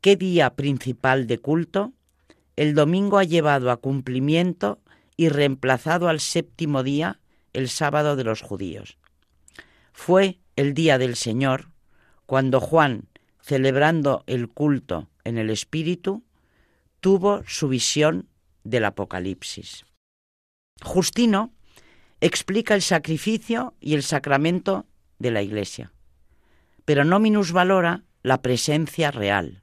qué 0.00 0.16
día 0.16 0.54
principal 0.54 1.26
de 1.26 1.38
culto, 1.38 1.92
el 2.56 2.74
domingo 2.74 3.18
ha 3.18 3.24
llevado 3.24 3.70
a 3.70 3.78
cumplimiento 3.78 4.80
y 5.16 5.28
reemplazado 5.28 6.08
al 6.08 6.20
séptimo 6.20 6.82
día 6.82 7.20
el 7.52 7.68
sábado 7.68 8.16
de 8.16 8.24
los 8.24 8.42
judíos. 8.42 8.98
Fue 9.92 10.40
el 10.56 10.74
día 10.74 10.98
del 10.98 11.16
Señor 11.16 11.68
cuando 12.26 12.60
Juan, 12.60 13.08
celebrando 13.40 14.24
el 14.26 14.48
culto 14.48 15.08
en 15.24 15.38
el 15.38 15.50
Espíritu, 15.50 16.24
tuvo 17.00 17.42
su 17.46 17.68
visión 17.68 18.28
del 18.62 18.86
Apocalipsis. 18.86 19.84
Justino 20.82 21.52
explica 22.20 22.74
el 22.74 22.82
sacrificio 22.82 23.74
y 23.80 23.94
el 23.94 24.02
sacramento 24.02 24.86
de 25.18 25.30
la 25.30 25.42
Iglesia, 25.42 25.92
pero 26.84 27.04
no 27.04 27.18
minusvalora 27.18 28.04
la 28.22 28.40
presencia 28.40 29.10
real. 29.10 29.62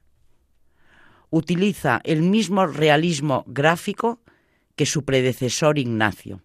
Utiliza 1.30 2.00
el 2.04 2.22
mismo 2.22 2.66
realismo 2.66 3.44
gráfico 3.46 4.20
que 4.76 4.86
su 4.86 5.04
predecesor 5.04 5.78
Ignacio. 5.78 6.42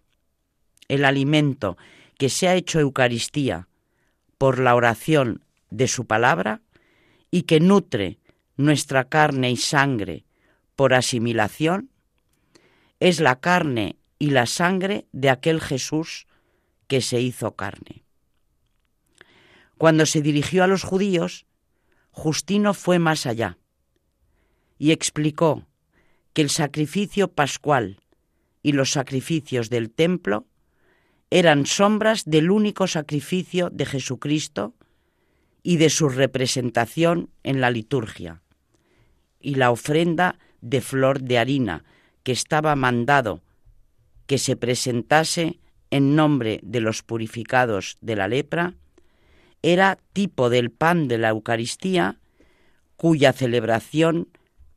El 0.88 1.04
alimento 1.04 1.76
que 2.16 2.28
se 2.28 2.48
ha 2.48 2.54
hecho 2.54 2.80
Eucaristía 2.80 3.68
por 4.38 4.58
la 4.58 4.74
oración 4.74 5.44
de 5.70 5.88
su 5.88 6.06
palabra 6.06 6.62
y 7.30 7.42
que 7.42 7.60
nutre 7.60 8.18
nuestra 8.56 9.04
carne 9.04 9.50
y 9.50 9.56
sangre 9.56 10.24
por 10.74 10.94
asimilación, 10.94 11.90
es 13.00 13.20
la 13.20 13.40
carne 13.40 13.96
y 14.18 14.30
la 14.30 14.46
sangre 14.46 15.06
de 15.12 15.30
aquel 15.30 15.60
Jesús 15.60 16.26
que 16.86 17.00
se 17.00 17.20
hizo 17.20 17.54
carne. 17.54 18.04
Cuando 19.76 20.06
se 20.06 20.22
dirigió 20.22 20.64
a 20.64 20.66
los 20.66 20.82
judíos, 20.82 21.46
Justino 22.10 22.74
fue 22.74 22.98
más 22.98 23.26
allá 23.26 23.58
y 24.76 24.90
explicó 24.90 25.68
que 26.32 26.42
el 26.42 26.50
sacrificio 26.50 27.32
pascual 27.32 28.00
y 28.62 28.72
los 28.72 28.90
sacrificios 28.90 29.70
del 29.70 29.90
templo 29.90 30.47
eran 31.30 31.66
sombras 31.66 32.24
del 32.24 32.50
único 32.50 32.86
sacrificio 32.86 33.70
de 33.70 33.86
Jesucristo 33.86 34.74
y 35.62 35.76
de 35.76 35.90
su 35.90 36.08
representación 36.08 37.30
en 37.42 37.60
la 37.60 37.70
liturgia, 37.70 38.42
y 39.40 39.56
la 39.56 39.70
ofrenda 39.70 40.38
de 40.60 40.80
flor 40.80 41.20
de 41.20 41.38
harina 41.38 41.84
que 42.22 42.32
estaba 42.32 42.74
mandado 42.76 43.42
que 44.26 44.38
se 44.38 44.56
presentase 44.56 45.58
en 45.90 46.14
nombre 46.16 46.60
de 46.62 46.80
los 46.80 47.02
purificados 47.02 47.96
de 48.00 48.16
la 48.16 48.28
lepra, 48.28 48.74
era 49.62 49.98
tipo 50.12 50.50
del 50.50 50.70
pan 50.70 51.08
de 51.08 51.18
la 51.18 51.30
Eucaristía 51.30 52.18
cuya 52.96 53.32
celebración 53.32 54.28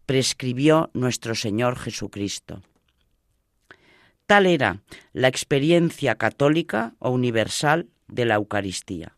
prescribió 0.05 0.89
nuestro 0.93 1.35
Señor 1.35 1.77
Jesucristo. 1.77 2.61
Tal 4.32 4.45
era 4.45 4.79
la 5.11 5.27
experiencia 5.27 6.15
católica 6.15 6.93
o 6.99 7.09
universal 7.09 7.89
de 8.07 8.23
la 8.23 8.36
Eucaristía. 8.36 9.17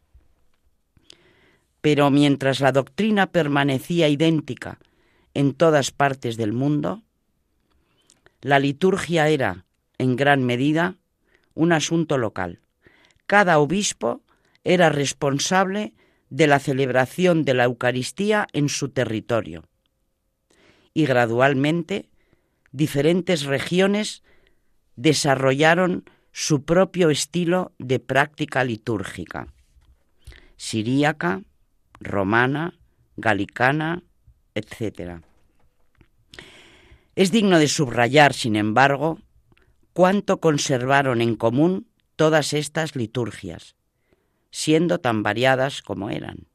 Pero 1.82 2.10
mientras 2.10 2.62
la 2.62 2.72
doctrina 2.72 3.32
permanecía 3.32 4.08
idéntica 4.08 4.80
en 5.36 5.54
todas 5.54 5.92
partes 5.92 6.36
del 6.36 6.52
mundo, 6.52 7.04
la 8.42 8.58
liturgia 8.58 9.30
era, 9.30 9.66
en 10.00 10.16
gran 10.16 10.44
medida, 10.44 10.96
un 11.54 11.74
asunto 11.74 12.18
local. 12.18 12.62
Cada 13.28 13.60
obispo 13.60 14.24
era 14.64 14.90
responsable 14.90 15.94
de 16.32 16.48
la 16.48 16.58
celebración 16.58 17.46
de 17.46 17.54
la 17.54 17.66
Eucaristía 17.66 18.48
en 18.52 18.68
su 18.68 18.90
territorio. 18.90 19.66
Y 20.92 21.06
gradualmente, 21.06 22.10
diferentes 22.72 23.44
regiones 23.44 24.24
desarrollaron 24.96 26.06
su 26.32 26.64
propio 26.64 27.10
estilo 27.10 27.74
de 27.78 28.00
práctica 28.00 28.64
litúrgica, 28.64 29.54
siríaca, 30.58 31.42
romana, 32.00 32.80
galicana, 33.18 34.04
etc. 34.56 35.24
Es 37.16 37.32
digno 37.32 37.60
de 37.60 37.68
subrayar, 37.68 38.34
sin 38.34 38.56
embargo, 38.56 39.20
cuánto 39.94 40.40
conservaron 40.40 41.22
en 41.22 41.36
común 41.36 41.88
todas 42.16 42.54
estas 42.54 42.96
liturgias, 42.96 43.76
siendo 44.52 45.00
tan 45.00 45.22
variadas 45.22 45.82
como 45.82 46.10
eran. 46.10 46.48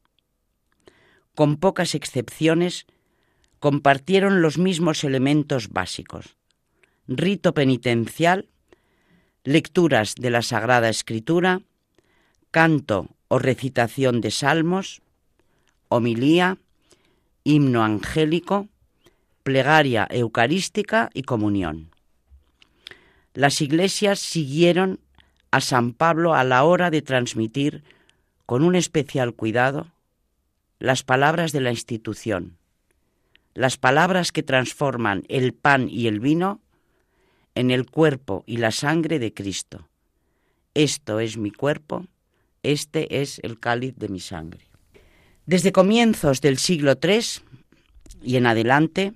Con 1.35 1.55
pocas 1.57 1.95
excepciones, 1.95 2.85
compartieron 3.59 4.41
los 4.41 4.57
mismos 4.57 5.05
elementos 5.05 5.69
básicos 5.69 6.38
rito 7.09 7.53
penitencial, 7.55 8.47
lecturas 9.43 10.13
de 10.15 10.29
la 10.29 10.43
Sagrada 10.43 10.89
Escritura, 10.89 11.61
canto 12.51 13.07
o 13.27 13.39
recitación 13.39 14.21
de 14.21 14.29
salmos, 14.29 15.01
homilía, 15.87 16.57
himno 17.43 17.83
angélico, 17.83 18.67
plegaria 19.41 20.07
eucarística 20.11 21.09
y 21.13 21.23
comunión. 21.23 21.89
Las 23.33 23.61
iglesias 23.61 24.19
siguieron 24.19 24.99
a 25.49 25.61
San 25.61 25.93
Pablo 25.93 26.35
a 26.35 26.43
la 26.43 26.63
hora 26.63 26.91
de 26.91 27.01
transmitir 27.01 27.83
con 28.45 28.63
un 28.63 28.75
especial 28.75 29.33
cuidado 29.33 29.87
las 30.77 31.03
palabras 31.03 31.51
de 31.53 31.61
la 31.61 31.71
institución, 31.71 32.57
las 33.55 33.77
palabras 33.77 34.31
que 34.31 34.43
transforman 34.43 35.23
el 35.27 35.53
pan 35.53 35.89
y 35.89 36.07
el 36.07 36.19
vino 36.19 36.61
en 37.55 37.71
el 37.71 37.89
cuerpo 37.89 38.43
y 38.45 38.57
la 38.57 38.71
sangre 38.71 39.19
de 39.19 39.33
Cristo. 39.33 39.87
Esto 40.73 41.19
es 41.19 41.37
mi 41.37 41.51
cuerpo, 41.51 42.05
este 42.63 43.21
es 43.21 43.39
el 43.43 43.59
cáliz 43.59 43.95
de 43.97 44.09
mi 44.09 44.19
sangre. 44.19 44.65
Desde 45.45 45.71
comienzos 45.71 46.41
del 46.41 46.57
siglo 46.57 46.93
III 47.01 47.21
y 48.21 48.35
en 48.35 48.45
adelante, 48.45 49.13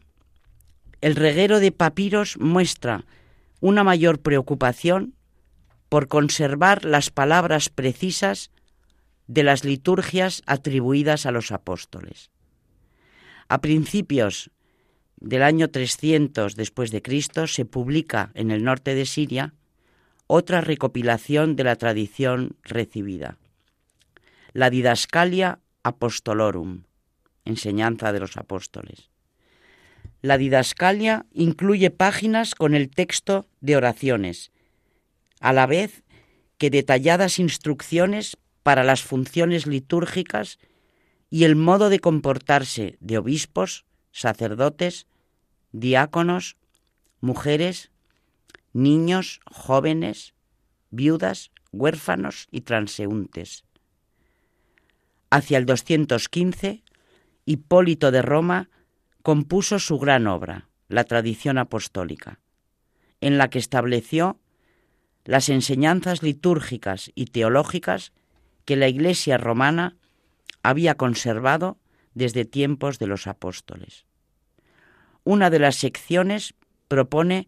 el 1.01 1.15
reguero 1.15 1.59
de 1.59 1.71
papiros 1.71 2.37
muestra 2.39 3.05
una 3.59 3.83
mayor 3.83 4.19
preocupación 4.19 5.13
por 5.89 6.07
conservar 6.07 6.85
las 6.85 7.11
palabras 7.11 7.69
precisas 7.69 8.49
de 9.27 9.43
las 9.43 9.63
liturgias 9.63 10.41
atribuidas 10.45 11.25
a 11.25 11.31
los 11.31 11.51
apóstoles. 11.51 12.31
A 13.47 13.61
principios 13.61 14.49
del 15.23 15.41
año 15.41 15.69
300 15.69 16.55
después 16.55 16.91
de 16.91 17.01
Cristo 17.01 17.47
se 17.47 17.65
publica 17.65 18.31
en 18.35 18.51
el 18.51 18.63
norte 18.63 18.93
de 18.93 19.05
Siria 19.05 19.53
otra 20.27 20.61
recopilación 20.61 21.55
de 21.55 21.63
la 21.63 21.77
tradición 21.77 22.57
recibida, 22.63 23.37
la 24.51 24.69
Didascalia 24.69 25.59
Apostolorum, 25.81 26.83
enseñanza 27.45 28.11
de 28.11 28.19
los 28.19 28.37
apóstoles. 28.37 29.09
La 30.21 30.37
didascalia 30.37 31.25
incluye 31.33 31.89
páginas 31.89 32.55
con 32.55 32.75
el 32.75 32.89
texto 32.89 33.45
de 33.59 33.75
oraciones, 33.75 34.51
a 35.41 35.51
la 35.51 35.67
vez 35.67 36.03
que 36.57 36.69
detalladas 36.69 37.39
instrucciones 37.39 38.37
para 38.63 38.85
las 38.85 39.03
funciones 39.03 39.67
litúrgicas 39.67 40.59
y 41.29 41.43
el 41.43 41.57
modo 41.57 41.89
de 41.89 41.99
comportarse 41.99 42.95
de 43.01 43.17
obispos, 43.17 43.85
sacerdotes, 44.11 45.07
diáconos, 45.73 46.55
mujeres 47.19 47.91
niños, 48.73 49.39
jóvenes, 49.45 50.33
viudas, 50.89 51.51
huérfanos 51.71 52.47
y 52.51 52.61
transeúntes. 52.61 53.63
Hacia 55.29 55.57
el 55.57 55.65
215, 55.65 56.83
Hipólito 57.45 58.11
de 58.11 58.21
Roma 58.21 58.69
compuso 59.21 59.79
su 59.79 59.99
gran 59.99 60.27
obra, 60.27 60.69
la 60.89 61.03
tradición 61.05 61.57
apostólica, 61.57 62.39
en 63.21 63.37
la 63.37 63.49
que 63.49 63.59
estableció 63.59 64.39
las 65.23 65.49
enseñanzas 65.49 66.21
litúrgicas 66.21 67.11
y 67.15 67.25
teológicas 67.25 68.11
que 68.65 68.75
la 68.75 68.87
Iglesia 68.87 69.37
romana 69.37 69.97
había 70.61 70.95
conservado 70.95 71.77
desde 72.13 72.45
tiempos 72.45 72.99
de 72.99 73.07
los 73.07 73.27
apóstoles. 73.27 74.05
Una 75.23 75.49
de 75.49 75.59
las 75.59 75.75
secciones 75.75 76.53
propone 76.87 77.47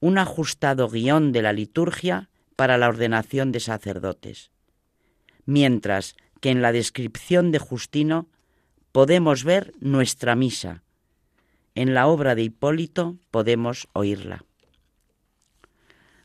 un 0.00 0.18
ajustado 0.18 0.88
guion 0.88 1.32
de 1.32 1.42
la 1.42 1.52
liturgia 1.52 2.28
para 2.56 2.78
la 2.78 2.88
ordenación 2.88 3.52
de 3.52 3.60
sacerdotes, 3.60 4.50
mientras 5.46 6.16
que 6.40 6.50
en 6.50 6.62
la 6.62 6.72
descripción 6.72 7.50
de 7.50 7.58
Justino 7.58 8.28
podemos 8.92 9.42
ver 9.42 9.72
nuestra 9.80 10.36
misa. 10.36 10.82
En 11.74 11.94
la 11.94 12.06
obra 12.06 12.34
de 12.34 12.42
Hipólito 12.42 13.16
podemos 13.30 13.88
oírla. 13.92 14.44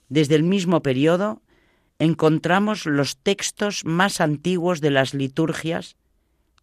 Desde 0.09 0.35
el 0.35 0.43
mismo 0.43 0.83
periodo 0.83 1.41
encontramos 1.97 2.85
los 2.85 3.17
textos 3.17 3.85
más 3.85 4.21
antiguos 4.21 4.81
de 4.81 4.91
las 4.91 5.13
liturgias 5.13 5.95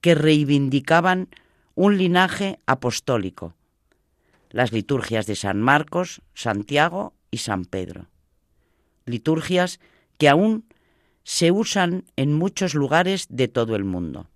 que 0.01 0.14
reivindicaban 0.14 1.28
un 1.74 1.99
linaje 1.99 2.61
apostólico, 2.66 3.55
las 4.51 4.72
liturgias 4.72 5.26
de 5.26 5.36
San 5.36 5.61
Marcos, 5.61 6.22
Santiago 6.34 7.14
y 7.30 7.38
San 7.38 7.64
Pedro. 7.64 8.09
Liturgias 9.05 9.80
que 10.18 10.28
aún 10.28 10.64
se 11.24 11.51
usan 11.51 12.05
en 12.16 12.32
muchos 12.32 12.74
lugares 12.74 13.26
de 13.28 13.49
todo 13.49 13.76
el 13.76 13.84
mundo. 13.84 14.28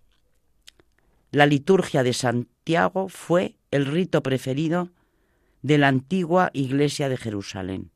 La 1.31 1.47
liturgia 1.47 2.03
de 2.03 2.13
Santiago 2.13 3.09
fue 3.09 3.57
el 3.71 3.87
rito 3.87 4.23
preferido 4.23 4.91
de 5.63 5.79
la 5.79 5.89
antigua 5.89 6.51
iglesia 6.53 7.09
de 7.09 7.17
Jerusalén, 7.17 7.91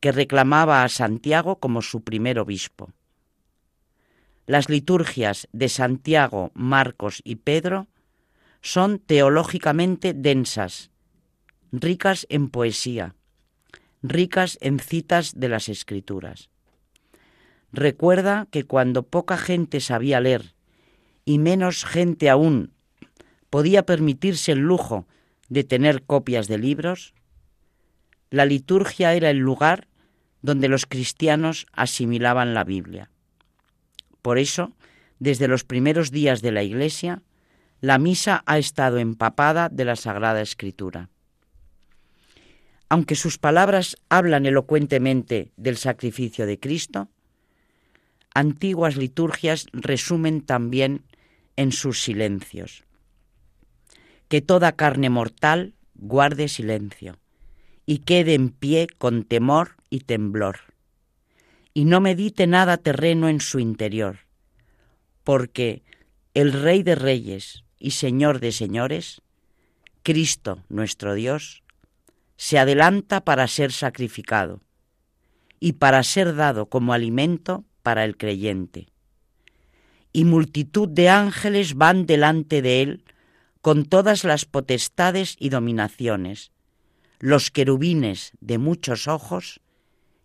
que 0.00 0.12
reclamaba 0.12 0.84
a 0.84 0.88
Santiago 0.88 1.56
como 1.56 1.82
su 1.82 2.02
primer 2.02 2.38
obispo. 2.38 2.92
Las 4.46 4.70
liturgias 4.70 5.48
de 5.52 5.68
Santiago, 5.68 6.50
Marcos 6.54 7.20
y 7.24 7.36
Pedro 7.36 7.88
son 8.62 8.98
teológicamente 8.98 10.14
densas, 10.14 10.90
ricas 11.72 12.26
en 12.30 12.48
poesía, 12.48 13.14
ricas 14.02 14.58
en 14.60 14.78
citas 14.78 15.38
de 15.38 15.48
las 15.48 15.68
escrituras. 15.68 16.50
Recuerda 17.72 18.46
que 18.50 18.64
cuando 18.64 19.02
poca 19.02 19.36
gente 19.36 19.80
sabía 19.80 20.20
leer 20.20 20.54
y 21.24 21.38
menos 21.38 21.84
gente 21.84 22.30
aún 22.30 22.72
podía 23.50 23.84
permitirse 23.84 24.52
el 24.52 24.60
lujo 24.60 25.06
de 25.48 25.64
tener 25.64 26.02
copias 26.02 26.48
de 26.48 26.58
libros, 26.58 27.14
la 28.30 28.44
liturgia 28.44 29.14
era 29.14 29.30
el 29.30 29.38
lugar 29.38 29.88
donde 30.42 30.68
los 30.68 30.86
cristianos 30.86 31.66
asimilaban 31.72 32.54
la 32.54 32.64
Biblia. 32.64 33.10
Por 34.22 34.38
eso, 34.38 34.72
desde 35.18 35.48
los 35.48 35.64
primeros 35.64 36.10
días 36.10 36.42
de 36.42 36.52
la 36.52 36.62
Iglesia, 36.62 37.22
la 37.80 37.98
misa 37.98 38.42
ha 38.46 38.58
estado 38.58 38.98
empapada 38.98 39.68
de 39.68 39.84
la 39.84 39.96
Sagrada 39.96 40.40
Escritura. 40.40 41.10
Aunque 42.88 43.14
sus 43.14 43.38
palabras 43.38 43.96
hablan 44.08 44.46
elocuentemente 44.46 45.52
del 45.56 45.76
sacrificio 45.76 46.46
de 46.46 46.58
Cristo, 46.58 47.08
antiguas 48.34 48.96
liturgias 48.96 49.66
resumen 49.72 50.42
también 50.42 51.04
en 51.56 51.72
sus 51.72 52.02
silencios. 52.02 52.84
Que 54.28 54.40
toda 54.40 54.72
carne 54.72 55.10
mortal 55.10 55.74
guarde 55.94 56.48
silencio 56.48 57.18
y 57.84 57.98
quede 57.98 58.34
en 58.34 58.50
pie 58.50 58.86
con 58.98 59.24
temor 59.24 59.76
y 59.90 60.00
temblor 60.00 60.60
y 61.78 61.84
no 61.84 62.00
medite 62.00 62.48
nada 62.48 62.76
terreno 62.76 63.28
en 63.28 63.40
su 63.40 63.60
interior, 63.60 64.18
porque 65.22 65.84
el 66.34 66.52
Rey 66.52 66.82
de 66.82 66.96
Reyes 66.96 67.62
y 67.78 67.92
Señor 67.92 68.40
de 68.40 68.50
Señores, 68.50 69.22
Cristo 70.02 70.64
nuestro 70.68 71.14
Dios, 71.14 71.62
se 72.38 72.58
adelanta 72.58 73.24
para 73.24 73.48
ser 73.48 73.72
sacrificado 73.72 74.62
y 75.58 75.72
para 75.72 76.04
ser 76.04 76.36
dado 76.36 76.66
como 76.66 76.92
alimento 76.92 77.64
para 77.82 78.04
el 78.04 78.16
creyente. 78.16 78.86
Y 80.12 80.24
multitud 80.24 80.88
de 80.88 81.08
ángeles 81.08 81.74
van 81.74 82.06
delante 82.06 82.62
de 82.62 82.80
él 82.80 83.04
con 83.60 83.84
todas 83.84 84.22
las 84.22 84.44
potestades 84.44 85.36
y 85.40 85.48
dominaciones, 85.48 86.52
los 87.18 87.50
querubines 87.50 88.30
de 88.40 88.58
muchos 88.58 89.08
ojos 89.08 89.60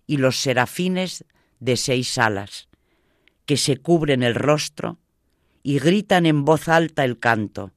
y 0.06 0.18
los 0.18 0.38
serafines 0.40 1.26
de 1.60 1.78
seis 1.78 2.20
alas, 2.20 2.70
que 3.48 3.58
se 3.58 3.78
cubren 3.78 4.22
el 4.22 4.36
rostro 4.36 5.00
y 5.64 5.80
gritan 5.80 6.28
en 6.28 6.46
voz 6.46 6.68
alta 6.70 7.04
el 7.06 7.18
canto, 7.18 7.72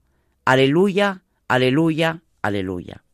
Aleluya, 0.44 1.24
aleluya, 1.48 2.22
aleluya. 2.42 3.05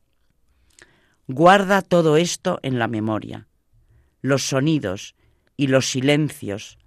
Guarda 1.35 1.81
todo 1.81 2.19
esto 2.19 2.59
en 2.63 2.79
la 2.79 2.89
memoria, 2.89 3.49
los 4.21 4.47
sonidos 4.47 5.15
y 5.57 5.69
los 5.69 5.91
silencios 5.91 6.79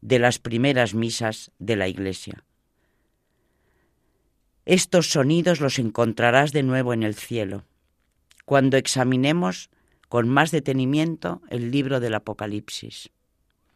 de 0.00 0.18
las 0.18 0.38
primeras 0.38 0.94
misas 0.94 1.52
de 1.58 1.76
la 1.76 1.86
Iglesia. 1.86 2.44
Estos 4.64 5.10
sonidos 5.10 5.60
los 5.60 5.78
encontrarás 5.78 6.52
de 6.52 6.62
nuevo 6.62 6.94
en 6.94 7.02
el 7.02 7.14
cielo, 7.14 7.66
cuando 8.46 8.78
examinemos 8.78 9.68
con 10.08 10.30
más 10.30 10.50
detenimiento 10.50 11.42
el 11.50 11.70
libro 11.70 12.00
del 12.00 12.14
Apocalipsis. 12.14 13.10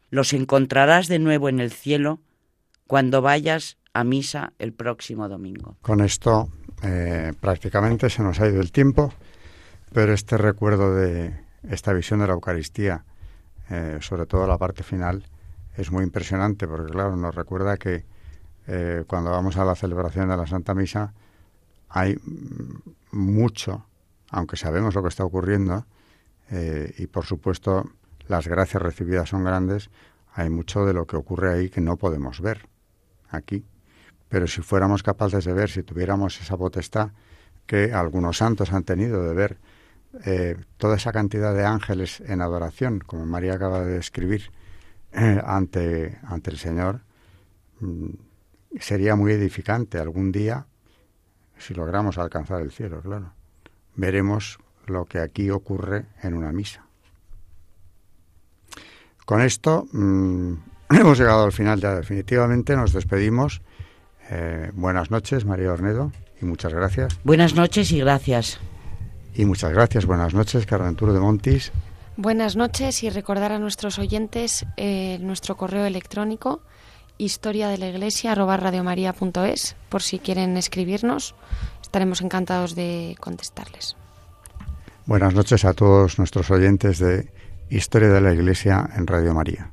Los 0.08 0.32
encontrarás 0.32 1.06
de 1.06 1.18
nuevo 1.18 1.50
en 1.50 1.60
el 1.60 1.70
cielo 1.70 2.18
cuando 2.86 3.20
vayas 3.20 3.76
a 3.92 4.04
misa 4.04 4.54
el 4.58 4.72
próximo 4.72 5.28
domingo. 5.28 5.76
Con 5.82 6.00
esto 6.00 6.48
eh, 6.82 7.34
prácticamente 7.38 8.08
se 8.08 8.22
nos 8.22 8.40
ha 8.40 8.48
ido 8.48 8.62
el 8.62 8.72
tiempo, 8.72 9.12
pero 9.92 10.12
este 10.12 10.38
recuerdo 10.38 10.94
de 10.94 11.38
esta 11.68 11.92
visión 11.92 12.20
de 12.20 12.26
la 12.26 12.32
Eucaristía, 12.32 13.04
eh, 13.70 13.98
sobre 14.00 14.26
todo 14.26 14.46
la 14.46 14.58
parte 14.58 14.82
final, 14.82 15.24
es 15.76 15.90
muy 15.90 16.04
impresionante 16.04 16.66
porque, 16.66 16.92
claro, 16.92 17.16
nos 17.16 17.34
recuerda 17.34 17.76
que 17.76 18.04
eh, 18.66 19.04
cuando 19.06 19.30
vamos 19.30 19.56
a 19.56 19.64
la 19.64 19.74
celebración 19.74 20.28
de 20.28 20.36
la 20.36 20.46
Santa 20.46 20.74
Misa 20.74 21.12
hay 21.88 22.16
mucho, 23.10 23.86
aunque 24.30 24.56
sabemos 24.56 24.94
lo 24.94 25.02
que 25.02 25.08
está 25.08 25.24
ocurriendo, 25.24 25.86
eh, 26.50 26.94
y 26.98 27.06
por 27.06 27.24
supuesto 27.24 27.90
las 28.28 28.48
gracias 28.48 28.82
recibidas 28.82 29.28
son 29.28 29.44
grandes, 29.44 29.90
hay 30.34 30.48
mucho 30.48 30.86
de 30.86 30.94
lo 30.94 31.06
que 31.06 31.16
ocurre 31.16 31.52
ahí 31.52 31.68
que 31.68 31.80
no 31.80 31.96
podemos 31.96 32.40
ver 32.40 32.66
aquí. 33.28 33.64
Pero 34.28 34.46
si 34.46 34.62
fuéramos 34.62 35.02
capaces 35.02 35.44
de 35.44 35.52
ver, 35.52 35.68
si 35.68 35.82
tuviéramos 35.82 36.40
esa 36.40 36.56
potestad 36.56 37.10
que 37.66 37.92
algunos 37.92 38.38
santos 38.38 38.72
han 38.72 38.84
tenido 38.84 39.22
de 39.22 39.34
ver 39.34 39.58
eh, 40.24 40.56
toda 40.76 40.96
esa 40.96 41.12
cantidad 41.12 41.54
de 41.54 41.64
ángeles 41.64 42.20
en 42.20 42.40
adoración, 42.40 43.00
como 43.00 43.24
María 43.24 43.54
acaba 43.54 43.80
de 43.80 43.94
describir, 43.94 44.50
eh, 45.12 45.40
ante, 45.44 46.18
ante 46.24 46.50
el 46.50 46.58
Señor, 46.58 47.00
mm, 47.80 48.08
sería 48.80 49.16
muy 49.16 49.32
edificante 49.32 49.98
algún 49.98 50.32
día, 50.32 50.66
si 51.58 51.74
logramos 51.74 52.18
alcanzar 52.18 52.60
el 52.60 52.72
cielo, 52.72 53.00
claro. 53.00 53.32
Veremos 53.94 54.58
lo 54.86 55.04
que 55.04 55.18
aquí 55.18 55.50
ocurre 55.50 56.06
en 56.22 56.34
una 56.34 56.52
misa. 56.52 56.84
Con 59.24 59.40
esto 59.40 59.86
mm, 59.92 60.54
hemos 60.90 61.18
llegado 61.18 61.44
al 61.44 61.52
final 61.52 61.80
ya 61.80 61.94
definitivamente, 61.94 62.76
nos 62.76 62.92
despedimos. 62.92 63.62
Eh, 64.30 64.70
buenas 64.74 65.10
noches, 65.10 65.44
María 65.44 65.72
Ornedo, 65.72 66.12
y 66.40 66.44
muchas 66.44 66.72
gracias. 66.72 67.18
Buenas 67.24 67.54
noches 67.54 67.92
y 67.92 68.00
gracias. 68.00 68.58
Y 69.34 69.44
muchas 69.44 69.72
gracias, 69.72 70.06
buenas 70.06 70.34
noches, 70.34 70.66
Carventuro 70.66 71.12
de 71.12 71.20
Montis. 71.20 71.72
Buenas 72.16 72.56
noches 72.56 73.02
y 73.02 73.10
recordar 73.10 73.52
a 73.52 73.58
nuestros 73.58 73.98
oyentes 73.98 74.66
eh, 74.76 75.18
nuestro 75.20 75.56
correo 75.56 75.86
electrónico 75.86 76.60
historia 77.18 77.68
de 77.68 77.78
la 77.78 77.88
iglesia 77.88 78.34
por 79.88 80.02
si 80.02 80.18
quieren 80.18 80.56
escribirnos 80.56 81.34
estaremos 81.80 82.22
encantados 82.22 82.74
de 82.74 83.16
contestarles. 83.20 83.96
Buenas 85.04 85.34
noches 85.34 85.64
a 85.64 85.74
todos 85.74 86.18
nuestros 86.18 86.50
oyentes 86.50 86.98
de 86.98 87.28
Historia 87.68 88.08
de 88.08 88.20
la 88.20 88.32
Iglesia 88.32 88.88
en 88.96 89.06
Radio 89.06 89.34
María. 89.34 89.72